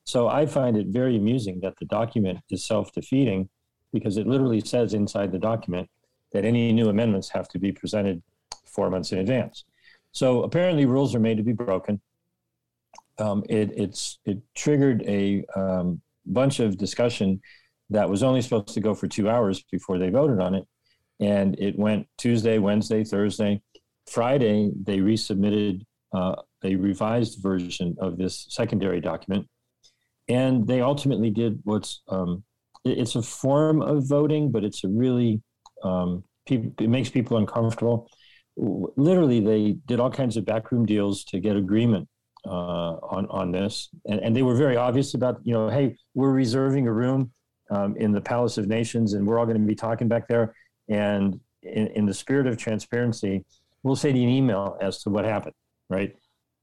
[0.05, 3.49] So I find it very amusing that the document is self-defeating
[3.93, 5.91] because it literally says inside the document
[6.33, 8.23] that any new amendments have to be presented
[8.67, 9.65] four months in advance.
[10.13, 12.01] So apparently, rules are made to be broken.
[13.19, 17.41] Um, it, it's it triggered a um, bunch of discussion
[17.91, 20.65] that was only supposed to go for two hours before they voted on it,
[21.21, 23.63] and it went Tuesday, Wednesday, Thursday,
[24.11, 24.71] Friday.
[24.83, 25.83] They resubmitted
[26.13, 29.47] uh, a revised version of this secondary document,
[30.29, 32.45] and they ultimately did what's um,
[32.85, 35.41] it- it's a form of voting, but it's a really
[35.83, 38.09] um, it makes people uncomfortable.
[38.57, 42.09] Literally, they did all kinds of backroom deals to get agreement
[42.47, 46.33] uh, on on this, and, and they were very obvious about you know, hey, we're
[46.33, 47.33] reserving a room
[47.71, 50.55] um, in the Palace of Nations, and we're all going to be talking back there.
[50.89, 53.45] And in, in the spirit of transparency,
[53.83, 55.55] we'll send you an email as to what happened.
[55.89, 56.17] Right?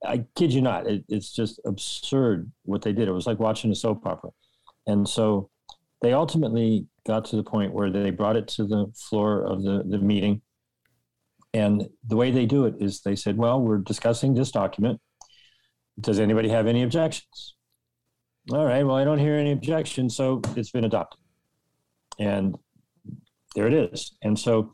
[0.06, 3.08] I kid you not, it, it's just absurd what they did.
[3.08, 4.32] It was like watching a soap opera,
[4.86, 5.50] and so
[6.02, 9.84] they ultimately got to the point where they brought it to the floor of the,
[9.86, 10.42] the meeting.
[11.54, 15.00] And the way they do it is they said, well, we're discussing this document.
[16.00, 17.56] Does anybody have any objections?
[18.52, 21.20] All right, well, I don't hear any objection, so it's been adopted.
[22.20, 22.58] And
[23.56, 24.16] there it is.
[24.22, 24.74] And so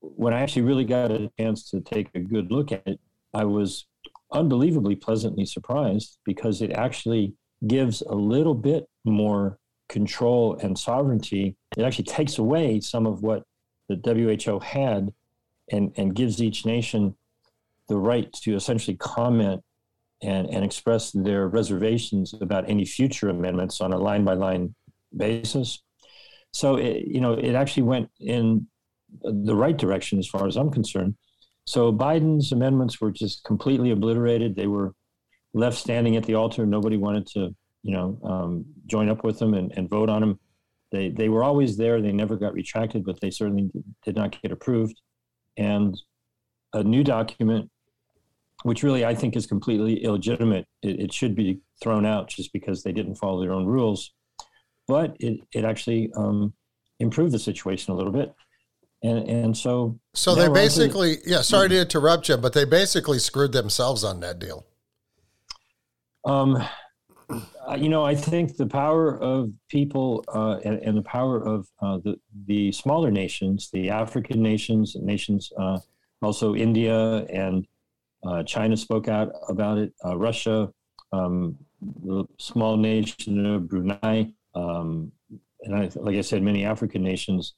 [0.00, 3.00] when I actually really got a chance to take a good look at it,
[3.34, 3.86] I was
[4.32, 7.34] unbelievably pleasantly surprised because it actually
[7.66, 9.58] gives a little bit more
[9.88, 11.56] control and sovereignty.
[11.76, 13.42] It actually takes away some of what
[13.88, 15.12] the WHO had
[15.70, 17.14] and, and gives each nation
[17.88, 19.62] the right to essentially comment
[20.22, 24.74] and, and express their reservations about any future amendments on a line by line
[25.16, 25.82] basis.
[26.52, 28.66] So, it, you know, it actually went in
[29.22, 31.16] the right direction as far as I'm concerned.
[31.66, 34.56] So Biden's amendments were just completely obliterated.
[34.56, 34.94] They were
[35.52, 36.66] left standing at the altar.
[36.66, 40.40] Nobody wanted to, you know, um, join up with them and, and vote on them.
[40.92, 42.00] They, they were always there.
[42.00, 43.70] They never got retracted, but they certainly
[44.04, 45.00] did not get approved.
[45.56, 45.96] And
[46.72, 47.70] a new document,
[48.62, 52.82] which really I think is completely illegitimate, it, it should be thrown out just because
[52.82, 54.12] they didn't follow their own rules.
[54.86, 56.52] But it, it actually um,
[56.98, 58.34] improved the situation a little bit.
[59.02, 63.18] And and so so they basically to, yeah sorry to interrupt you but they basically
[63.18, 64.66] screwed themselves on that deal.
[66.26, 66.62] Um
[67.78, 71.98] you know i think the power of people uh, and, and, the power of uh,
[71.98, 72.16] the
[72.46, 75.78] the smaller nations the african nations nations uh,
[76.22, 77.66] also india and
[78.26, 80.70] uh, china spoke out about it uh, russia
[81.12, 81.56] um,
[82.04, 85.10] the small nation of brunei um,
[85.62, 87.54] and I, like i said many african nations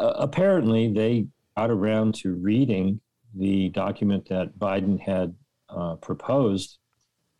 [0.00, 1.26] uh, apparently they
[1.56, 3.00] got around to reading
[3.34, 5.34] the document that Biden had
[5.68, 6.78] uh, proposed,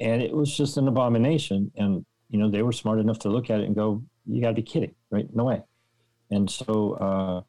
[0.00, 1.70] and it was just an abomination.
[1.76, 4.48] And you know they were smart enough to look at it and go, "You got
[4.48, 5.26] to be kidding, right?
[5.34, 5.62] No way."
[6.30, 7.42] And so uh,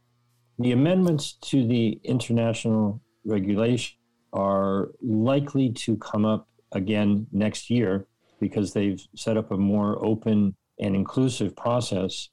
[0.59, 3.97] the amendments to the international regulation
[4.35, 8.05] are likely to come up again next year
[8.39, 12.29] because they've set up a more open and inclusive process.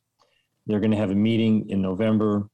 [0.67, 2.49] They're going to have a meeting in November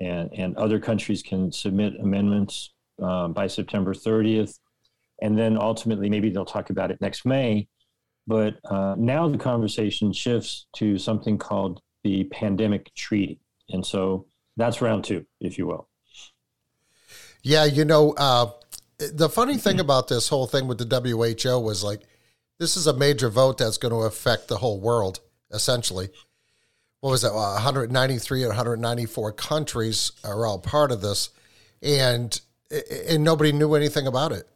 [0.00, 4.58] and, and other countries can submit amendments um, by September 30th.
[5.20, 7.68] And then ultimately, maybe they'll talk about it next May.
[8.26, 13.40] But uh, now the conversation shifts to something called the Pandemic Treaty.
[13.68, 15.88] And so that's round two, if you will.
[17.42, 18.50] Yeah, you know, uh,
[18.98, 19.80] the funny thing mm-hmm.
[19.80, 22.02] about this whole thing with the WHO was like,
[22.58, 25.20] this is a major vote that's going to affect the whole world,
[25.50, 26.08] essentially.
[27.00, 31.30] What was it, uh, 193 or 194 countries are all part of this,
[31.82, 32.40] and
[33.08, 34.48] and nobody knew anything about it.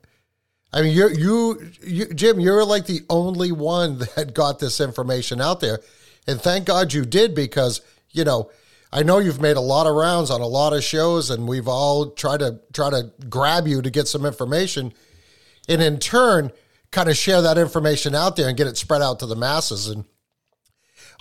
[0.73, 5.41] I mean, you you you Jim, you're like the only one that got this information
[5.41, 5.81] out there,
[6.27, 8.51] and thank God you did because you know
[8.93, 11.69] I know you've made a lot of rounds on a lot of shows, and we've
[11.69, 14.93] all tried to try to grab you to get some information,
[15.69, 16.51] and in turn,
[16.91, 19.89] kind of share that information out there and get it spread out to the masses
[19.89, 20.05] and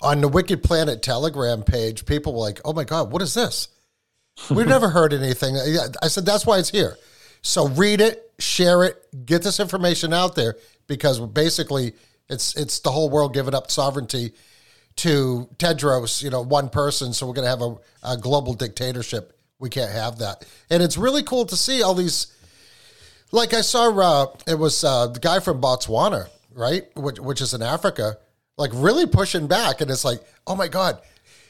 [0.02, 3.68] on the Wicked Planet Telegram page, people were like, "Oh my God, what is this?
[4.50, 5.58] We've never heard anything."
[6.02, 6.98] I said, "That's why it's here."
[7.42, 10.56] So read it, share it, get this information out there
[10.88, 11.94] because basically
[12.30, 14.34] it's it's the whole world giving up sovereignty
[14.98, 17.14] to Tedros, you know, one person.
[17.14, 19.34] So we're going to have a, a global dictatorship.
[19.60, 22.28] We can't have that, and it's really cool to see all these.
[23.32, 27.54] Like I saw, uh, it was uh, the guy from Botswana, right, which, which is
[27.54, 28.18] in Africa
[28.60, 29.82] like really pushing back.
[29.82, 31.00] And it's like, oh my God,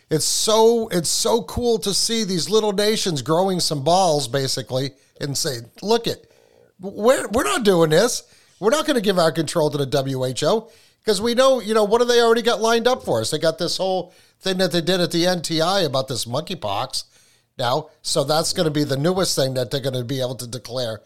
[0.10, 5.38] it's so it's so cool to see these little nations growing some balls basically and
[5.38, 6.32] say, look it,
[6.80, 8.24] we're we're not doing this.
[8.60, 10.70] We're not going to give our control to the WHO
[11.00, 13.32] because we know, you know, what do they already got lined up for us?
[13.32, 17.04] They got this whole thing that they did at the NTI about this monkeypox
[17.58, 17.90] now.
[18.02, 20.48] So that's going to be the newest thing that they're going to be able to
[20.48, 21.02] declare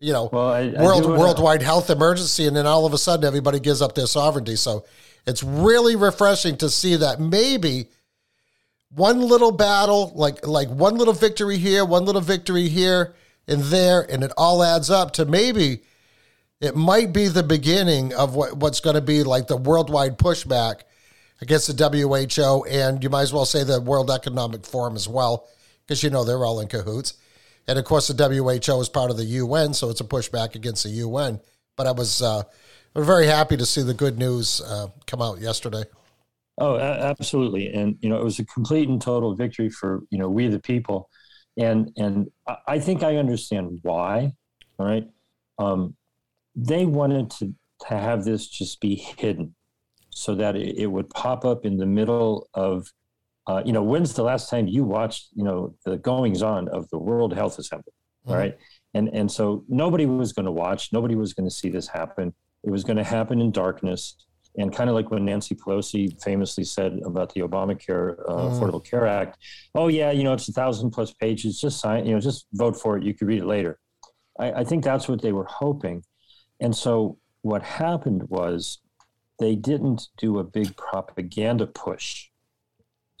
[0.00, 3.24] you know, well, I, I world worldwide health emergency, and then all of a sudden
[3.24, 4.56] everybody gives up their sovereignty.
[4.56, 4.84] So
[5.26, 7.88] it's really refreshing to see that maybe
[8.90, 13.14] one little battle, like like one little victory here, one little victory here
[13.48, 15.80] and there, and it all adds up to maybe
[16.60, 20.82] it might be the beginning of what, what's going to be like the worldwide pushback
[21.42, 25.46] against the WHO, and you might as well say the World Economic Forum as well,
[25.86, 27.14] because you know they're all in cahoots.
[27.68, 30.84] And of course, the WHO is part of the UN, so it's a pushback against
[30.84, 31.40] the UN.
[31.76, 32.44] But I was uh,
[32.94, 35.82] very happy to see the good news uh, come out yesterday.
[36.58, 40.30] Oh, absolutely, and you know it was a complete and total victory for you know
[40.30, 41.10] we the people,
[41.58, 42.30] and and
[42.66, 44.32] I think I understand why.
[44.78, 45.06] Right,
[45.58, 45.96] um,
[46.56, 47.54] they wanted to
[47.88, 49.54] to have this just be hidden,
[50.10, 52.90] so that it, it would pop up in the middle of,
[53.46, 56.88] uh, you know, when's the last time you watched you know the goings on of
[56.90, 57.92] the World Health Assembly?
[58.24, 58.32] Mm-hmm.
[58.32, 58.58] All right,
[58.94, 62.34] and and so nobody was going to watch, nobody was going to see this happen
[62.66, 64.16] it was going to happen in darkness.
[64.58, 68.58] And kind of like when Nancy Pelosi famously said about the Obamacare uh, Mm.
[68.58, 69.36] Affordable Care Act,
[69.74, 71.60] oh yeah, you know it's a thousand plus pages.
[71.60, 73.04] Just sign, you know, just vote for it.
[73.04, 73.78] You could read it later.
[74.38, 76.02] I, I think that's what they were hoping.
[76.60, 78.78] And so what happened was
[79.38, 82.28] they didn't do a big propaganda push.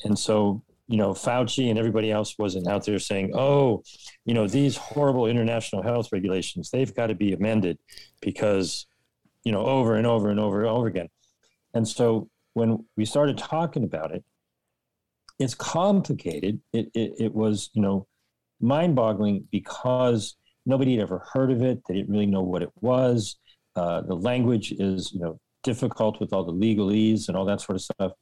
[0.04, 3.82] And so, you know, Fauci and everybody else wasn't out there saying, oh,
[4.24, 7.78] you know, these horrible international health regulations, they've got to be amended
[8.20, 8.86] because,
[9.44, 11.08] you know, over and over and over and over again.
[11.74, 14.24] And so when we started talking about it,
[15.38, 16.60] it's complicated.
[16.72, 18.06] It, it, it was, you know,
[18.60, 20.36] mind boggling because
[20.66, 21.80] nobody had ever heard of it.
[21.88, 23.36] They didn't really know what it was.
[23.74, 27.76] Uh, the language is, you know, difficult with all the legalese and all that sort
[27.76, 28.12] of stuff.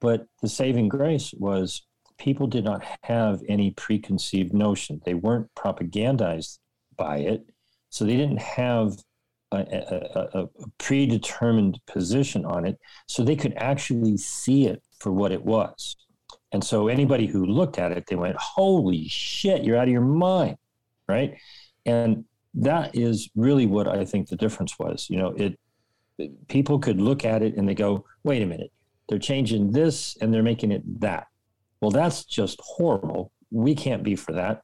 [0.00, 1.82] But the saving grace was
[2.18, 5.00] people did not have any preconceived notion.
[5.04, 6.58] They weren't propagandized
[6.96, 7.44] by it.
[7.90, 8.96] So they didn't have
[9.52, 10.48] a, a, a, a
[10.78, 12.78] predetermined position on it.
[13.06, 15.96] So they could actually see it for what it was.
[16.52, 20.00] And so anybody who looked at it, they went, holy shit, you're out of your
[20.02, 20.56] mind.
[21.08, 21.36] Right.
[21.86, 22.24] And
[22.54, 25.08] that is really what I think the difference was.
[25.08, 25.58] You know, it,
[26.48, 28.72] people could look at it and they go, wait a minute,
[29.08, 31.26] they're changing this and they're making it that.
[31.80, 33.32] Well, that's just horrible.
[33.50, 34.62] We can't be for that.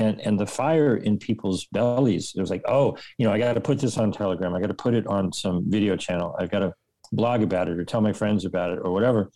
[0.00, 3.54] And and the fire in people's bellies, it was like, oh, you know, I got
[3.54, 4.54] to put this on Telegram.
[4.54, 6.36] I got to put it on some video channel.
[6.38, 6.72] I've got to
[7.10, 9.30] blog about it or tell my friends about it or whatever,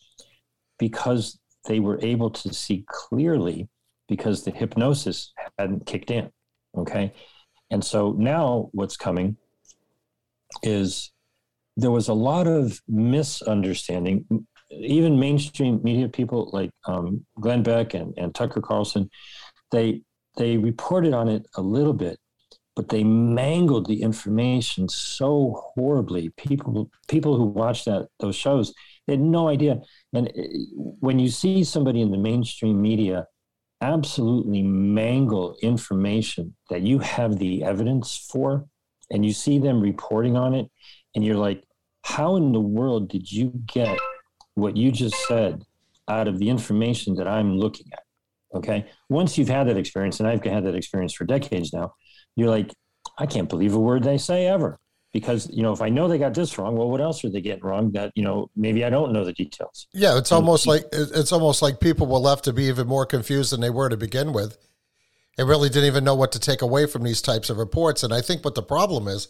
[0.79, 3.69] because they were able to see clearly
[4.09, 6.31] because the hypnosis hadn't kicked in.
[6.77, 7.12] Okay.
[7.70, 9.36] And so now what's coming
[10.62, 11.11] is
[11.77, 14.47] there was a lot of misunderstanding.
[14.70, 19.11] Even mainstream media people like um, Glenn Beck and, and Tucker Carlson,
[19.70, 20.03] they
[20.39, 22.19] they reported on it a little bit,
[22.74, 26.31] but they mangled the information so horribly.
[26.36, 28.74] People people who watched that those shows
[29.07, 29.81] they had no idea.
[30.12, 30.43] And uh,
[31.01, 33.27] when you see somebody in the mainstream media
[33.83, 38.65] absolutely mangle information that you have the evidence for,
[39.11, 40.71] and you see them reporting on it,
[41.15, 41.65] and you're like,
[42.05, 43.99] how in the world did you get
[44.55, 45.65] what you just said
[46.09, 48.03] out of the information that I'm looking at?
[48.55, 48.87] Okay.
[49.09, 51.95] Once you've had that experience, and I've had that experience for decades now,
[52.37, 52.73] you're like,
[53.19, 54.79] I can't believe a word they say ever.
[55.12, 57.43] Because, you know, if I know they got this wrong, well, what else are they
[57.43, 59.86] getting wrong that, you know, maybe I don't know the details?
[59.93, 63.52] Yeah, it's almost like it's almost like people were left to be even more confused
[63.52, 64.56] than they were to begin with.
[65.36, 68.02] They really didn't even know what to take away from these types of reports.
[68.02, 69.28] And I think what the problem is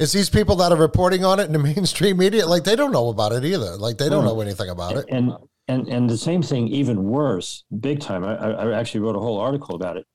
[0.00, 2.92] is these people that are reporting on it in the mainstream media, like they don't
[2.92, 3.76] know about it either.
[3.76, 5.04] Like they don't know anything about it.
[5.08, 5.32] And
[5.68, 8.24] and and the same thing, even worse, big time.
[8.24, 10.06] I, I actually wrote a whole article about it.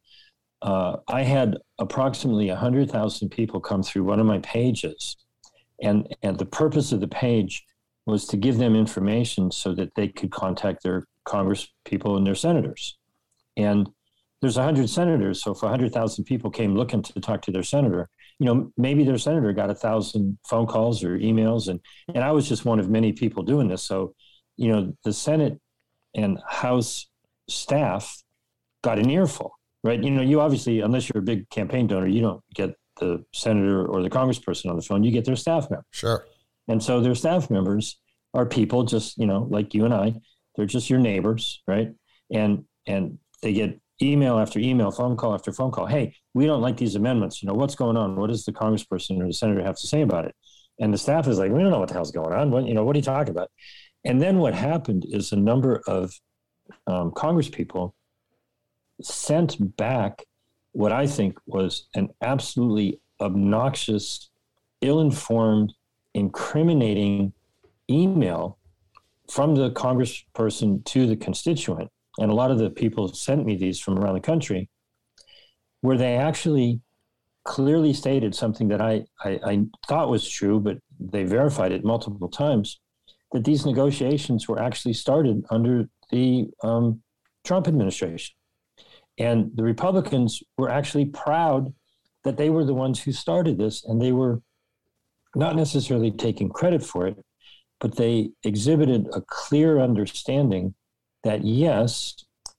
[0.66, 5.16] Uh, I had approximately hundred thousand people come through one of my pages,
[5.82, 7.64] and and the purpose of the page
[8.08, 12.36] was to give them information so that they could contact their Congress people and their
[12.36, 12.98] senators.
[13.56, 13.88] And
[14.42, 18.10] there's hundred senators, so if hundred thousand people came looking to talk to their senator,
[18.40, 21.80] you know, maybe their senator got a thousand phone calls or emails, and
[22.16, 23.84] and I was just one of many people doing this.
[23.84, 24.16] So,
[24.58, 25.62] you know, the Senate
[26.16, 27.08] and House
[27.48, 28.24] staff
[28.84, 29.55] got an earful,
[29.86, 30.04] right?
[30.04, 33.86] You know, you obviously, unless you're a big campaign donor, you don't get the senator
[33.86, 35.04] or the congressperson on the phone.
[35.04, 36.26] You get their staff member, Sure.
[36.68, 38.00] and so their staff members
[38.34, 40.16] are people just you know like you and I.
[40.56, 41.90] They're just your neighbors, right?
[42.32, 45.86] And and they get email after email, phone call after phone call.
[45.86, 47.42] Hey, we don't like these amendments.
[47.42, 48.16] You know, what's going on?
[48.18, 50.36] What does the congressperson or the senator have to say about it?
[50.80, 52.52] And the staff is like, we don't know what the hell's going on.
[52.52, 53.50] What, you know, what are you talking about?
[54.04, 56.14] And then what happened is a number of
[56.88, 57.96] um, Congress people
[59.02, 60.24] sent back
[60.72, 64.30] what I think was an absolutely obnoxious,
[64.82, 65.74] ill informed,
[66.14, 67.34] incriminating
[67.90, 68.58] email
[69.32, 73.80] from the congressperson to the constituent and a lot of the people sent me these
[73.80, 74.70] from around the country,
[75.82, 76.80] where they actually
[77.44, 82.28] clearly stated something that I, I, I, thought was true, but they verified it multiple
[82.28, 82.80] times
[83.34, 87.04] that these negotiations were actually started under the um,
[87.44, 88.36] Trump administration.
[89.18, 91.74] And the Republicans were actually proud
[92.24, 94.42] that they were the ones who started this, and they were
[95.36, 97.18] not necessarily taking credit for it,
[97.80, 100.74] but they exhibited a clear understanding
[101.24, 102.16] that yes,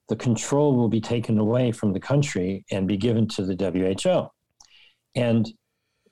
[0.08, 4.30] the control will be taken away from the country and be given to the WHO.
[5.14, 5.50] And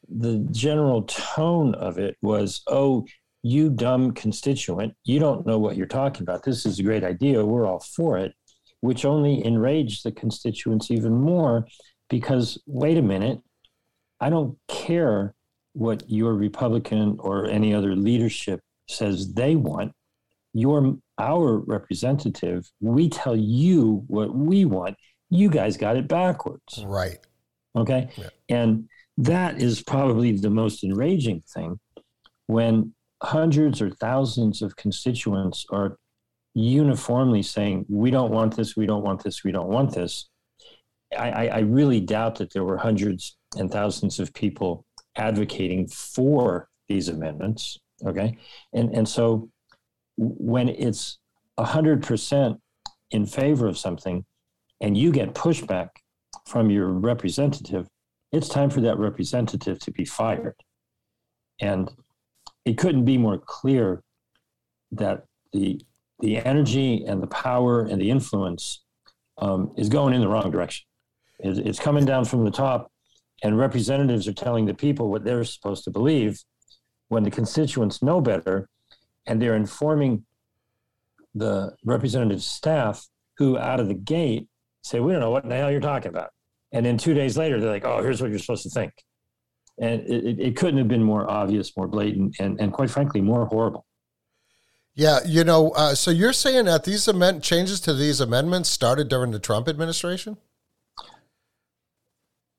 [0.08, 3.06] the general tone of it was, oh,
[3.42, 6.42] you dumb constituent, you don't know what you're talking about.
[6.42, 7.44] This is a great idea.
[7.44, 8.34] We're all for it,
[8.84, 11.66] which only enraged the constituents even more
[12.10, 13.40] because, wait a minute,
[14.20, 15.34] I don't care
[15.72, 19.92] what your Republican or any other leadership says they want.
[20.52, 22.70] You're our representative.
[22.78, 24.96] We tell you what we want.
[25.30, 26.84] You guys got it backwards.
[26.84, 27.20] Right.
[27.74, 28.10] Okay.
[28.18, 28.28] Yeah.
[28.50, 31.80] And that is probably the most enraging thing
[32.48, 35.96] when hundreds or thousands of constituents are
[36.54, 40.28] uniformly saying, we don't want this, we don't want this, we don't want this.
[41.16, 44.84] I, I, really doubt that there were hundreds and thousands of people
[45.16, 47.78] advocating for these amendments.
[48.04, 48.36] Okay.
[48.72, 49.48] And, and so
[50.16, 51.18] when it's
[51.58, 52.58] 100%
[53.10, 54.24] in favor of something
[54.80, 55.90] and you get pushback
[56.46, 57.86] from your representative,
[58.32, 60.56] it's time for that representative to be fired.
[61.60, 61.88] And
[62.64, 64.02] it couldn't be more clear
[64.92, 65.80] that the
[66.24, 68.82] the energy and the power and the influence
[69.38, 70.86] um, is going in the wrong direction.
[71.40, 72.90] It's, it's coming down from the top,
[73.42, 76.40] and representatives are telling the people what they're supposed to believe
[77.08, 78.68] when the constituents know better,
[79.26, 80.24] and they're informing
[81.34, 83.06] the representative staff
[83.38, 84.46] who, out of the gate,
[84.82, 86.30] say, "We don't know what the hell you're talking about,"
[86.72, 88.92] and then two days later, they're like, "Oh, here's what you're supposed to think."
[89.78, 93.20] And it, it- it couldn't have been more obvious, more blatant, and, and quite frankly,
[93.20, 93.84] more horrible.
[94.94, 99.08] Yeah, you know, uh, so you're saying that these amend- changes to these amendments started
[99.08, 100.36] during the Trump administration?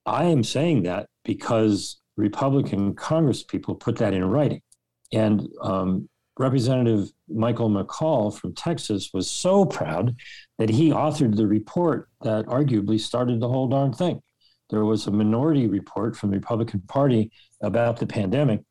[0.06, 4.62] I am saying that because Republican Congress people put that in writing.
[5.14, 10.16] And um, Representative Michael McCaul from Texas was so proud
[10.57, 14.22] that he authored the report that arguably started the whole darn thing.
[14.70, 17.32] There was a minority report from the Republican Party
[17.62, 18.62] about the pandemic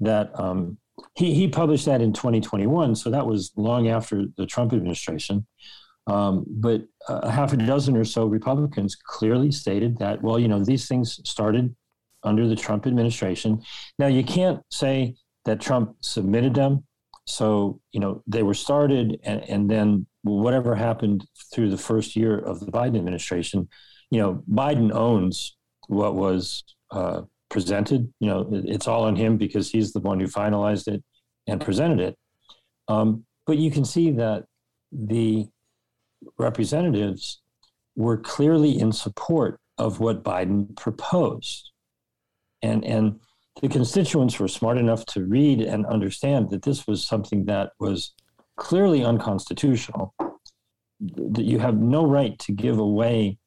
[0.00, 0.76] that um,
[1.14, 2.94] he, he published that in 2021.
[2.94, 5.46] So that was long after the Trump administration.
[6.06, 10.62] Um, but a half a dozen or so Republicans clearly stated that, well, you know,
[10.62, 11.74] these things started
[12.22, 13.62] under the Trump administration.
[13.98, 16.84] Now, you can't say that Trump submitted them.
[17.26, 22.38] So, you know, they were started, and, and then whatever happened through the first year
[22.38, 23.68] of the Biden administration,
[24.10, 25.56] you know, Biden owns
[25.88, 26.62] what was
[26.92, 28.12] uh, presented.
[28.20, 31.02] You know, it's all on him because he's the one who finalized it
[31.46, 32.18] and presented it.
[32.88, 34.44] Um, but you can see that
[34.92, 35.46] the
[36.38, 37.40] representatives
[37.94, 41.70] were clearly in support of what Biden proposed.
[42.62, 43.20] And, and
[43.62, 48.12] the constituents were smart enough to read and understand that this was something that was
[48.56, 50.14] clearly unconstitutional,
[51.00, 53.38] that you have no right to give away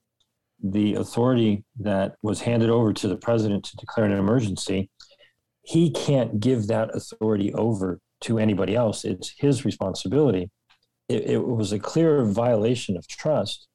[0.61, 4.89] the authority that was handed over to the president to declare an emergency.
[5.63, 9.05] He can't give that authority over to anybody else.
[9.05, 10.49] It's his responsibility
[11.09, 13.67] it, it was a clear violation of trust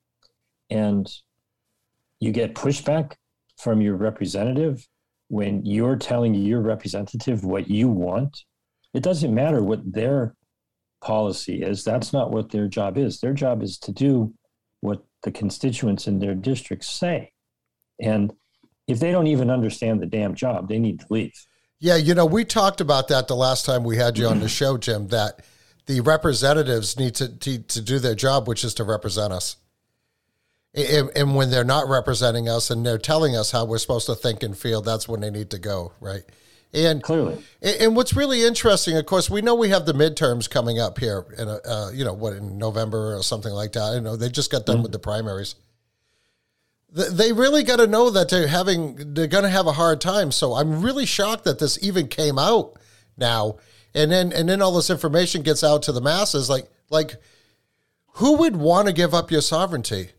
[0.70, 1.12] and
[2.20, 3.14] you get pushback
[3.58, 4.86] from your representative
[5.28, 8.44] when you're telling your representative what you want
[8.94, 10.34] it doesn't matter what their
[11.02, 14.32] policy is that's not what their job is their job is to do
[14.80, 17.32] what the constituents in their districts say
[18.00, 18.32] and
[18.86, 21.46] if they don't even understand the damn job they need to leave
[21.84, 24.48] Yeah, you know, we talked about that the last time we had you on the
[24.60, 25.44] show, Jim, that
[25.84, 29.56] the representatives need to, to, to do their job, which is to represent us.
[30.74, 34.14] And, and when they're not representing us and they're telling us how we're supposed to
[34.14, 36.22] think and feel, that's when they need to go, right?
[36.74, 40.78] And clearly and what's really interesting, of course, we know we have the midterms coming
[40.78, 43.94] up here in a, uh, you know what in November or something like that.
[43.96, 45.54] I know they just got done with the primaries.
[46.90, 50.30] They really got to know that they're having they're going to have a hard time.
[50.30, 52.78] So I'm really shocked that this even came out
[53.16, 53.56] now,
[53.94, 56.50] and then and then all this information gets out to the masses.
[56.50, 57.16] Like like
[58.14, 60.10] who would want to give up your sovereignty?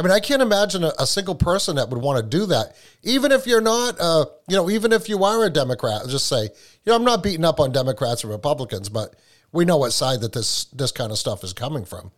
[0.00, 2.74] I mean, I can't imagine a, a single person that would want to do that,
[3.02, 6.08] even if you're not, uh, you know, even if you are a Democrat.
[6.08, 6.48] Just say, you
[6.86, 9.14] know, I'm not beating up on Democrats or Republicans, but
[9.52, 12.12] we know what side that this this kind of stuff is coming from.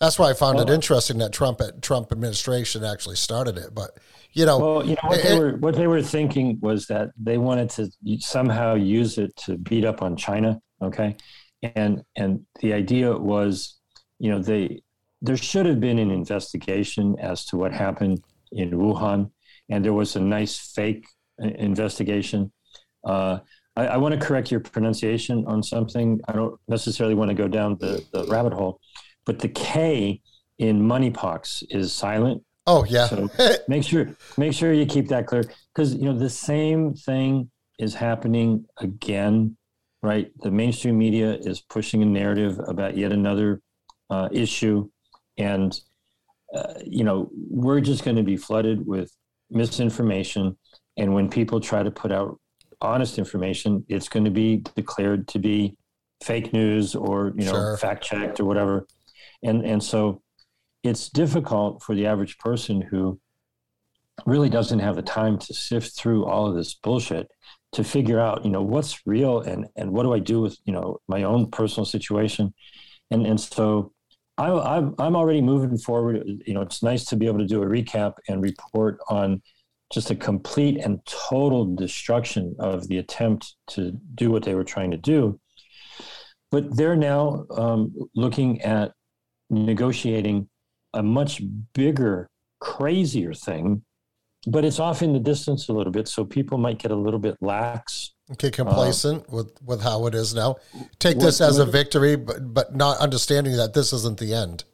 [0.00, 3.74] That's why I found it interesting that Trump Trump administration actually started it.
[3.74, 3.92] But
[4.34, 7.12] you know, Well, you know what it- they were what they were thinking was that
[7.16, 7.90] they wanted to
[8.20, 10.60] somehow use it to beat up on China.
[10.82, 11.16] Okay,
[11.62, 13.78] and and the idea was,
[14.18, 14.82] you know, they
[15.22, 19.30] there should have been an investigation as to what happened in Wuhan,
[19.70, 21.06] and there was a nice fake
[21.42, 22.52] uh, investigation.
[23.04, 23.38] Uh,
[23.76, 26.20] I, I want to correct your pronunciation on something.
[26.28, 28.80] I don't necessarily want to go down the, the rabbit hole,
[29.24, 30.20] but the K
[30.58, 32.42] in moneypox is silent.
[32.66, 33.30] oh yeah, So
[33.68, 37.94] make sure make sure you keep that clear because you know the same thing is
[37.94, 39.56] happening again,
[40.02, 40.30] right?
[40.40, 43.62] The mainstream media is pushing a narrative about yet another
[44.10, 44.88] uh, issue,
[45.42, 45.70] and
[46.56, 47.18] uh, you know
[47.62, 49.10] we're just going to be flooded with
[49.50, 50.56] misinformation.
[50.96, 52.38] And when people try to put out
[52.80, 55.76] honest information, it's going to be declared to be
[56.22, 57.76] fake news or you know Sure.
[57.78, 58.86] fact checked or whatever,
[59.42, 60.20] and and so
[60.82, 63.18] it's difficult for the average person who
[64.26, 67.26] really doesn't have the time to sift through all of this bullshit
[67.72, 70.72] to figure out you know what's real and and what do I do with you
[70.72, 72.52] know my own personal situation,
[73.10, 73.92] and and so.
[74.38, 76.26] I, I'm I'm already moving forward.
[76.46, 79.42] You know, it's nice to be able to do a recap and report on
[79.92, 84.90] just a complete and total destruction of the attempt to do what they were trying
[84.90, 85.38] to do.
[86.50, 88.92] But they're now um, looking at
[89.50, 90.48] negotiating
[90.94, 91.42] a much
[91.74, 92.28] bigger,
[92.58, 93.84] crazier thing,
[94.46, 97.20] but it's off in the distance a little bit, so people might get a little
[97.20, 98.12] bit lax.
[98.32, 100.56] Okay, complacent with with how it is now.
[100.98, 104.64] Take this as a victory, but but not understanding that this isn't the end.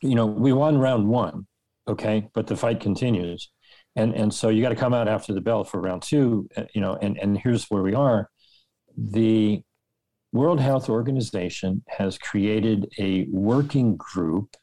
[0.00, 1.46] You know, we won round one,
[1.88, 3.50] okay, but the fight continues,
[3.96, 6.48] and and so you got to come out after the bell for round two.
[6.56, 8.30] uh, You know, and and here's where we are.
[8.96, 9.62] The
[10.32, 14.56] World Health Organization has created a working group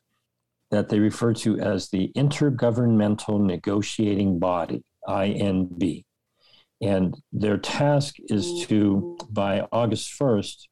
[0.71, 6.03] that they refer to as the Intergovernmental Negotiating Body, INB.
[6.81, 10.67] And their task is to, by August 1st,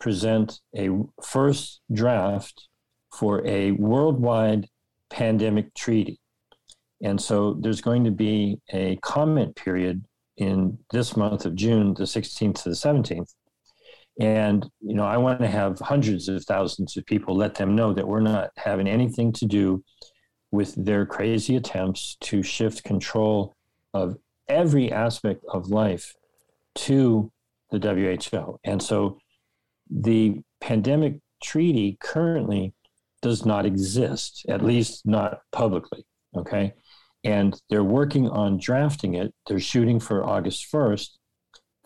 [0.00, 0.88] present a
[1.22, 2.68] first draft
[3.12, 4.68] for a worldwide
[5.10, 6.18] pandemic treaty.
[7.02, 10.04] And so there's going to be a comment period
[10.36, 13.34] in this month of June, the 16th to the 17th.
[14.20, 17.92] And, you know, I want to have hundreds of thousands of people let them know
[17.92, 19.82] that we're not having anything to do
[20.52, 23.54] with their crazy attempts to shift control
[23.92, 24.16] of
[24.48, 26.14] every aspect of life
[26.76, 27.32] to
[27.72, 28.60] the WHO.
[28.62, 29.18] And so
[29.90, 32.72] the pandemic treaty currently
[33.20, 36.04] does not exist, at least not publicly.
[36.36, 36.74] Okay.
[37.24, 39.34] And they're working on drafting it.
[39.46, 41.08] They're shooting for August 1st.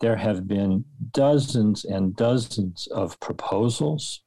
[0.01, 4.21] There have been dozens and dozens of proposals.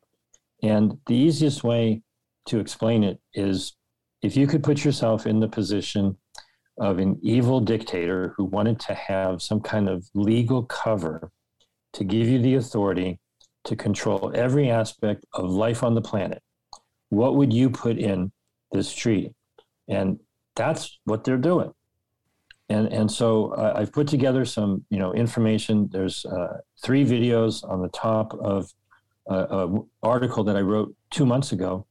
[0.63, 2.03] And the easiest way
[2.47, 3.75] to explain it is
[4.23, 6.17] if you could put yourself in the position
[6.79, 11.31] of an evil dictator who wanted to have some kind of legal cover
[11.95, 13.21] to give you the authority
[13.65, 16.43] to control every aspect of life on the planet,
[17.11, 18.33] what would you put in
[18.73, 19.35] this treaty?
[19.89, 20.19] And
[20.57, 21.73] that's what they're doing.
[22.73, 25.91] And, and so uh, I've put together some you know information.
[25.93, 28.73] There's uh, three videos on the top of
[29.27, 31.87] an article that I wrote two months ago,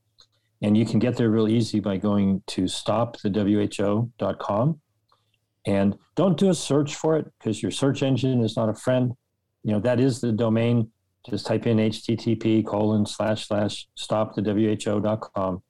[0.62, 4.82] and you can get there real easy by going to stopthewho.com.
[5.68, 9.14] And don't do a search for it because your search engine is not a friend.
[9.64, 10.90] You know that is the domain.
[11.30, 15.62] Just type in http colon slash slash stopthewho.com.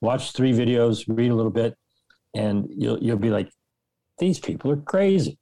[0.00, 1.76] Watch three videos, read a little bit,
[2.34, 3.48] and you'll you'll be like,
[4.18, 5.38] these people are crazy,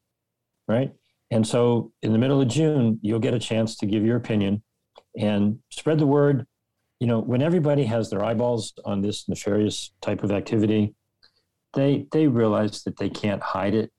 [0.69, 0.93] right?
[1.31, 4.63] And so in the middle of June, you'll get a chance to give your opinion
[5.19, 6.47] and spread the word.
[7.01, 10.95] You know, when everybody has their eyeballs on this nefarious type of activity,
[11.75, 13.91] they they realize that they can't hide it.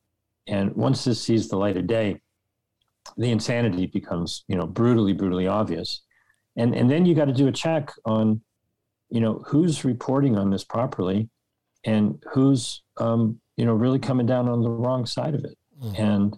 [0.47, 2.21] And once this sees the light of day,
[3.17, 6.01] the insanity becomes, you know, brutally, brutally obvious.
[6.55, 8.41] And and then you got to do a check on,
[9.09, 11.29] you know, who's reporting on this properly
[11.83, 15.57] and who's um, you know, really coming down on the wrong side of it.
[15.97, 16.37] And,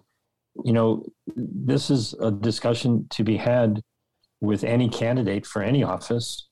[0.63, 1.05] you know,
[1.35, 3.81] this is a discussion to be had
[4.41, 6.47] with any candidate for any office.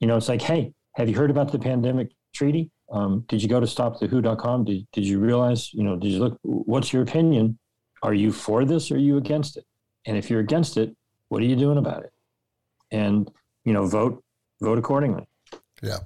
[0.00, 2.70] You know, it's like, hey, have you heard about the pandemic treaty?
[2.90, 4.64] Um, did you go to stopthewho.com?
[4.64, 7.58] Did, did you realize, you know, did you look, what's your opinion?
[8.02, 9.64] Are you for this or are you against it?
[10.06, 10.96] And if you're against it,
[11.28, 12.12] what are you doing about it?
[12.90, 13.30] And,
[13.64, 14.24] you know, vote,
[14.60, 15.26] vote accordingly.
[15.82, 15.98] Yeah,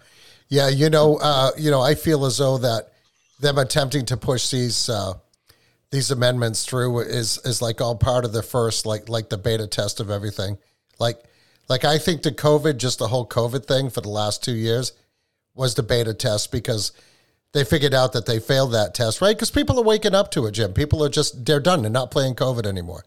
[0.49, 0.69] yeah.
[0.69, 2.94] You know, uh, you know, I feel as though that
[3.41, 5.15] them attempting to push these uh,
[5.91, 9.67] these amendments through is is like all part of the first like like the beta
[9.67, 10.59] test of everything.
[10.99, 11.23] Like
[11.69, 14.93] like I think the COVID, just the whole COVID thing for the last two years,
[15.55, 16.93] was the beta test because
[17.53, 19.37] they figured out that they failed that test, right?
[19.37, 20.73] Because people are waking up to it, Jim.
[20.73, 21.83] People are just they're done.
[21.83, 23.05] They're not playing COVID anymore.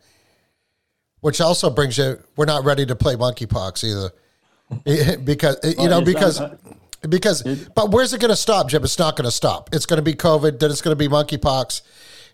[1.19, 6.39] Which also brings you, we're not ready to play monkeypox either, because you know because
[6.39, 6.55] uh,
[7.01, 7.43] because
[7.75, 8.83] but where's it going to stop, Jim?
[8.83, 9.69] It's not going to stop.
[9.73, 11.81] It's going to be COVID, then it's going to be monkeypox,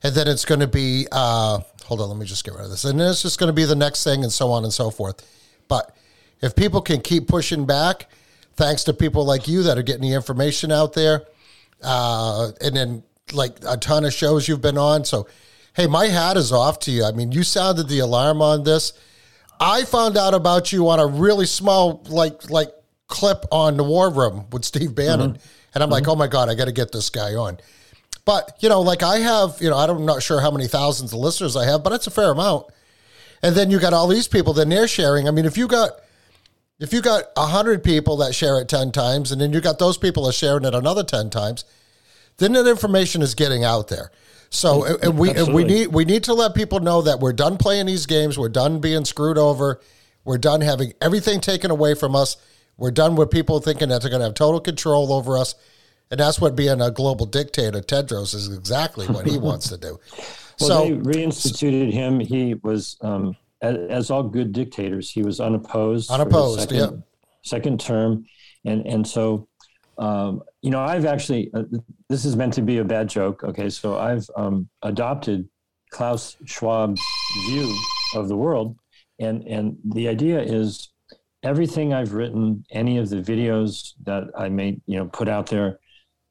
[0.03, 2.69] and then it's going to be uh, hold on, let me just get rid of
[2.69, 4.74] this, and then it's just going to be the next thing, and so on and
[4.74, 5.25] so forth.
[5.67, 5.95] But
[6.42, 8.09] if people can keep pushing back,
[8.56, 11.24] thanks to people like you that are getting the information out there,
[11.82, 15.27] uh, and then like a ton of shows you've been on, so
[15.75, 17.03] hey, my hat is off to you.
[17.03, 18.93] I mean, you sounded the alarm on this.
[19.59, 22.69] I found out about you on a really small like like
[23.07, 25.48] clip on the War Room with Steve Bannon, mm-hmm.
[25.73, 26.11] and I'm like, mm-hmm.
[26.11, 27.57] oh my god, I got to get this guy on.
[28.25, 31.19] But you know, like I have, you know, I'm not sure how many thousands of
[31.19, 32.67] listeners I have, but it's a fair amount.
[33.41, 35.27] And then you got all these people that they're sharing.
[35.27, 35.91] I mean, if you got
[36.80, 39.80] If you got a hundred people that share it ten times, and then you got
[39.80, 41.65] those people that sharing it another ten times,
[42.38, 44.11] then that information is getting out there.
[44.49, 44.93] So mm-hmm.
[44.93, 47.57] and- and we and we need we need to let people know that we're done
[47.57, 48.38] playing these games.
[48.38, 49.82] We're done being screwed over.
[50.25, 52.38] We're done having everything taken away from us.
[52.77, 55.56] We're done with people thinking that they're going to have total control over us.
[56.11, 60.00] And that's what being a global dictator, Tedros, is exactly what he wants to do.
[60.60, 62.19] Well, so they reinstituted him.
[62.19, 66.11] He was, um, as, as all good dictators, he was unopposed.
[66.11, 66.93] Unopposed, second, yep.
[67.42, 68.27] Second term,
[68.64, 69.48] and and so,
[69.98, 71.64] um, you know, I've actually uh,
[72.08, 73.43] this is meant to be a bad joke.
[73.43, 75.50] Okay, so I've um, adopted
[75.90, 77.02] Klaus Schwab's
[77.48, 77.76] view
[78.14, 78.77] of the world,
[79.19, 80.92] and and the idea is
[81.43, 85.80] everything I've written, any of the videos that I may you know put out there,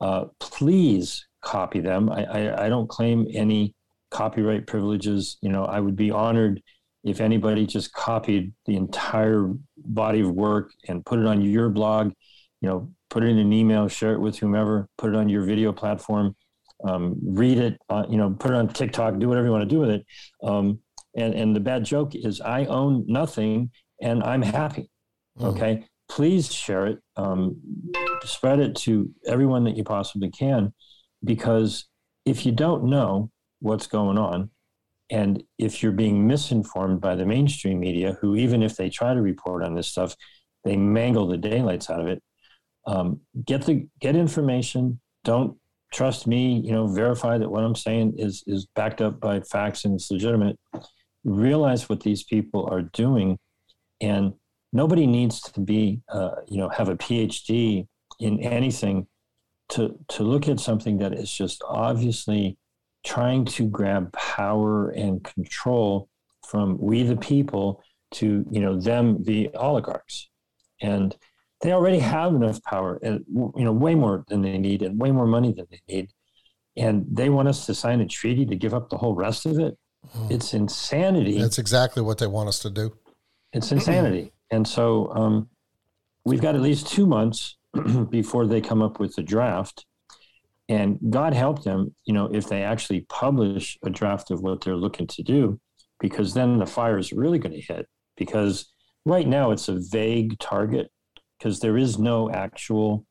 [0.00, 2.10] uh, please copy them.
[2.10, 3.74] I, I I don't claim any
[4.10, 5.38] copyright privileges.
[5.40, 6.62] You know, I would be honored
[7.04, 12.12] if anybody just copied the entire body of work and put it on your blog.
[12.60, 15.42] You know, put it in an email, share it with whomever, put it on your
[15.42, 16.36] video platform,
[16.84, 17.78] um, read it.
[17.88, 19.18] Uh, you know, put it on TikTok.
[19.18, 20.06] Do whatever you want to do with it.
[20.42, 20.78] Um,
[21.16, 24.90] and and the bad joke is I own nothing and I'm happy.
[25.40, 26.98] Okay, please share it.
[27.16, 27.56] Um,
[28.24, 30.72] spread it to everyone that you possibly can,
[31.24, 31.86] because
[32.24, 33.30] if you don't know
[33.60, 34.50] what's going on,
[35.10, 39.20] and if you're being misinformed by the mainstream media, who even if they try to
[39.20, 40.14] report on this stuff,
[40.64, 42.22] they mangle the daylights out of it.
[42.86, 45.00] Um, get the get information.
[45.24, 45.56] Don't
[45.92, 46.60] trust me.
[46.64, 50.10] You know, verify that what I'm saying is is backed up by facts and it's
[50.10, 50.58] legitimate.
[51.24, 53.38] Realize what these people are doing,
[54.00, 54.34] and
[54.72, 57.86] nobody needs to be uh, you know have a PhD
[58.18, 59.06] in anything
[59.70, 62.58] to to look at something that is just obviously
[63.04, 66.08] trying to grab power and control
[66.46, 70.28] from we the people to you know them the oligarchs.
[70.80, 71.16] And
[71.60, 75.10] they already have enough power and you know way more than they need and way
[75.10, 76.10] more money than they need.
[76.76, 79.58] And they want us to sign a treaty to give up the whole rest of
[79.58, 79.76] it.
[80.30, 81.38] It's insanity.
[81.38, 82.92] That's exactly what they want us to do.
[83.52, 84.32] it's insanity.
[84.52, 85.48] And so um,
[86.24, 87.56] we've got at least two months
[88.10, 89.84] before they come up with the draft.
[90.68, 94.76] And God help them, you know, if they actually publish a draft of what they're
[94.76, 95.58] looking to do,
[95.98, 97.86] because then the fire is really going to hit.
[98.16, 98.70] Because
[99.06, 100.90] right now it's a vague target,
[101.38, 103.06] because there is no actual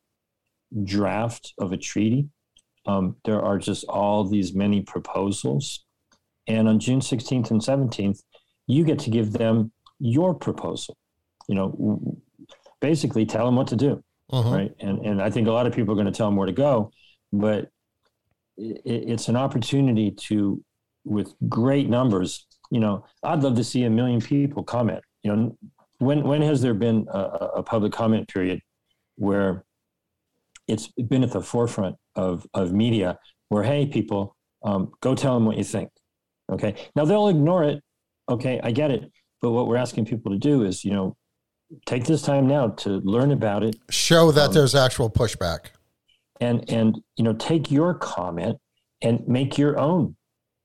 [0.84, 2.30] draft of a treaty.
[2.86, 5.86] Um, there are just all these many proposals.
[6.48, 8.22] And on June 16th and 17th,
[8.68, 10.98] you get to give them your proposal.
[11.48, 12.18] You know,
[12.80, 14.52] basically tell them what to do, Mhm.
[14.52, 14.76] right?
[14.80, 16.54] And and I think a lot of people are going to tell them where to
[16.54, 16.92] go,
[17.34, 17.70] but
[18.58, 20.64] it, it's an opportunity to,
[21.06, 22.46] with great numbers.
[22.70, 25.04] You know, I'd love to see a million people comment.
[25.24, 25.58] You know,
[26.00, 27.20] when when has there been a,
[27.58, 28.62] a public comment period
[29.18, 29.66] where
[30.68, 33.18] it's been at the forefront of of media
[33.50, 35.90] where hey people um, go tell them what you think
[36.52, 37.84] okay now they'll ignore it
[38.30, 39.12] okay i get it
[39.42, 41.16] but what we're asking people to do is you know
[41.86, 43.76] take this time now to learn about it.
[43.90, 45.72] Show that Um, there's actual pushback.
[46.40, 48.58] and and you know take your comment
[49.02, 50.16] and make your own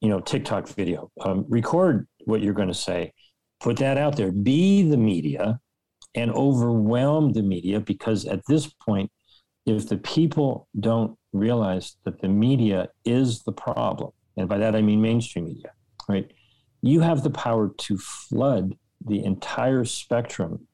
[0.00, 1.10] you know tiktok video.
[1.20, 3.12] Um, record what you're going to say.
[3.60, 4.32] Put that out there.
[4.32, 5.60] Be the media
[6.14, 9.10] and overwhelm the media because at this point
[9.66, 14.80] if the people don't realize that the media is the problem and by that i
[14.80, 15.70] mean mainstream media
[16.08, 16.30] right
[16.80, 20.66] you have the power to flood the entire spectrum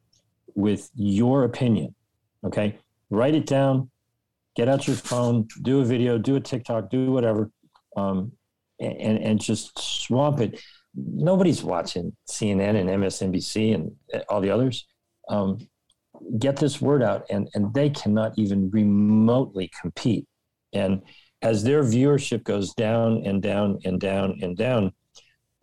[0.55, 1.94] with your opinion
[2.44, 2.78] okay
[3.10, 3.90] write it down
[4.55, 7.50] get out your phone, do a video, do a TikTok, do whatever,
[7.97, 8.32] um,
[8.81, 10.60] and and just swamp it.
[10.94, 13.92] Nobody's watching CNN and MSNBC and
[14.28, 14.86] all the others.
[15.28, 15.58] Um,
[16.39, 20.26] get this word out, and and they cannot even remotely compete.
[20.72, 21.02] And
[21.42, 24.92] as their viewership goes down and down and down and down,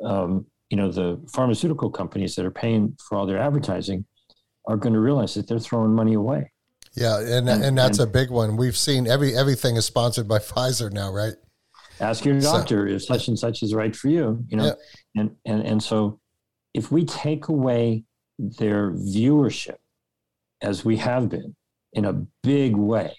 [0.03, 4.05] um, you know the pharmaceutical companies that are paying for all their advertising
[4.67, 6.51] are going to realize that they're throwing money away.
[6.95, 8.57] Yeah, and And- and that's and- a big one.
[8.57, 11.33] We've seen every everything is sponsored by Pfizer now, right?
[12.01, 14.73] ask your So- doctor if such and such is right for you you know Yeah.
[15.21, 16.21] and and and so
[16.73, 18.05] if we take away
[18.37, 19.75] their viewership
[20.61, 21.57] as we have been
[21.91, 23.17] in a big way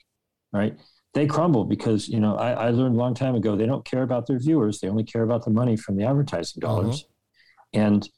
[0.54, 0.78] right
[1.12, 4.02] they crumble because you know I, I learned a long time ago they don't care
[4.02, 6.74] about their viewers they only care about the money from the advertising mm-hmm.
[6.82, 7.04] dollars
[7.74, 8.08] and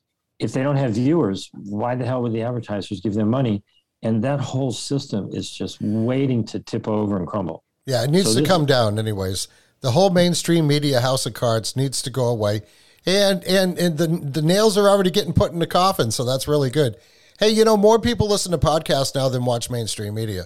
[0.43, 3.63] if they don't have viewers why the hell would the advertisers give them money
[4.03, 8.29] and that whole system is just waiting to tip over and crumble Yeah, it needs
[8.29, 9.49] So to this- come down anyways.
[9.81, 12.63] The whole mainstream media house of cards needs to go away.
[13.05, 16.47] And and and the the nails are already getting put in the coffin, so that's
[16.47, 16.97] really good.
[17.41, 20.45] Hey, you know, more people listen to podcasts now than watch mainstream media.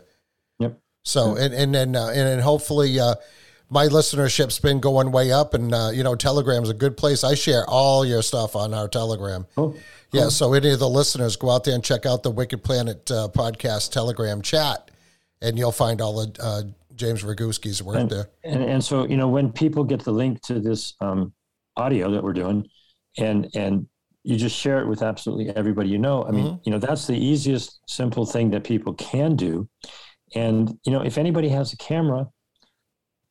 [0.58, 0.78] Yep.
[1.04, 3.16] So and and then uh, and, and hopefully uh,
[3.68, 7.24] my listenership's been going way up, and uh, you know Telegram's a good place.
[7.24, 9.46] I share all your stuff on our Telegram.
[9.54, 9.76] Cool.
[10.12, 13.10] Yeah, so any of the listeners go out there and check out the Wicked Planet
[13.10, 14.90] uh, podcast Telegram chat,
[15.42, 16.62] and you'll find all the uh,
[16.94, 18.30] James Roguski's work And, there.
[18.44, 21.32] and and so you know when people get the link to this um,
[21.76, 22.66] audio that we're doing,
[23.18, 23.86] and and
[24.22, 26.24] you just share it with absolutely everybody you know.
[26.24, 29.68] I mean, you know that's the easiest simple thing that people can do.
[30.34, 32.26] And you know if anybody has a camera,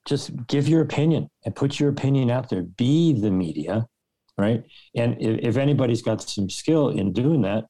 [0.05, 2.63] just give your opinion and put your opinion out there.
[2.63, 3.85] Be the media,
[4.37, 4.63] right?
[4.95, 7.65] And if, if anybody's got some skill in doing that,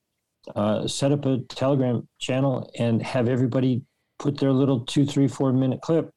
[0.56, 3.82] uh, set up a Telegram channel and have everybody
[4.20, 6.12] put their little two, three, four minute clip.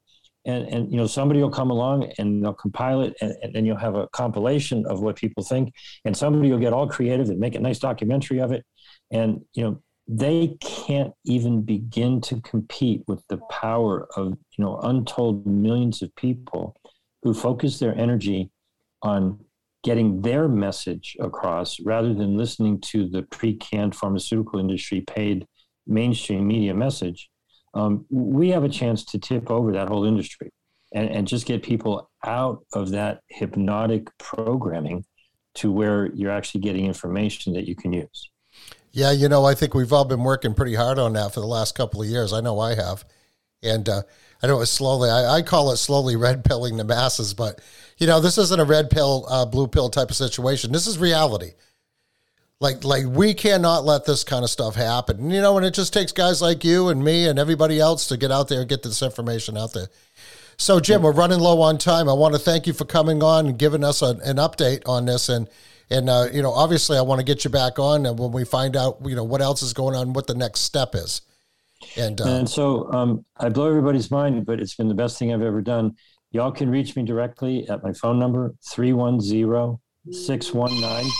[0.45, 3.67] And, and you know somebody will come along and they'll compile it and, and then
[3.67, 5.75] you'll have a compilation of what people think
[6.07, 8.65] and somebody will get all creative and make a nice documentary of it
[9.11, 14.79] and you know they can't even begin to compete with the power of you know
[14.79, 16.75] untold millions of people
[17.23, 18.51] who focus their energy
[19.03, 19.39] on
[19.85, 25.47] getting their message across rather than listening to the pre-canned pharmaceutical industry paid
[25.87, 27.31] mainstream media message.
[27.75, 30.51] Um, we have a chance to tip over that whole industry
[30.95, 35.05] and, and just get people out of that hypnotic programming
[35.55, 38.31] to where you're actually getting information that you can use
[38.99, 41.47] Yeah, you know, I think we've all been working pretty hard on that for the
[41.47, 42.33] last couple of years.
[42.33, 43.05] I know I have.
[43.63, 44.03] And uh,
[44.43, 47.61] I know it's slowly, I, I call it slowly red pilling the masses, but,
[47.99, 50.73] you know, this isn't a red pill, uh, blue pill type of situation.
[50.73, 51.53] This is reality.
[52.59, 55.19] Like, like we cannot let this kind of stuff happen.
[55.19, 58.09] And, you know, and it just takes guys like you and me and everybody else
[58.09, 59.87] to get out there and get this information out there.
[60.57, 62.09] So, Jim, we're running low on time.
[62.09, 65.07] I want to thank you for coming on and giving us a, an update on
[65.07, 65.29] this.
[65.29, 65.49] And,
[65.91, 68.45] and uh, you know, obviously, I want to get you back on, and when we
[68.45, 71.23] find out, you know, what else is going on, what the next step is.
[71.97, 75.33] And uh, And so um, I blow everybody's mind, but it's been the best thing
[75.33, 75.97] I've ever done.
[76.31, 79.79] Y'all can reach me directly at my phone number, 310
[80.13, 81.11] 619.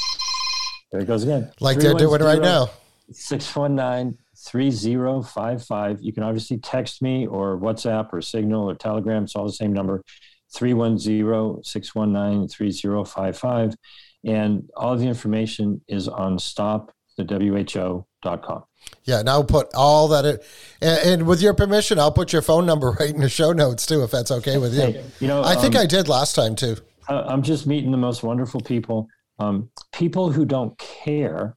[0.93, 1.51] There it goes again.
[1.61, 2.71] like they're doing right now.
[3.13, 5.99] 619 3055.
[6.01, 9.25] You can obviously text me or WhatsApp or Signal or Telegram.
[9.25, 10.03] It's all the same number
[10.55, 13.75] 310 619 3055.
[14.25, 18.65] And all of the information is on stopthewho.com.
[19.05, 20.25] Yeah, and I'll put all that.
[20.25, 20.39] In,
[20.81, 23.87] and, and with your permission, I'll put your phone number right in the show notes
[23.87, 24.81] too, if that's okay with you.
[24.81, 26.77] Hey, you know, I think um, I did last time too.
[27.09, 29.09] I'm just meeting the most wonderful people.
[29.39, 31.55] Um, people who don't care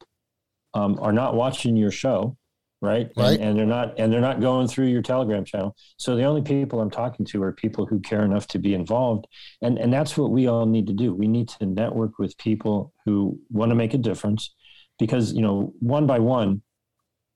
[0.74, 2.38] um, are not watching your show,
[2.82, 3.08] right?
[3.08, 3.40] And- Right.
[3.40, 5.76] And, they're not and they're not going through your Telegram channel.
[5.98, 9.28] So the only people I'm talking to are people who care enough to be involved,
[9.62, 11.14] and and that's what we all need to do.
[11.14, 14.54] We need to network with people who want to make a difference,
[15.00, 16.62] because you know, one by one,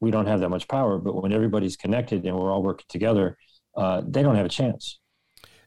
[0.01, 0.97] we don't have that much power.
[0.97, 3.37] But when everybody's connected and we're all working together,
[3.77, 4.99] uh, they don't have a chance.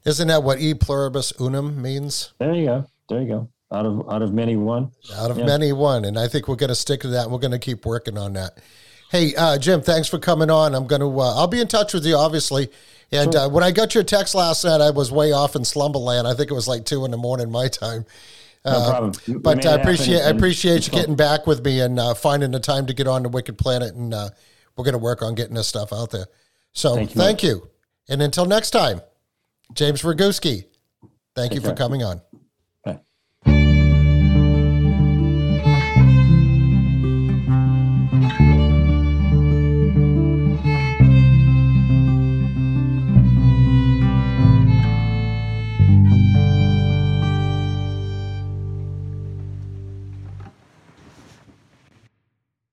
[0.05, 2.33] Isn't that what e pluribus unum means?
[2.39, 2.87] There you go.
[3.09, 3.49] There you go.
[3.73, 4.93] Out of out of many, one.
[5.15, 5.45] Out of Yeah.
[5.45, 6.05] many, one.
[6.05, 7.25] And I think we're going to stick to that.
[7.25, 8.59] And we're going to keep working on that.
[9.11, 10.75] Hey, uh, Jim, thanks for coming on.
[10.75, 12.69] I'm going to, uh, I'll be in touch with you, obviously.
[13.11, 16.29] And uh, when I got your text last night, I was way off in slumberland.
[16.29, 18.05] I think it was like two in the morning, my time.
[18.67, 19.13] No problem.
[19.29, 22.61] Uh, But I appreciate I appreciate you getting back with me and uh, finding the
[22.61, 24.29] time to get on the Wicked Planet, and uh,
[24.77, 26.27] we're going to work on getting this stuff out there.
[26.73, 27.71] So Thank thank you, you,
[28.09, 29.01] and until next time,
[29.73, 30.67] James Roguski,
[31.35, 31.77] thank you for care.
[31.77, 32.21] coming on.